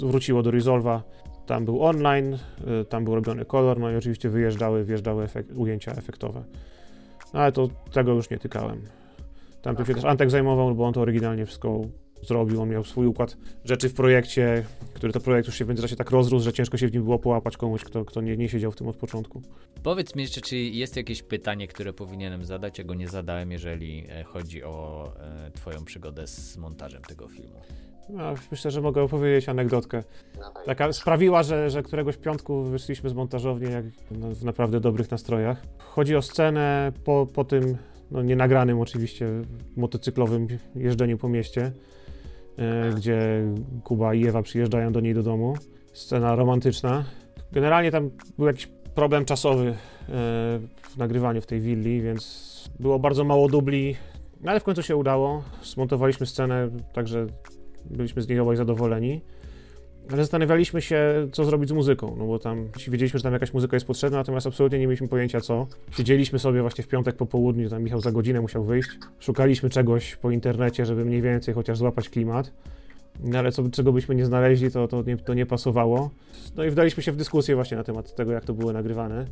wróciło 0.01 0.43
do 0.43 0.51
Resolve'a, 0.51 0.99
tam 1.45 1.65
był 1.65 1.83
online, 1.83 2.33
y, 2.81 2.85
tam 2.85 3.03
był 3.03 3.15
robiony 3.15 3.45
kolor, 3.45 3.79
no 3.79 3.91
i 3.91 3.95
oczywiście 3.95 4.29
wyjeżdżały, 4.29 4.83
wjeżdżały 4.85 5.23
efekt, 5.23 5.51
ujęcia 5.55 5.91
efektowe. 5.91 6.43
No 7.33 7.39
ale 7.39 7.51
to 7.51 7.67
tego 7.91 8.13
już 8.13 8.29
nie 8.29 8.37
tykałem. 8.37 8.81
Tam 9.65 9.75
okay. 9.75 9.85
się 9.85 9.93
też 9.93 10.05
Antek 10.05 10.29
zajmował, 10.29 10.75
bo 10.75 10.85
on 10.85 10.93
to 10.93 11.01
oryginalnie 11.01 11.45
wszystko 11.45 11.81
zrobił. 12.21 12.61
On 12.61 12.69
miał 12.69 12.83
swój 12.83 13.07
układ 13.07 13.37
rzeczy 13.63 13.89
w 13.89 13.93
projekcie, 13.93 14.65
który 14.93 15.13
to 15.13 15.19
projekt 15.19 15.47
już 15.47 15.57
się 15.57 15.65
w 15.65 15.67
międzyczasie 15.67 15.95
tak 15.95 16.11
rozrósł, 16.11 16.45
że 16.45 16.53
ciężko 16.53 16.77
się 16.77 16.87
w 16.87 16.93
nim 16.93 17.03
było 17.03 17.19
połapać 17.19 17.57
komuś, 17.57 17.83
kto, 17.83 18.05
kto 18.05 18.21
nie, 18.21 18.37
nie 18.37 18.49
siedział 18.49 18.71
w 18.71 18.75
tym 18.75 18.87
od 18.87 18.95
początku. 18.95 19.41
Powiedz 19.83 20.15
mi 20.15 20.21
jeszcze, 20.23 20.41
czy 20.41 20.57
jest 20.57 20.97
jakieś 20.97 21.23
pytanie, 21.23 21.67
które 21.67 21.93
powinienem 21.93 22.45
zadać, 22.45 22.79
a 22.79 22.83
go 22.83 22.93
nie 22.93 23.07
zadałem, 23.07 23.51
jeżeli 23.51 24.05
e, 24.09 24.23
chodzi 24.23 24.63
o 24.63 25.11
e, 25.19 25.51
Twoją 25.51 25.85
przygodę 25.85 26.27
z 26.27 26.57
montażem 26.57 27.01
tego 27.01 27.27
filmu? 27.27 27.61
No, 28.09 28.33
myślę, 28.51 28.71
że 28.71 28.81
mogę 28.81 29.01
opowiedzieć 29.01 29.49
anegdotkę. 29.49 30.03
Taka 30.65 30.93
sprawiła, 30.93 31.43
że, 31.43 31.69
że 31.69 31.83
któregoś 31.83 32.17
piątku 32.17 32.63
wyszliśmy 32.63 33.09
z 33.09 33.13
montażowni 33.13 33.71
jak, 33.71 33.85
no, 34.11 34.29
w 34.29 34.43
naprawdę 34.43 34.79
dobrych 34.79 35.11
nastrojach. 35.11 35.65
Chodzi 35.77 36.15
o 36.15 36.21
scenę 36.21 36.91
po, 37.03 37.27
po 37.33 37.43
tym 37.43 37.77
no, 38.11 38.21
nienagranym 38.21 38.79
oczywiście 38.79 39.27
motocyklowym 39.77 40.47
jeżdżeniu 40.75 41.17
po 41.17 41.29
mieście, 41.29 41.71
e, 42.57 42.91
gdzie 42.95 43.43
Kuba 43.83 44.13
i 44.13 44.27
Ewa 44.27 44.41
przyjeżdżają 44.41 44.91
do 44.91 44.99
niej 44.99 45.13
do 45.13 45.23
domu. 45.23 45.55
Scena 45.93 46.35
romantyczna. 46.35 47.05
Generalnie 47.51 47.91
tam 47.91 48.09
był 48.37 48.47
jakiś 48.47 48.67
problem 48.95 49.25
czasowy 49.25 49.67
e, 49.69 49.75
w 50.81 50.97
nagrywaniu 50.97 51.41
w 51.41 51.45
tej 51.45 51.61
willi, 51.61 52.01
więc 52.01 52.45
było 52.79 52.99
bardzo 52.99 53.23
mało 53.23 53.49
dubli, 53.49 53.95
no, 54.41 54.51
ale 54.51 54.59
w 54.59 54.63
końcu 54.63 54.83
się 54.83 54.95
udało. 54.95 55.43
Zmontowaliśmy 55.63 56.25
scenę, 56.25 56.69
także 56.93 57.27
byliśmy 57.85 58.21
z 58.21 58.27
niej 58.27 58.39
obaj 58.39 58.55
zadowoleni. 58.55 59.21
Zastanawialiśmy 60.09 60.81
się, 60.81 61.27
co 61.31 61.45
zrobić 61.45 61.69
z 61.69 61.71
muzyką, 61.71 62.15
no 62.17 62.25
bo 62.25 62.39
tam 62.39 62.69
wiedzieliśmy, 62.87 63.19
że 63.19 63.23
tam 63.23 63.33
jakaś 63.33 63.53
muzyka 63.53 63.75
jest 63.75 63.87
potrzebna, 63.87 64.17
natomiast 64.17 64.47
absolutnie 64.47 64.79
nie 64.79 64.87
mieliśmy 64.87 65.07
pojęcia 65.07 65.41
co. 65.41 65.67
Siedzieliśmy 65.91 66.39
sobie 66.39 66.61
właśnie 66.61 66.83
w 66.83 66.87
piątek 66.87 67.15
po 67.15 67.25
południu, 67.25 67.69
tam 67.69 67.83
Michał 67.83 68.01
za 68.01 68.11
godzinę 68.11 68.41
musiał 68.41 68.63
wyjść. 68.63 68.89
Szukaliśmy 69.19 69.69
czegoś 69.69 70.15
po 70.15 70.31
internecie, 70.31 70.85
żeby 70.85 71.05
mniej 71.05 71.21
więcej 71.21 71.53
chociaż 71.53 71.77
złapać 71.77 72.09
klimat. 72.09 72.51
No 73.23 73.39
ale 73.39 73.51
co, 73.51 73.69
czego 73.69 73.93
byśmy 73.93 74.15
nie 74.15 74.25
znaleźli, 74.25 74.71
to, 74.71 74.87
to, 74.87 75.03
nie, 75.03 75.17
to 75.17 75.33
nie 75.33 75.45
pasowało. 75.45 76.09
No 76.55 76.63
i 76.63 76.69
wdaliśmy 76.69 77.03
się 77.03 77.11
w 77.11 77.15
dyskusję 77.15 77.55
właśnie 77.55 77.77
na 77.77 77.83
temat 77.83 78.15
tego, 78.15 78.31
jak 78.31 78.45
to 78.45 78.53
było 78.53 78.73
nagrywane. 78.73 79.25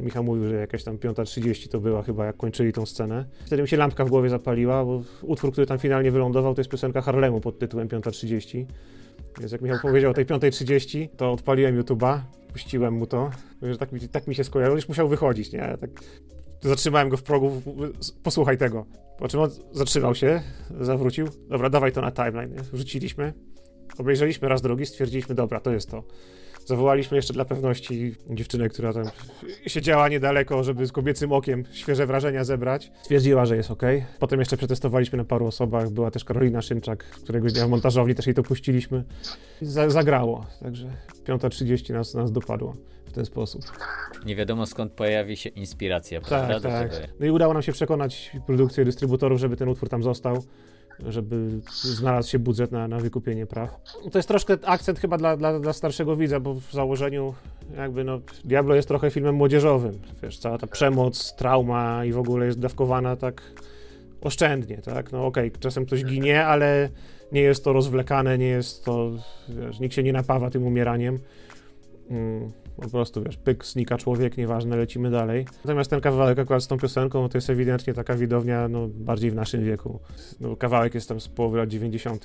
Michał 0.00 0.24
mówił, 0.24 0.48
że 0.48 0.54
jakaś 0.54 0.84
tam 0.84 0.96
5.30 0.96 1.68
to 1.68 1.80
była 1.80 2.02
chyba, 2.02 2.26
jak 2.26 2.36
kończyli 2.36 2.72
tą 2.72 2.86
scenę. 2.86 3.24
Wtedy 3.46 3.62
mi 3.62 3.68
się 3.68 3.76
lampka 3.76 4.04
w 4.04 4.08
głowie 4.08 4.28
zapaliła, 4.28 4.84
bo 4.84 5.02
utwór, 5.22 5.52
który 5.52 5.66
tam 5.66 5.78
finalnie 5.78 6.10
wylądował, 6.10 6.54
to 6.54 6.60
jest 6.60 6.70
piosenka 6.70 7.00
Harlemu 7.00 7.40
pod 7.40 7.58
tytułem 7.58 7.88
5.30. 7.88 8.64
Więc 9.40 9.52
jak 9.52 9.60
Michał 9.60 9.78
powiedział 9.82 10.10
o 10.10 10.14
tej 10.14 10.26
5.30, 10.26 11.08
to 11.16 11.32
odpaliłem 11.32 11.82
YouTube'a, 11.82 12.18
puściłem 12.52 12.94
mu 12.94 13.06
to, 13.06 13.30
że 13.62 13.78
tak 13.78 13.92
mi, 13.92 14.00
tak 14.00 14.26
mi 14.26 14.34
się 14.34 14.44
skojarzyło, 14.44 14.76
już 14.76 14.88
musiał 14.88 15.08
wychodzić, 15.08 15.52
nie? 15.52 15.76
Tak 15.80 15.90
zatrzymałem 16.62 17.08
go 17.08 17.16
w 17.16 17.22
progu, 17.22 17.62
posłuchaj 18.22 18.58
tego. 18.58 18.86
Po 19.18 19.28
czym 19.28 19.40
on 19.40 19.50
zatrzymał 19.72 20.14
się, 20.14 20.42
zawrócił, 20.80 21.26
dobra, 21.48 21.70
dawaj 21.70 21.92
to 21.92 22.00
na 22.00 22.12
timeline? 22.12 22.54
Wrzuciliśmy, 22.72 23.32
obejrzeliśmy 23.98 24.48
raz 24.48 24.62
drugi, 24.62 24.86
stwierdziliśmy, 24.86 25.34
dobra, 25.34 25.60
to 25.60 25.72
jest 25.72 25.90
to. 25.90 26.04
Zawołaliśmy 26.66 27.16
jeszcze 27.16 27.32
dla 27.32 27.44
pewności 27.44 28.14
dziewczynę, 28.30 28.68
która 28.68 28.92
tam 28.92 29.04
siedziała 29.66 30.08
niedaleko, 30.08 30.64
żeby 30.64 30.86
z 30.86 30.92
kobiecym 30.92 31.32
okiem 31.32 31.64
świeże 31.72 32.06
wrażenia 32.06 32.44
zebrać. 32.44 32.92
Stwierdziła, 33.02 33.46
że 33.46 33.56
jest 33.56 33.70
ok. 33.70 33.82
Potem 34.18 34.40
jeszcze 34.40 34.56
przetestowaliśmy 34.56 35.18
na 35.18 35.24
paru 35.24 35.46
osobach. 35.46 35.90
Była 35.90 36.10
też 36.10 36.24
Karolina 36.24 36.62
Szymczak, 36.62 37.04
któregoś 37.04 37.52
dnia 37.52 37.66
w 37.66 37.70
montażowni 37.70 38.14
też 38.14 38.26
jej 38.26 38.34
to 38.34 38.42
puściliśmy. 38.42 39.04
zagrało, 39.88 40.46
także 40.62 40.86
5.30 41.24 41.92
nas, 41.92 42.14
nas 42.14 42.32
dopadło 42.32 42.74
w 43.06 43.12
ten 43.12 43.26
sposób. 43.26 43.62
Nie 44.26 44.36
wiadomo 44.36 44.66
skąd 44.66 44.92
pojawi 44.92 45.36
się 45.36 45.48
inspiracja, 45.48 46.20
tak, 46.20 46.46
prawda? 46.46 46.60
Tak. 46.60 46.90
No 47.20 47.26
i 47.26 47.30
udało 47.30 47.52
nam 47.52 47.62
się 47.62 47.72
przekonać 47.72 48.32
produkcję 48.46 48.84
dystrybutorów, 48.84 49.40
żeby 49.40 49.56
ten 49.56 49.68
utwór 49.68 49.88
tam 49.88 50.02
został 50.02 50.42
żeby 51.08 51.60
znalazł 51.82 52.30
się 52.30 52.38
budżet 52.38 52.72
na, 52.72 52.88
na 52.88 52.98
wykupienie 52.98 53.46
praw. 53.46 53.80
To 54.12 54.18
jest 54.18 54.28
troszkę 54.28 54.56
akcent 54.64 54.98
chyba 54.98 55.18
dla, 55.18 55.36
dla, 55.36 55.60
dla 55.60 55.72
starszego 55.72 56.16
widza, 56.16 56.40
bo 56.40 56.54
w 56.54 56.72
założeniu 56.72 57.34
jakby 57.76 58.04
no 58.04 58.20
Diablo 58.44 58.74
jest 58.74 58.88
trochę 58.88 59.10
filmem 59.10 59.34
młodzieżowym. 59.34 59.98
Wiesz, 60.22 60.38
cała 60.38 60.58
ta 60.58 60.66
przemoc, 60.66 61.34
trauma 61.36 62.04
i 62.04 62.12
w 62.12 62.18
ogóle 62.18 62.46
jest 62.46 62.58
dawkowana 62.58 63.16
tak 63.16 63.42
oszczędnie, 64.20 64.78
tak? 64.78 65.12
No 65.12 65.26
okej, 65.26 65.48
okay, 65.48 65.60
czasem 65.60 65.86
ktoś 65.86 66.04
ginie, 66.04 66.46
ale 66.46 66.88
nie 67.32 67.40
jest 67.40 67.64
to 67.64 67.72
rozwlekane, 67.72 68.38
nie 68.38 68.46
jest 68.46 68.84
to, 68.84 69.10
wiesz, 69.48 69.80
nikt 69.80 69.94
się 69.94 70.02
nie 70.02 70.12
napawa 70.12 70.50
tym 70.50 70.66
umieraniem. 70.66 71.18
Mm, 72.10 72.52
po 72.82 72.90
prostu, 72.90 73.22
wiesz, 73.22 73.36
pyk, 73.36 73.64
znika 73.64 73.98
człowiek, 73.98 74.36
nieważne, 74.36 74.76
lecimy 74.76 75.10
dalej. 75.10 75.46
Natomiast 75.64 75.90
ten 75.90 76.00
kawałek 76.00 76.38
akurat 76.38 76.62
z 76.62 76.66
tą 76.66 76.78
piosenką, 76.78 77.28
to 77.28 77.38
jest 77.38 77.50
ewidentnie 77.50 77.94
taka 77.94 78.14
widownia, 78.14 78.68
no, 78.68 78.88
bardziej 78.88 79.30
w 79.30 79.34
naszym 79.34 79.64
wieku. 79.64 80.00
No, 80.40 80.56
kawałek 80.56 80.94
jest 80.94 81.08
tam 81.08 81.20
z 81.20 81.28
połowy 81.28 81.58
lat 81.58 81.68
90. 81.68 82.24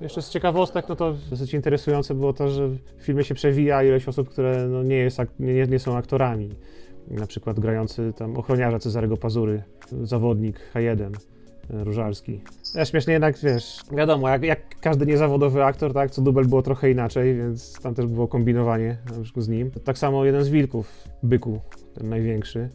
Jeszcze 0.00 0.22
z 0.22 0.30
ciekawostek, 0.30 0.88
no 0.88 0.96
to 0.96 1.14
dosyć 1.30 1.54
interesujące 1.54 2.14
było 2.14 2.32
to, 2.32 2.48
że 2.48 2.68
w 2.68 2.78
filmie 3.00 3.24
się 3.24 3.34
przewija 3.34 3.82
ileś 3.82 4.08
osób, 4.08 4.28
które 4.28 4.68
no, 4.68 4.82
nie, 4.82 4.96
jest, 4.96 5.18
nie, 5.38 5.66
nie 5.66 5.78
są 5.78 5.96
aktorami. 5.96 6.48
Na 7.10 7.26
przykład 7.26 7.60
grający 7.60 8.12
tam 8.12 8.36
ochroniarza 8.36 8.78
Cezarego 8.78 9.16
Pazury, 9.16 9.62
zawodnik 10.02 10.60
H1. 10.74 11.10
Różalski. 11.70 12.40
Ja 12.74 12.84
śmiesznie 12.84 13.12
jednak, 13.12 13.38
wiesz, 13.38 13.80
wiadomo, 13.92 14.28
jak, 14.28 14.42
jak, 14.42 14.80
każdy 14.80 15.06
niezawodowy 15.06 15.64
aktor, 15.64 15.92
tak, 15.92 16.10
co 16.10 16.22
dubel 16.22 16.44
było 16.44 16.62
trochę 16.62 16.90
inaczej, 16.90 17.36
więc 17.36 17.80
tam 17.82 17.94
też 17.94 18.06
było 18.06 18.28
kombinowanie 18.28 18.96
z 19.36 19.48
nim. 19.48 19.70
Tak 19.84 19.98
samo 19.98 20.24
jeden 20.24 20.44
z 20.44 20.48
wilków, 20.48 21.08
Byku, 21.22 21.60
ten 21.94 22.08
największy, 22.08 22.68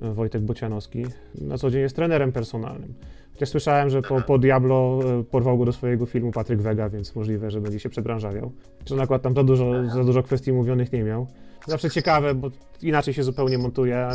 Wojtek 0.00 0.42
Bocianowski, 0.42 1.04
na 1.40 1.58
co 1.58 1.70
dzień 1.70 1.80
jest 1.80 1.96
trenerem 1.96 2.32
personalnym. 2.32 2.94
Chociaż 3.32 3.48
słyszałem, 3.48 3.90
że 3.90 4.02
po, 4.02 4.20
po 4.20 4.38
Diablo 4.38 5.00
e, 5.20 5.24
porwał 5.24 5.58
go 5.58 5.64
do 5.64 5.72
swojego 5.72 6.06
filmu 6.06 6.32
Patryk 6.32 6.62
Wega, 6.62 6.88
więc 6.88 7.14
możliwe, 7.14 7.50
że 7.50 7.60
będzie 7.60 7.80
się 7.80 7.88
przebranżawiał. 7.88 8.52
Że 8.86 8.96
nakład 8.96 9.22
tam 9.22 9.34
za 9.34 9.44
dużo, 9.44 9.90
za 9.94 10.04
dużo 10.04 10.22
kwestii 10.22 10.52
mówionych 10.52 10.92
nie 10.92 11.02
miał. 11.02 11.26
Zawsze 11.66 11.90
ciekawe, 11.90 12.34
bo 12.34 12.50
inaczej 12.82 13.14
się 13.14 13.22
zupełnie 13.22 13.58
montuje, 13.58 13.98
a, 13.98 14.12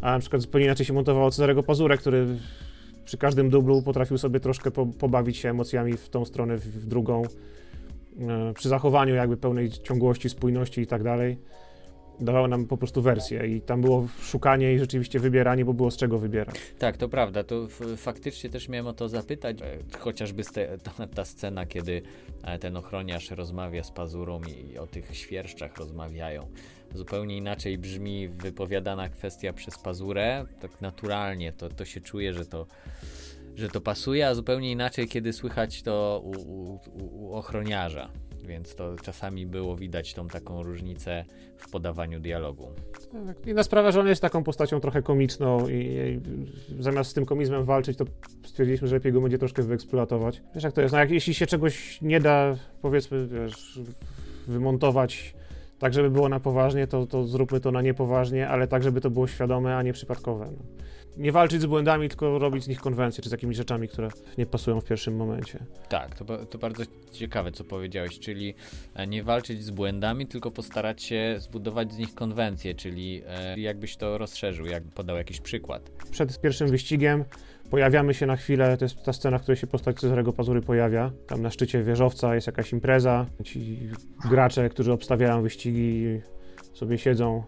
a 0.00 0.12
na 0.12 0.18
przykład 0.18 0.42
zupełnie 0.42 0.64
inaczej 0.64 0.86
się 0.86 0.92
montowało 0.92 1.30
Cezarego 1.30 1.62
Pazurę, 1.62 1.96
który 1.96 2.26
przy 3.04 3.18
każdym 3.18 3.50
dublu 3.50 3.82
potrafił 3.82 4.18
sobie 4.18 4.40
troszkę 4.40 4.70
po, 4.70 4.86
pobawić 4.86 5.36
się 5.36 5.50
emocjami 5.50 5.92
w 5.92 6.08
tą 6.08 6.24
stronę, 6.24 6.56
w, 6.56 6.64
w 6.64 6.86
drugą, 6.86 7.22
e, 8.20 8.54
przy 8.54 8.68
zachowaniu 8.68 9.14
jakby 9.14 9.36
pełnej 9.36 9.70
ciągłości, 9.70 10.28
spójności 10.28 10.80
i 10.80 10.86
tak 10.86 11.02
dalej. 11.02 11.38
Dawało 12.20 12.48
nam 12.48 12.66
po 12.66 12.76
prostu 12.76 13.02
wersję 13.02 13.46
i 13.46 13.60
tam 13.60 13.80
było 13.80 14.08
szukanie 14.20 14.74
i 14.74 14.78
rzeczywiście 14.78 15.20
wybieranie, 15.20 15.64
bo 15.64 15.74
było 15.74 15.90
z 15.90 15.96
czego 15.96 16.18
wybierać. 16.18 16.56
Tak, 16.78 16.96
to 16.96 17.08
prawda. 17.08 17.44
To 17.44 17.68
faktycznie 17.96 18.50
też 18.50 18.68
miałem 18.68 18.86
o 18.86 18.92
to 18.92 19.08
zapytać, 19.08 19.62
e, 19.62 19.78
chociażby 19.98 20.44
te, 20.44 20.78
ta, 20.78 21.06
ta, 21.06 21.24
scena, 21.24 21.66
kiedy 21.66 22.02
e, 22.42 22.58
ten 22.58 22.76
ochroniarz 22.76 23.30
rozmawia 23.30 23.84
z 23.84 23.90
pazurą 23.90 24.40
i 24.72 24.78
o 24.78 24.86
tych 24.86 25.16
świerszczach 25.16 25.76
rozmawiają 25.76 26.46
zupełnie 26.94 27.36
inaczej 27.36 27.78
brzmi 27.78 28.28
wypowiadana 28.28 29.08
kwestia 29.08 29.52
przez 29.52 29.78
pazurę, 29.78 30.46
tak 30.60 30.80
naturalnie 30.80 31.52
to, 31.52 31.68
to 31.68 31.84
się 31.84 32.00
czuje, 32.00 32.32
że 32.32 32.46
to, 32.46 32.66
że 33.56 33.68
to 33.68 33.80
pasuje, 33.80 34.28
a 34.28 34.34
zupełnie 34.34 34.72
inaczej, 34.72 35.08
kiedy 35.08 35.32
słychać 35.32 35.82
to 35.82 36.22
u, 36.24 36.30
u, 36.30 36.78
u 36.94 37.34
ochroniarza. 37.34 38.10
Więc 38.44 38.74
to 38.74 38.96
czasami 38.96 39.46
było 39.46 39.76
widać 39.76 40.14
tą 40.14 40.28
taką 40.28 40.62
różnicę 40.62 41.24
w 41.56 41.70
podawaniu 41.70 42.20
dialogu. 42.20 42.68
Tak, 43.26 43.46
inna 43.46 43.62
sprawa, 43.62 43.92
że 43.92 44.00
on 44.00 44.06
jest 44.06 44.22
taką 44.22 44.44
postacią 44.44 44.80
trochę 44.80 45.02
komiczną 45.02 45.68
i, 45.68 45.74
i, 45.74 46.20
zamiast 46.82 47.10
z 47.10 47.14
tym 47.14 47.26
komizmem 47.26 47.64
walczyć, 47.64 47.98
to 47.98 48.04
stwierdziliśmy, 48.44 48.88
że 48.88 48.96
lepiej 48.96 49.12
go 49.12 49.20
będzie 49.20 49.38
troszkę 49.38 49.62
wyeksploatować. 49.62 50.42
Wiesz 50.54 50.64
jak 50.64 50.72
to 50.72 50.80
jest, 50.80 50.92
no 50.92 50.98
jak, 50.98 51.10
jeśli 51.10 51.34
się 51.34 51.46
czegoś 51.46 52.02
nie 52.02 52.20
da, 52.20 52.56
powiedzmy, 52.82 53.26
wiesz, 53.26 53.80
wymontować 54.46 55.34
tak, 55.80 55.94
żeby 55.94 56.10
było 56.10 56.28
na 56.28 56.40
poważnie, 56.40 56.86
to, 56.86 57.06
to 57.06 57.24
zróbmy 57.24 57.60
to 57.60 57.70
na 57.70 57.82
niepoważnie, 57.82 58.48
ale 58.48 58.68
tak, 58.68 58.82
żeby 58.82 59.00
to 59.00 59.10
było 59.10 59.26
świadome, 59.26 59.76
a 59.76 59.82
nie 59.82 59.92
przypadkowe. 59.92 60.46
No. 60.52 60.80
Nie 61.16 61.32
walczyć 61.32 61.62
z 61.62 61.66
błędami, 61.66 62.08
tylko 62.08 62.38
robić 62.38 62.64
z 62.64 62.68
nich 62.68 62.80
konwencje, 62.80 63.22
czy 63.22 63.28
z 63.28 63.32
jakimiś 63.32 63.56
rzeczami, 63.56 63.88
które 63.88 64.08
nie 64.38 64.46
pasują 64.46 64.80
w 64.80 64.84
pierwszym 64.84 65.16
momencie. 65.16 65.58
Tak, 65.88 66.14
to, 66.14 66.46
to 66.46 66.58
bardzo 66.58 66.82
ciekawe, 67.12 67.52
co 67.52 67.64
powiedziałeś, 67.64 68.18
czyli 68.18 68.54
e, 68.94 69.06
nie 69.06 69.22
walczyć 69.22 69.64
z 69.64 69.70
błędami, 69.70 70.26
tylko 70.26 70.50
postarać 70.50 71.02
się 71.02 71.36
zbudować 71.38 71.92
z 71.92 71.98
nich 71.98 72.14
konwencje, 72.14 72.74
czyli 72.74 73.22
e, 73.26 73.60
jakbyś 73.60 73.96
to 73.96 74.18
rozszerzył, 74.18 74.66
jak 74.66 74.82
podał 74.82 75.16
jakiś 75.16 75.40
przykład. 75.40 75.90
Przed 76.10 76.40
pierwszym 76.40 76.68
wyścigiem 76.68 77.24
Pojawiamy 77.70 78.14
się 78.14 78.26
na 78.26 78.36
chwilę, 78.36 78.76
to 78.76 78.84
jest 78.84 79.02
ta 79.02 79.12
scena, 79.12 79.38
w 79.38 79.42
której 79.42 79.56
się 79.56 79.66
postać 79.66 80.00
Cezarego 80.00 80.32
Pazury 80.32 80.62
pojawia. 80.62 81.10
Tam 81.26 81.42
na 81.42 81.50
szczycie 81.50 81.82
wieżowca 81.82 82.34
jest 82.34 82.46
jakaś 82.46 82.72
impreza. 82.72 83.26
Ci 83.44 83.78
gracze, 84.30 84.68
którzy 84.68 84.92
obstawiają 84.92 85.42
wyścigi, 85.42 86.20
sobie 86.74 86.98
siedzą, 86.98 87.42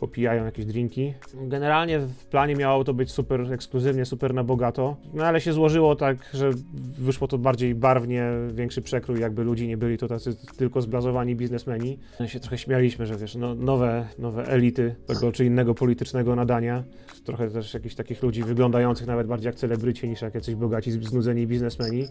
popijają 0.00 0.44
jakieś 0.44 0.64
drinki. 0.64 1.14
Generalnie 1.34 1.98
w 1.98 2.24
planie 2.24 2.54
miało 2.56 2.84
to 2.84 2.94
być 2.94 3.10
super 3.10 3.52
ekskluzywnie, 3.52 4.04
super 4.04 4.34
na 4.34 4.44
bogato, 4.44 4.96
no 5.14 5.24
ale 5.24 5.40
się 5.40 5.52
złożyło 5.52 5.96
tak, 5.96 6.30
że 6.34 6.50
wyszło 6.98 7.28
to 7.28 7.38
bardziej 7.38 7.74
barwnie, 7.74 8.24
większy 8.52 8.82
przekrój, 8.82 9.20
jakby 9.20 9.44
ludzi 9.44 9.68
nie 9.68 9.76
byli 9.76 9.98
to 9.98 10.08
tacy 10.08 10.36
tylko 10.56 10.82
zblazowani 10.82 11.36
biznesmeni. 11.36 11.98
My 12.20 12.28
się 12.28 12.40
trochę 12.40 12.58
śmialiśmy, 12.58 13.06
że 13.06 13.16
wiesz, 13.16 13.34
no, 13.34 13.54
nowe, 13.54 14.06
nowe 14.18 14.44
elity 14.46 14.94
tego 15.06 15.32
czy 15.32 15.44
innego 15.44 15.74
politycznego 15.74 16.36
nadania, 16.36 16.84
trochę 17.24 17.50
też 17.50 17.74
jakichś 17.74 17.94
takich 17.94 18.22
ludzi 18.22 18.42
wyglądających 18.42 19.06
nawet 19.06 19.26
bardziej 19.26 19.46
jak 19.46 19.54
celebryci 19.54 20.08
niż 20.08 20.22
jak 20.22 20.34
jacyś 20.34 20.54
bogaci, 20.54 20.92
znudzeni 20.92 21.46
biznesmeni. 21.46 22.06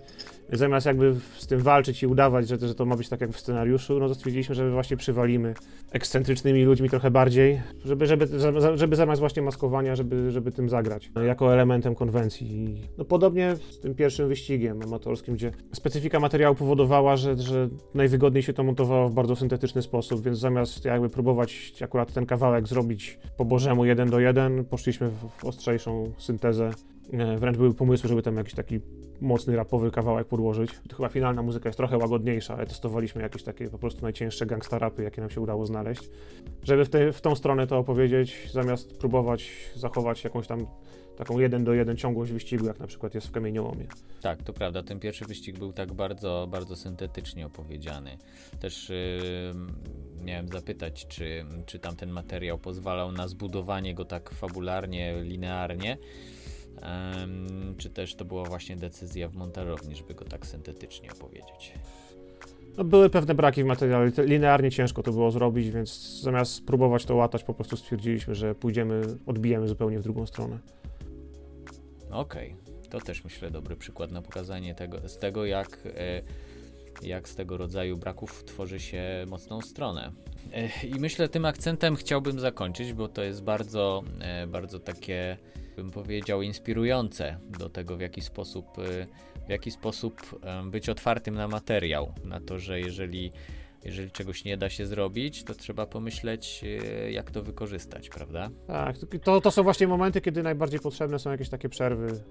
Zamiast 0.53 0.85
jakby 0.85 1.15
z 1.37 1.47
tym 1.47 1.59
walczyć 1.59 2.03
i 2.03 2.07
udawać, 2.07 2.47
że, 2.47 2.57
że 2.57 2.75
to 2.75 2.85
ma 2.85 2.95
być 2.95 3.09
tak 3.09 3.21
jak 3.21 3.31
w 3.31 3.39
scenariuszu, 3.39 3.99
no 3.99 4.07
to 4.07 4.15
stwierdziliśmy, 4.15 4.55
że 4.55 4.71
właśnie 4.71 4.97
przywalimy 4.97 5.53
ekscentrycznymi 5.91 6.63
ludźmi 6.63 6.89
trochę 6.89 7.11
bardziej, 7.11 7.61
żeby, 7.85 8.05
żeby, 8.05 8.27
żeby 8.75 8.95
zamiast 8.95 9.19
właśnie 9.19 9.41
maskowania, 9.41 9.95
żeby, 9.95 10.31
żeby 10.31 10.51
tym 10.51 10.69
zagrać, 10.69 11.11
jako 11.25 11.53
elementem 11.53 11.95
konwencji. 11.95 12.81
No 12.97 13.05
podobnie 13.05 13.55
z 13.69 13.79
tym 13.79 13.95
pierwszym 13.95 14.27
wyścigiem 14.27 14.81
amatorskim, 14.81 15.33
gdzie 15.33 15.51
specyfika 15.73 16.19
materiału 16.19 16.55
powodowała, 16.55 17.15
że, 17.15 17.37
że 17.37 17.69
najwygodniej 17.93 18.43
się 18.43 18.53
to 18.53 18.63
montowało 18.63 19.09
w 19.09 19.13
bardzo 19.13 19.35
syntetyczny 19.35 19.81
sposób, 19.81 20.23
więc 20.23 20.39
zamiast 20.39 20.85
jakby 20.85 21.09
próbować 21.09 21.73
akurat 21.83 22.13
ten 22.13 22.25
kawałek 22.25 22.67
zrobić 22.67 23.19
po 23.37 23.45
bożemu 23.45 23.85
jeden 23.85 24.09
do 24.09 24.19
jeden, 24.19 24.65
poszliśmy 24.65 25.08
w 25.11 25.45
ostrzejszą 25.45 26.11
syntezę 26.17 26.71
wręcz 27.37 27.57
były 27.57 27.73
pomysły, 27.73 28.09
żeby 28.09 28.21
tam 28.21 28.35
jakiś 28.35 28.53
taki 28.53 28.79
mocny 29.21 29.55
rapowy 29.55 29.91
kawałek 29.91 30.27
podłożyć. 30.27 30.71
Chyba 30.95 31.09
finalna 31.09 31.41
muzyka 31.41 31.69
jest 31.69 31.77
trochę 31.77 31.97
łagodniejsza, 31.97 32.55
ale 32.55 32.65
testowaliśmy 32.65 33.21
jakieś 33.21 33.43
takie 33.43 33.69
po 33.69 33.77
prostu 33.77 34.01
najcięższe 34.01 34.45
gangsta 34.45 34.79
rapy, 34.79 35.03
jakie 35.03 35.21
nam 35.21 35.29
się 35.29 35.41
udało 35.41 35.65
znaleźć. 35.65 36.09
Żeby 36.63 36.85
w, 36.85 36.89
te, 36.89 37.11
w 37.11 37.21
tą 37.21 37.35
stronę 37.35 37.67
to 37.67 37.77
opowiedzieć, 37.77 38.49
zamiast 38.51 38.97
próbować 38.97 39.51
zachować 39.75 40.23
jakąś 40.23 40.47
tam 40.47 40.65
taką 41.17 41.39
jeden 41.39 41.63
do 41.63 41.73
jeden 41.73 41.97
ciągłość 41.97 42.31
wyścigu, 42.31 42.65
jak 42.65 42.79
na 42.79 42.87
przykład 42.87 43.15
jest 43.15 43.27
w 43.27 43.31
Kamieniołomie. 43.31 43.87
Tak, 44.21 44.43
to 44.43 44.53
prawda. 44.53 44.83
Ten 44.83 44.99
pierwszy 44.99 45.25
wyścig 45.25 45.59
był 45.59 45.73
tak 45.73 45.93
bardzo, 45.93 46.47
bardzo 46.51 46.75
syntetycznie 46.75 47.45
opowiedziany. 47.45 48.17
Też 48.59 48.89
yy, 48.89 50.25
miałem 50.25 50.47
zapytać, 50.47 51.07
czy, 51.07 51.45
czy 51.65 51.79
tam 51.79 51.95
ten 51.95 52.09
materiał 52.09 52.57
pozwalał 52.57 53.11
na 53.11 53.27
zbudowanie 53.27 53.93
go 53.93 54.05
tak 54.05 54.29
fabularnie, 54.29 55.15
linearnie 55.23 55.97
czy 57.77 57.89
też 57.89 58.15
to 58.15 58.25
była 58.25 58.43
właśnie 58.43 58.75
decyzja 58.75 59.27
w 59.27 59.35
montażowni, 59.35 59.95
żeby 59.95 60.13
go 60.13 60.25
tak 60.25 60.45
syntetycznie 60.45 61.11
opowiedzieć? 61.11 61.73
No, 62.77 62.83
były 62.83 63.09
pewne 63.09 63.35
braki 63.35 63.63
w 63.63 63.65
materiale. 63.65 64.11
Linearnie 64.17 64.71
ciężko 64.71 65.03
to 65.03 65.11
było 65.11 65.31
zrobić, 65.31 65.69
więc 65.69 66.21
zamiast 66.21 66.53
spróbować 66.53 67.05
to 67.05 67.15
łatać, 67.15 67.43
po 67.43 67.53
prostu 67.53 67.77
stwierdziliśmy, 67.77 68.35
że 68.35 68.55
pójdziemy, 68.55 69.01
odbijemy 69.25 69.67
zupełnie 69.67 69.99
w 69.99 70.03
drugą 70.03 70.25
stronę. 70.25 70.59
Okej, 72.11 72.55
okay. 72.63 72.89
to 72.89 72.99
też 72.99 73.23
myślę 73.23 73.51
dobry 73.51 73.75
przykład 73.75 74.11
na 74.11 74.21
pokazanie 74.21 74.75
tego, 74.75 75.09
z 75.09 75.17
tego, 75.17 75.45
jak, 75.45 75.79
e, 75.85 76.21
jak 77.01 77.29
z 77.29 77.35
tego 77.35 77.57
rodzaju 77.57 77.97
braków 77.97 78.43
tworzy 78.43 78.79
się 78.79 79.03
mocną 79.27 79.61
stronę. 79.61 80.11
E, 80.53 80.85
I 80.85 80.99
myślę, 80.99 81.29
tym 81.29 81.45
akcentem 81.45 81.95
chciałbym 81.95 82.39
zakończyć, 82.39 82.93
bo 82.93 83.07
to 83.07 83.23
jest 83.23 83.43
bardzo, 83.43 84.03
e, 84.19 84.47
bardzo 84.47 84.79
takie 84.79 85.37
bym 85.81 85.91
powiedział, 85.91 86.41
inspirujące 86.41 87.37
do 87.59 87.69
tego, 87.69 87.97
w 87.97 88.01
jaki 88.01 88.21
sposób, 88.21 88.65
y, 88.77 89.07
w 89.47 89.49
jaki 89.49 89.71
sposób 89.71 90.39
być 90.65 90.89
otwartym 90.89 91.35
na 91.35 91.47
materiał, 91.47 92.13
na 92.23 92.39
to, 92.39 92.59
że 92.59 92.79
jeżeli, 92.79 93.31
jeżeli 93.85 94.11
czegoś 94.11 94.45
nie 94.45 94.57
da 94.57 94.69
się 94.69 94.85
zrobić, 94.85 95.43
to 95.43 95.53
trzeba 95.53 95.85
pomyśleć, 95.85 96.61
y, 96.63 97.11
jak 97.11 97.31
to 97.31 97.43
wykorzystać, 97.43 98.09
prawda? 98.09 98.49
Tak, 98.67 98.95
to, 99.23 99.41
to 99.41 99.51
są 99.51 99.63
właśnie 99.63 99.87
momenty, 99.87 100.21
kiedy 100.21 100.43
najbardziej 100.43 100.79
potrzebne 100.79 101.19
są 101.19 101.31
jakieś 101.31 101.49
takie 101.49 101.69
przerwy, 101.69 102.23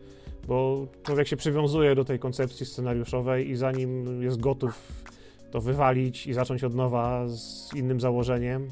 bo 0.46 0.86
człowiek 1.02 1.28
się 1.28 1.36
przywiązuje 1.36 1.94
do 1.94 2.04
tej 2.04 2.18
koncepcji 2.18 2.66
scenariuszowej 2.66 3.50
i 3.50 3.56
zanim 3.56 4.22
jest 4.22 4.40
gotów 4.40 5.04
to 5.50 5.60
wywalić 5.60 6.26
i 6.26 6.32
zacząć 6.32 6.64
od 6.64 6.74
nowa 6.74 7.28
z 7.28 7.74
innym 7.74 8.00
założeniem, 8.00 8.68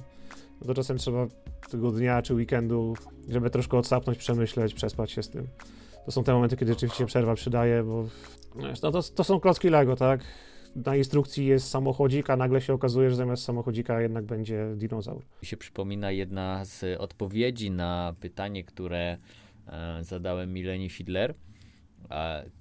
no 0.60 0.66
to 0.66 0.74
czasem 0.74 0.98
trzeba 0.98 1.26
tego 1.70 1.92
dnia 1.92 2.22
czy 2.22 2.34
weekendu, 2.34 2.94
żeby 3.28 3.50
troszkę 3.50 3.78
odsapnąć, 3.78 4.18
przemyśleć, 4.18 4.74
przespać 4.74 5.10
się 5.10 5.22
z 5.22 5.30
tym. 5.30 5.48
To 6.04 6.12
są 6.12 6.24
te 6.24 6.32
momenty, 6.32 6.56
kiedy 6.56 6.72
rzeczywiście 6.72 7.06
przerwa 7.06 7.34
przydaje, 7.34 7.82
bo 7.82 8.04
no 8.82 8.92
to, 8.92 9.02
to 9.02 9.24
są 9.24 9.40
klocki 9.40 9.68
Lego, 9.68 9.96
tak? 9.96 10.20
Na 10.76 10.96
instrukcji 10.96 11.46
jest 11.46 11.68
samochodzik, 11.68 12.30
a 12.30 12.36
nagle 12.36 12.60
się 12.60 12.74
okazuje, 12.74 13.10
że 13.10 13.16
zamiast 13.16 13.44
samochodzika 13.44 14.00
jednak 14.00 14.24
będzie 14.24 14.74
dinozaur. 14.76 15.22
Mi 15.42 15.46
się 15.46 15.56
przypomina 15.56 16.10
jedna 16.10 16.64
z 16.64 17.00
odpowiedzi 17.00 17.70
na 17.70 18.14
pytanie, 18.20 18.64
które 18.64 19.18
e, 19.66 20.04
zadałem 20.04 20.52
Mileni 20.52 20.90
Fidler, 20.90 21.34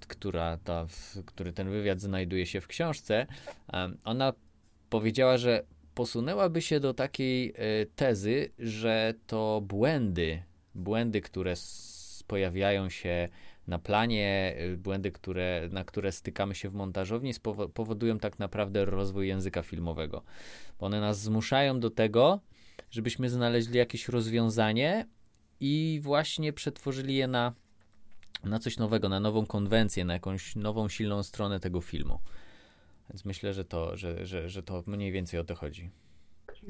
która 0.08 0.58
ta, 0.58 0.88
który 1.26 1.54
ten 1.54 1.70
wywiad 1.70 2.00
znajduje 2.00 2.46
się 2.46 2.62
w 2.62 2.68
książce. 2.68 3.28
E, 3.74 3.90
ona 4.04 4.34
powiedziała, 4.90 5.38
że 5.38 5.64
posunęłaby 5.96 6.62
się 6.62 6.80
do 6.80 6.94
takiej 6.94 7.50
e, 7.50 7.86
tezy, 7.86 8.50
że 8.60 9.14
to 9.28 9.62
błędy, 9.62 10.44
błędy, 10.76 11.22
które 11.22 11.54
pojawiają 12.28 12.90
się 12.90 13.30
na 13.68 13.80
planie, 13.80 14.56
e, 14.58 14.78
błędy, 14.78 15.12
które, 15.12 15.70
na 15.72 15.84
które 15.84 16.12
stykamy 16.12 16.56
się 16.56 16.70
w 16.70 16.74
montażowni, 16.74 17.34
powodują 17.74 18.20
tak 18.20 18.40
naprawdę 18.40 18.86
rozwój 18.86 19.28
języka 19.28 19.64
filmowego. 19.64 20.24
One 20.80 21.02
nas 21.02 21.22
zmuszają 21.22 21.80
do 21.80 21.90
tego, 21.90 22.40
żebyśmy 22.92 23.30
znaleźli 23.30 23.78
jakieś 23.78 24.08
rozwiązanie 24.08 25.06
i 25.60 26.00
właśnie 26.04 26.54
przetworzyli 26.54 27.16
je 27.16 27.28
na, 27.28 27.54
na 28.44 28.60
coś 28.60 28.78
nowego, 28.78 29.10
na 29.10 29.20
nową 29.20 29.46
konwencję, 29.46 30.06
na 30.06 30.14
jakąś 30.14 30.56
nową, 30.56 30.90
silną 30.90 31.24
stronę 31.24 31.60
tego 31.60 31.82
filmu. 31.82 32.20
Więc 33.10 33.26
myślę, 33.26 33.54
że 33.54 33.66
to, 33.66 33.98
że, 33.98 34.26
że, 34.26 34.50
że 34.50 34.64
to 34.64 34.84
mniej 34.88 35.12
więcej 35.12 35.40
o 35.40 35.44
to 35.44 35.56
chodzi. 35.56 35.90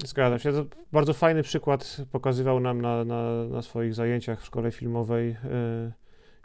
Zgadzam 0.04 0.38
się. 0.38 0.52
To 0.52 0.64
bardzo 0.92 1.12
fajny 1.14 1.42
przykład 1.42 1.96
pokazywał 2.12 2.60
nam 2.60 2.80
na, 2.80 3.04
na, 3.04 3.44
na 3.44 3.62
swoich 3.62 3.94
zajęciach 3.94 4.42
w 4.42 4.44
szkole 4.44 4.70
filmowej 4.70 5.28
yy, 5.28 5.92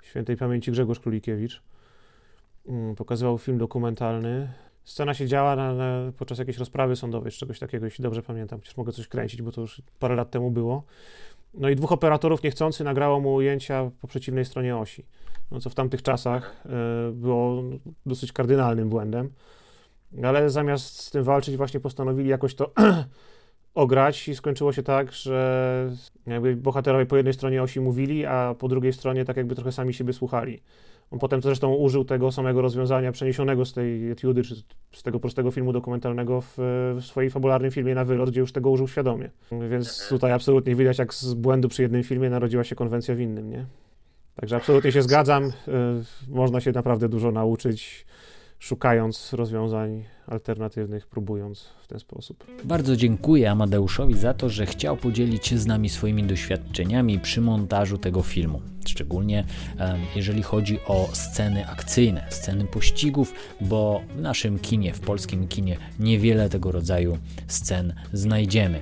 świętej 0.04 0.38
pamięci 0.38 0.72
Grzegorz 0.72 1.00
Królikiewicz. 1.00 1.62
Yy, 2.66 2.96
pokazywał 2.96 3.38
film 3.38 3.58
dokumentalny. 3.58 4.54
Scena 4.84 5.14
się 5.14 5.28
działa 5.28 5.56
na, 5.56 5.74
na, 5.74 6.12
podczas 6.18 6.40
jakiejś 6.40 6.58
rozprawy 6.58 6.96
sądowej, 6.96 7.32
czy 7.32 7.40
czegoś 7.40 7.60
takiego, 7.60 7.86
jeśli 7.86 8.04
dobrze 8.04 8.24
pamiętam. 8.24 8.60
Przecież 8.60 8.78
mogę 8.78 8.92
coś 8.92 9.08
kręcić, 9.08 9.42
bo 9.42 9.52
to 9.52 9.62
już 9.62 9.82
parę 10.00 10.16
lat 10.16 10.32
temu 10.32 10.52
było. 10.52 10.84
No 11.54 11.70
i 11.70 11.76
dwóch 11.76 11.92
operatorów 11.92 12.44
niechcący 12.44 12.84
nagrało 12.84 13.20
mu 13.20 13.34
ujęcia 13.34 13.92
po 14.02 14.08
przeciwnej 14.08 14.46
stronie 14.46 14.78
osi. 14.78 15.06
No 15.52 15.60
co 15.60 15.70
w 15.70 15.76
tamtych 15.76 16.02
czasach 16.02 16.64
yy, 16.66 17.14
było 17.14 17.64
dosyć 18.06 18.32
kardynalnym 18.32 18.90
błędem 18.90 19.30
ale 20.24 20.50
zamiast 20.50 21.00
z 21.00 21.12
tym 21.12 21.24
walczyć, 21.24 21.58
właśnie 21.58 21.80
postanowili 21.80 22.30
jakoś 22.30 22.56
to 22.56 22.72
ograć 23.74 24.28
i 24.28 24.36
skończyło 24.36 24.74
się 24.74 24.84
tak, 24.84 25.12
że 25.12 25.90
jakby 26.28 26.56
bohaterowie 26.56 27.06
po 27.06 27.18
jednej 27.18 27.34
stronie 27.34 27.64
osi 27.64 27.80
mówili, 27.80 28.26
a 28.26 28.56
po 28.60 28.68
drugiej 28.68 28.94
stronie 28.94 29.26
tak 29.26 29.38
jakby 29.38 29.56
trochę 29.56 29.72
sami 29.72 29.94
siebie 29.94 30.14
słuchali. 30.14 30.62
On 31.12 31.20
potem 31.20 31.42
zresztą 31.42 31.74
użył 31.74 32.06
tego 32.06 32.32
samego 32.32 32.62
rozwiązania 32.62 33.12
przeniesionego 33.12 33.66
z 33.66 33.74
tej 33.74 34.12
etiudy, 34.12 34.44
czy 34.44 34.56
z 34.92 35.04
tego 35.04 35.20
prostego 35.20 35.52
filmu 35.52 35.74
dokumentalnego 35.74 36.42
w, 36.42 36.54
w 36.96 37.06
swoim 37.06 37.30
fabularnym 37.30 37.72
filmie 37.72 37.96
na 37.96 38.06
wylot, 38.06 38.30
gdzie 38.30 38.40
już 38.40 38.52
tego 38.52 38.70
użył 38.70 38.88
świadomie. 38.88 39.30
Więc 39.70 40.08
tutaj 40.10 40.32
absolutnie 40.32 40.76
widać, 40.76 41.00
jak 41.00 41.14
z 41.14 41.34
błędu 41.34 41.68
przy 41.68 41.82
jednym 41.82 42.04
filmie 42.04 42.30
narodziła 42.30 42.64
się 42.64 42.76
konwencja 42.76 43.16
w 43.16 43.20
innym, 43.20 43.50
nie? 43.50 43.66
Także 44.36 44.56
absolutnie 44.56 44.92
się 44.92 45.02
zgadzam. 45.02 45.44
Y, 45.46 45.52
można 46.28 46.62
się 46.62 46.72
naprawdę 46.72 47.10
dużo 47.10 47.32
nauczyć 47.32 48.06
szukając 48.62 49.34
rozwiązań 49.34 50.04
alternatywnych, 50.28 51.08
próbując 51.08 51.70
w 51.84 51.88
ten 51.88 52.00
sposób. 52.00 52.46
Bardzo 52.64 52.96
dziękuję 52.96 53.52
Amadeuszowi 53.52 54.14
za 54.18 54.34
to, 54.34 54.50
że 54.50 54.66
chciał 54.66 54.98
podzielić 54.98 55.48
się 55.48 55.58
z 55.58 55.66
nami 55.66 55.90
swoimi 55.90 56.24
doświadczeniami 56.24 57.20
przy 57.20 57.42
montażu 57.42 57.98
tego 57.98 58.22
filmu. 58.22 58.62
Szczególnie 58.88 59.44
jeżeli 60.16 60.44
chodzi 60.44 60.80
o 60.88 61.10
sceny 61.14 61.68
akcyjne, 61.68 62.26
sceny 62.30 62.66
pościgów, 62.66 63.34
bo 63.62 64.02
w 64.16 64.22
naszym 64.22 64.60
kinie, 64.60 64.94
w 64.94 65.00
polskim 65.00 65.48
kinie, 65.48 65.78
niewiele 66.00 66.50
tego 66.50 66.72
rodzaju 66.72 67.18
scen 67.48 67.94
znajdziemy. 68.14 68.82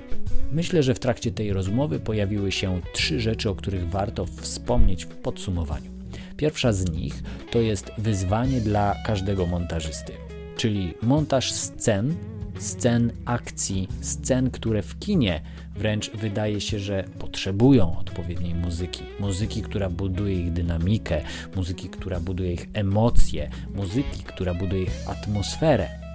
Myślę, 0.52 0.82
że 0.82 0.94
w 0.94 1.00
trakcie 1.00 1.32
tej 1.32 1.52
rozmowy 1.52 2.00
pojawiły 2.00 2.52
się 2.52 2.80
trzy 2.92 3.20
rzeczy, 3.20 3.50
o 3.50 3.54
których 3.54 3.88
warto 3.88 4.26
wspomnieć 4.26 5.04
w 5.04 5.16
podsumowaniu. 5.16 5.99
Pierwsza 6.40 6.72
z 6.72 6.90
nich 6.90 7.22
to 7.50 7.60
jest 7.60 7.90
wyzwanie 7.98 8.60
dla 8.60 8.96
każdego 9.06 9.46
montażysty, 9.46 10.12
czyli 10.56 10.94
montaż 11.02 11.52
scen, 11.52 12.14
scen 12.58 13.12
akcji, 13.24 13.88
scen, 14.00 14.50
które 14.50 14.82
w 14.82 14.98
kinie 14.98 15.40
wręcz 15.76 16.10
wydaje 16.10 16.60
się, 16.60 16.78
że 16.78 17.04
potrzebują 17.18 17.98
odpowiedniej 17.98 18.54
muzyki. 18.54 19.02
Muzyki, 19.18 19.62
która 19.62 19.90
buduje 19.90 20.34
ich 20.34 20.52
dynamikę, 20.52 21.22
muzyki, 21.56 21.88
która 21.88 22.20
buduje 22.20 22.52
ich 22.52 22.68
emocje, 22.72 23.50
muzyki, 23.74 24.22
która 24.22 24.54
buduje 24.54 24.82
ich 24.82 25.08
atmosferę. 25.08 26.09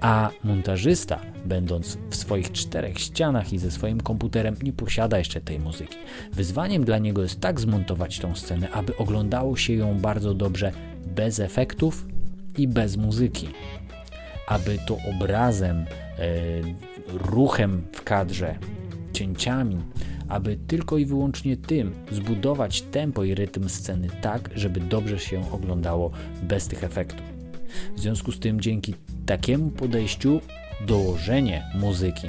A 0.00 0.30
montażysta, 0.44 1.20
będąc 1.44 1.98
w 2.10 2.16
swoich 2.16 2.52
czterech 2.52 2.98
ścianach 2.98 3.52
i 3.52 3.58
ze 3.58 3.70
swoim 3.70 4.00
komputerem, 4.00 4.56
nie 4.62 4.72
posiada 4.72 5.18
jeszcze 5.18 5.40
tej 5.40 5.58
muzyki. 5.58 5.96
Wyzwaniem 6.32 6.84
dla 6.84 6.98
niego 6.98 7.22
jest 7.22 7.40
tak 7.40 7.60
zmontować 7.60 8.18
tą 8.18 8.34
scenę, 8.34 8.70
aby 8.70 8.96
oglądało 8.96 9.56
się 9.56 9.72
ją 9.72 9.98
bardzo 9.98 10.34
dobrze 10.34 10.72
bez 11.06 11.40
efektów 11.40 12.06
i 12.58 12.68
bez 12.68 12.96
muzyki. 12.96 13.48
Aby 14.46 14.78
to 14.86 14.96
obrazem, 15.16 15.76
e, 15.76 15.86
ruchem 17.08 17.82
w 17.92 18.02
kadrze, 18.02 18.58
cięciami, 19.12 19.76
aby 20.28 20.56
tylko 20.56 20.98
i 20.98 21.06
wyłącznie 21.06 21.56
tym 21.56 21.94
zbudować 22.10 22.82
tempo 22.82 23.24
i 23.24 23.34
rytm 23.34 23.68
sceny 23.68 24.08
tak, 24.20 24.50
żeby 24.54 24.80
dobrze 24.80 25.18
się 25.18 25.52
oglądało 25.52 26.10
bez 26.42 26.68
tych 26.68 26.84
efektów. 26.84 27.29
W 27.96 28.00
związku 28.00 28.32
z 28.32 28.40
tym, 28.40 28.60
dzięki 28.60 28.94
takiemu 29.26 29.70
podejściu 29.70 30.40
dołożenie 30.86 31.62
muzyki, 31.74 32.28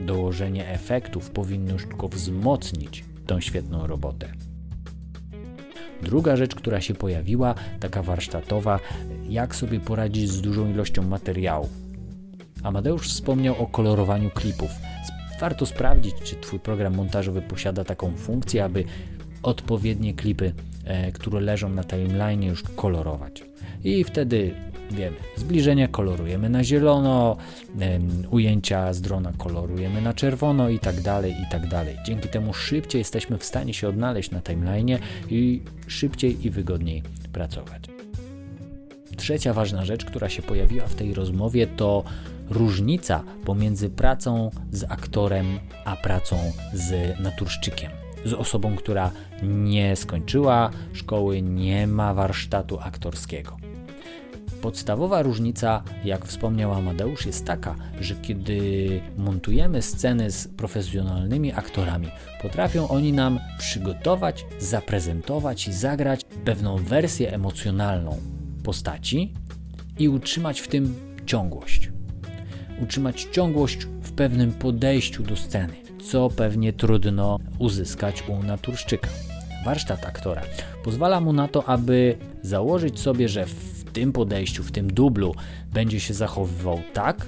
dołożenie 0.00 0.68
efektów 0.68 1.30
powinno 1.30 1.72
już 1.72 1.82
tylko 1.86 2.08
wzmocnić 2.08 3.04
tą 3.26 3.40
świetną 3.40 3.86
robotę. 3.86 4.32
Druga 6.02 6.36
rzecz, 6.36 6.54
która 6.54 6.80
się 6.80 6.94
pojawiła, 6.94 7.54
taka 7.80 8.02
warsztatowa, 8.02 8.80
jak 9.28 9.56
sobie 9.56 9.80
poradzić 9.80 10.30
z 10.30 10.40
dużą 10.40 10.70
ilością 10.70 11.02
materiału. 11.02 11.68
Amadeusz 12.62 13.08
wspomniał 13.08 13.62
o 13.62 13.66
kolorowaniu 13.66 14.30
klipów. 14.30 14.70
Warto 15.40 15.66
sprawdzić, 15.66 16.14
czy 16.24 16.36
Twój 16.36 16.60
program 16.60 16.94
montażowy 16.94 17.42
posiada 17.42 17.84
taką 17.84 18.16
funkcję, 18.16 18.64
aby 18.64 18.84
odpowiednie 19.42 20.14
klipy, 20.14 20.52
e, 20.84 21.12
które 21.12 21.40
leżą 21.40 21.68
na 21.68 21.84
timeline, 21.84 22.42
już 22.42 22.62
kolorować. 22.62 23.44
I 23.84 24.04
wtedy 24.04 24.54
wiemy, 24.90 25.16
zbliżenia 25.36 25.88
kolorujemy 25.88 26.48
na 26.48 26.64
zielono, 26.64 27.36
ujęcia 28.30 28.92
z 28.92 29.00
drona 29.00 29.32
kolorujemy 29.38 30.02
na 30.02 30.14
czerwono 30.14 30.68
i 30.68 30.78
tak 30.78 31.00
dalej, 31.00 31.32
i 31.32 31.50
tak 31.50 31.68
dalej. 31.68 31.96
Dzięki 32.06 32.28
temu 32.28 32.54
szybciej 32.54 32.98
jesteśmy 32.98 33.38
w 33.38 33.44
stanie 33.44 33.74
się 33.74 33.88
odnaleźć 33.88 34.30
na 34.30 34.40
timeline'ie 34.40 34.98
i 35.30 35.62
szybciej 35.86 36.46
i 36.46 36.50
wygodniej 36.50 37.02
pracować. 37.32 37.84
Trzecia 39.16 39.52
ważna 39.52 39.84
rzecz, 39.84 40.04
która 40.04 40.28
się 40.28 40.42
pojawiła 40.42 40.86
w 40.86 40.94
tej 40.94 41.14
rozmowie, 41.14 41.66
to 41.66 42.04
różnica 42.50 43.22
pomiędzy 43.44 43.90
pracą 43.90 44.50
z 44.72 44.84
aktorem 44.84 45.58
a 45.84 45.96
pracą 45.96 46.36
z 46.72 47.20
naturszczykiem. 47.20 47.90
Z 48.24 48.32
osobą, 48.32 48.76
która 48.76 49.10
nie 49.42 49.96
skończyła 49.96 50.70
szkoły, 50.92 51.42
nie 51.42 51.86
ma 51.86 52.14
warsztatu 52.14 52.80
aktorskiego. 52.80 53.56
Podstawowa 54.64 55.22
różnica, 55.22 55.82
jak 56.04 56.26
wspomniał 56.26 56.74
Amadeusz, 56.74 57.26
jest 57.26 57.44
taka, 57.44 57.76
że 58.00 58.14
kiedy 58.14 59.00
montujemy 59.16 59.82
sceny 59.82 60.30
z 60.30 60.48
profesjonalnymi 60.48 61.52
aktorami, 61.52 62.08
potrafią 62.42 62.88
oni 62.88 63.12
nam 63.12 63.40
przygotować, 63.58 64.46
zaprezentować 64.58 65.68
i 65.68 65.72
zagrać 65.72 66.20
pewną 66.44 66.76
wersję 66.76 67.32
emocjonalną 67.32 68.18
postaci 68.62 69.32
i 69.98 70.08
utrzymać 70.08 70.60
w 70.60 70.68
tym 70.68 70.94
ciągłość. 71.26 71.90
Utrzymać 72.82 73.28
ciągłość 73.32 73.84
w 74.02 74.12
pewnym 74.12 74.52
podejściu 74.52 75.22
do 75.22 75.36
sceny, 75.36 75.74
co 76.04 76.30
pewnie 76.30 76.72
trudno 76.72 77.38
uzyskać 77.58 78.24
u 78.28 78.42
naturszczyka. 78.42 79.08
Warsztat 79.64 80.04
aktora 80.04 80.42
pozwala 80.84 81.20
mu 81.20 81.32
na 81.32 81.48
to, 81.48 81.68
aby 81.68 82.16
założyć 82.42 83.00
sobie, 83.00 83.28
że 83.28 83.46
w 83.46 83.73
tym 83.94 84.12
podejściu, 84.12 84.62
w 84.62 84.72
tym 84.72 84.92
dublu 84.92 85.34
będzie 85.72 86.00
się 86.00 86.14
zachowywał 86.14 86.80
tak 86.92 87.26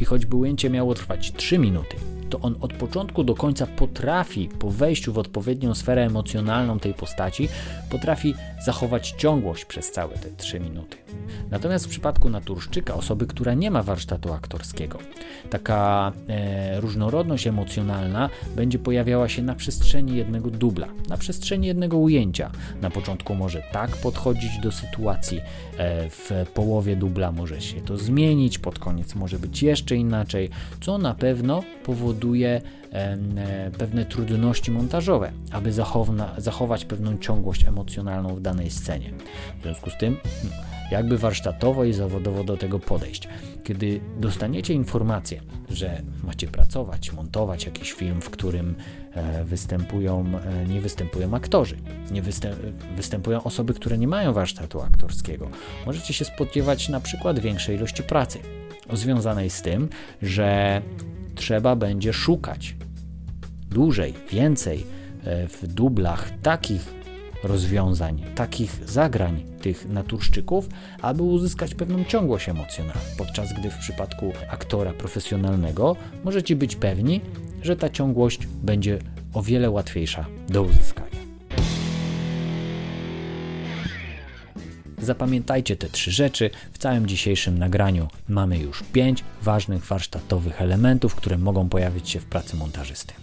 i 0.00 0.04
choćby 0.04 0.36
ujęcie 0.36 0.70
miało 0.70 0.94
trwać 0.94 1.32
3 1.32 1.58
minuty, 1.58 1.96
to 2.30 2.40
on 2.40 2.56
od 2.60 2.72
początku 2.72 3.24
do 3.24 3.34
końca 3.34 3.66
potrafi, 3.66 4.48
po 4.58 4.70
wejściu 4.70 5.12
w 5.12 5.18
odpowiednią 5.18 5.74
sferę 5.74 6.04
emocjonalną 6.06 6.78
tej 6.78 6.94
postaci, 6.94 7.48
potrafi 7.90 8.34
zachować 8.64 9.10
ciągłość 9.10 9.64
przez 9.64 9.90
całe 9.90 10.14
te 10.14 10.30
3 10.30 10.60
minuty. 10.60 10.96
Natomiast 11.50 11.86
w 11.86 11.88
przypadku 11.88 12.30
naturszczyka, 12.30 12.94
osoby, 12.94 13.26
która 13.26 13.54
nie 13.54 13.70
ma 13.70 13.82
warsztatu 13.82 14.32
aktorskiego, 14.32 14.98
taka 15.50 16.12
e, 16.28 16.80
różnorodność 16.80 17.46
emocjonalna 17.46 18.30
będzie 18.56 18.78
pojawiała 18.78 19.28
się 19.28 19.42
na 19.42 19.54
przestrzeni 19.54 20.16
jednego 20.16 20.50
dubla, 20.50 20.88
na 21.08 21.16
przestrzeni 21.16 21.66
jednego 21.66 21.98
ujęcia. 21.98 22.50
Na 22.82 22.90
początku 22.90 23.34
może 23.34 23.62
tak 23.72 23.96
podchodzić 23.96 24.58
do 24.58 24.72
sytuacji, 24.72 25.40
e, 25.78 26.10
w 26.10 26.30
połowie 26.54 26.96
dubla 26.96 27.32
może 27.32 27.60
się 27.60 27.80
to 27.80 27.98
zmienić, 27.98 28.58
pod 28.58 28.78
koniec 28.78 29.14
może 29.14 29.38
być 29.38 29.62
jeszcze 29.62 29.96
inaczej, 29.96 30.50
co 30.80 30.98
na 30.98 31.14
pewno 31.14 31.62
powoduje, 31.84 32.19
powoduje 32.20 32.60
e, 32.92 33.70
pewne 33.78 34.04
trudności 34.04 34.70
montażowe, 34.70 35.32
aby 35.52 35.72
zachować 36.38 36.84
pewną 36.84 37.18
ciągłość 37.18 37.64
emocjonalną 37.64 38.34
w 38.34 38.40
danej 38.40 38.70
scenie. 38.70 39.12
W 39.58 39.62
związku 39.62 39.90
z 39.90 39.96
tym, 39.96 40.16
hmm, 40.16 40.68
jakby 40.90 41.18
warsztatowo 41.18 41.84
i 41.84 41.92
zawodowo 41.92 42.44
do 42.44 42.56
tego 42.56 42.78
podejść. 42.78 43.28
Kiedy 43.64 44.00
dostaniecie 44.18 44.74
informację, 44.74 45.40
że 45.70 46.02
macie 46.24 46.46
pracować, 46.46 47.12
montować 47.12 47.66
jakiś 47.66 47.92
film, 47.92 48.20
w 48.20 48.30
którym 48.30 48.74
e, 49.12 49.44
występują, 49.44 50.24
e, 50.44 50.66
nie 50.66 50.80
występują 50.80 51.34
aktorzy, 51.34 51.76
nie 52.10 52.22
występ, 52.22 52.56
występują 52.96 53.42
osoby, 53.42 53.74
które 53.74 53.98
nie 53.98 54.08
mają 54.08 54.32
warsztatu 54.32 54.80
aktorskiego, 54.80 55.50
możecie 55.86 56.14
się 56.14 56.24
spodziewać 56.24 56.88
na 56.88 57.00
przykład 57.00 57.38
większej 57.38 57.76
ilości 57.76 58.02
pracy, 58.02 58.38
związanej 58.92 59.50
z 59.50 59.62
tym, 59.62 59.88
że 60.22 60.82
trzeba 61.34 61.76
będzie 61.76 62.12
szukać 62.12 62.76
dłużej, 63.70 64.14
więcej 64.32 64.86
e, 65.24 65.48
w 65.48 65.66
dublach 65.66 66.30
takich 66.42 67.00
rozwiązań, 67.44 68.22
takich 68.34 68.88
zagrań 68.88 69.42
tych 69.62 69.88
naturszczyków, 69.88 70.68
aby 71.02 71.22
uzyskać 71.22 71.74
pewną 71.74 72.04
ciągłość 72.04 72.48
emocjonalną. 72.48 73.00
Podczas 73.18 73.52
gdy 73.52 73.70
w 73.70 73.78
przypadku 73.78 74.32
aktora 74.50 74.92
profesjonalnego 74.92 75.96
możecie 76.24 76.56
być 76.56 76.76
pewni, 76.76 77.20
że 77.62 77.76
ta 77.76 77.88
ciągłość 77.88 78.46
będzie 78.62 78.98
o 79.34 79.42
wiele 79.42 79.70
łatwiejsza 79.70 80.26
do 80.48 80.62
uzyskania. 80.62 81.09
Zapamiętajcie 85.10 85.76
te 85.76 85.88
trzy 85.88 86.10
rzeczy. 86.10 86.50
W 86.72 86.78
całym 86.78 87.06
dzisiejszym 87.06 87.58
nagraniu 87.58 88.08
mamy 88.28 88.58
już 88.58 88.82
pięć 88.92 89.24
ważnych 89.42 89.84
warsztatowych 89.84 90.62
elementów, 90.62 91.14
które 91.14 91.38
mogą 91.38 91.68
pojawić 91.68 92.10
się 92.10 92.20
w 92.20 92.24
pracy 92.24 92.56
montażysty. 92.56 93.14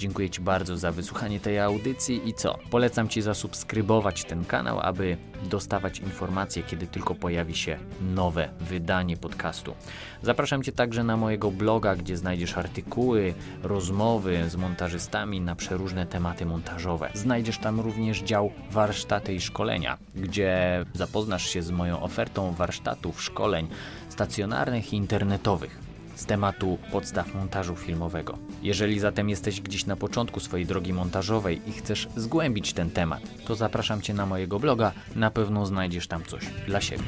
Dziękuję 0.00 0.30
Ci 0.30 0.40
bardzo 0.40 0.78
za 0.78 0.92
wysłuchanie 0.92 1.40
tej 1.40 1.58
audycji 1.58 2.28
i 2.28 2.34
co? 2.34 2.58
Polecam 2.70 3.08
Ci 3.08 3.22
zasubskrybować 3.22 4.24
ten 4.24 4.44
kanał, 4.44 4.80
aby 4.80 5.16
dostawać 5.42 5.98
informacje, 5.98 6.62
kiedy 6.62 6.86
tylko 6.86 7.14
pojawi 7.14 7.54
się 7.54 7.78
nowe 8.14 8.48
wydanie 8.60 9.16
podcastu. 9.16 9.74
Zapraszam 10.22 10.62
Cię 10.62 10.72
także 10.72 11.04
na 11.04 11.16
mojego 11.16 11.50
bloga, 11.50 11.96
gdzie 11.96 12.16
znajdziesz 12.16 12.56
artykuły, 12.56 13.34
rozmowy 13.62 14.50
z 14.50 14.56
montażystami 14.56 15.40
na 15.40 15.56
przeróżne 15.56 16.06
tematy 16.06 16.46
montażowe. 16.46 17.10
Znajdziesz 17.14 17.58
tam 17.58 17.80
również 17.80 18.22
dział 18.22 18.52
warsztaty 18.70 19.34
i 19.34 19.40
szkolenia, 19.40 19.98
gdzie 20.14 20.84
zapoznasz 20.94 21.48
się 21.48 21.62
z 21.62 21.70
moją 21.70 22.02
ofertą 22.02 22.52
warsztatów, 22.52 23.22
szkoleń 23.22 23.68
stacjonarnych 24.08 24.92
i 24.92 24.96
internetowych 24.96 25.89
z 26.20 26.26
tematu 26.26 26.78
podstaw 26.92 27.34
montażu 27.34 27.76
filmowego. 27.76 28.38
Jeżeli 28.62 28.98
zatem 28.98 29.28
jesteś 29.28 29.60
gdzieś 29.60 29.86
na 29.86 29.96
początku 29.96 30.40
swojej 30.40 30.66
drogi 30.66 30.92
montażowej 30.92 31.60
i 31.66 31.72
chcesz 31.72 32.08
zgłębić 32.16 32.72
ten 32.72 32.90
temat, 32.90 33.22
to 33.46 33.54
zapraszam 33.54 34.02
Cię 34.02 34.14
na 34.14 34.26
mojego 34.26 34.58
bloga, 34.58 34.92
na 35.16 35.30
pewno 35.30 35.66
znajdziesz 35.66 36.06
tam 36.06 36.24
coś 36.24 36.46
dla 36.66 36.80
siebie. 36.80 37.04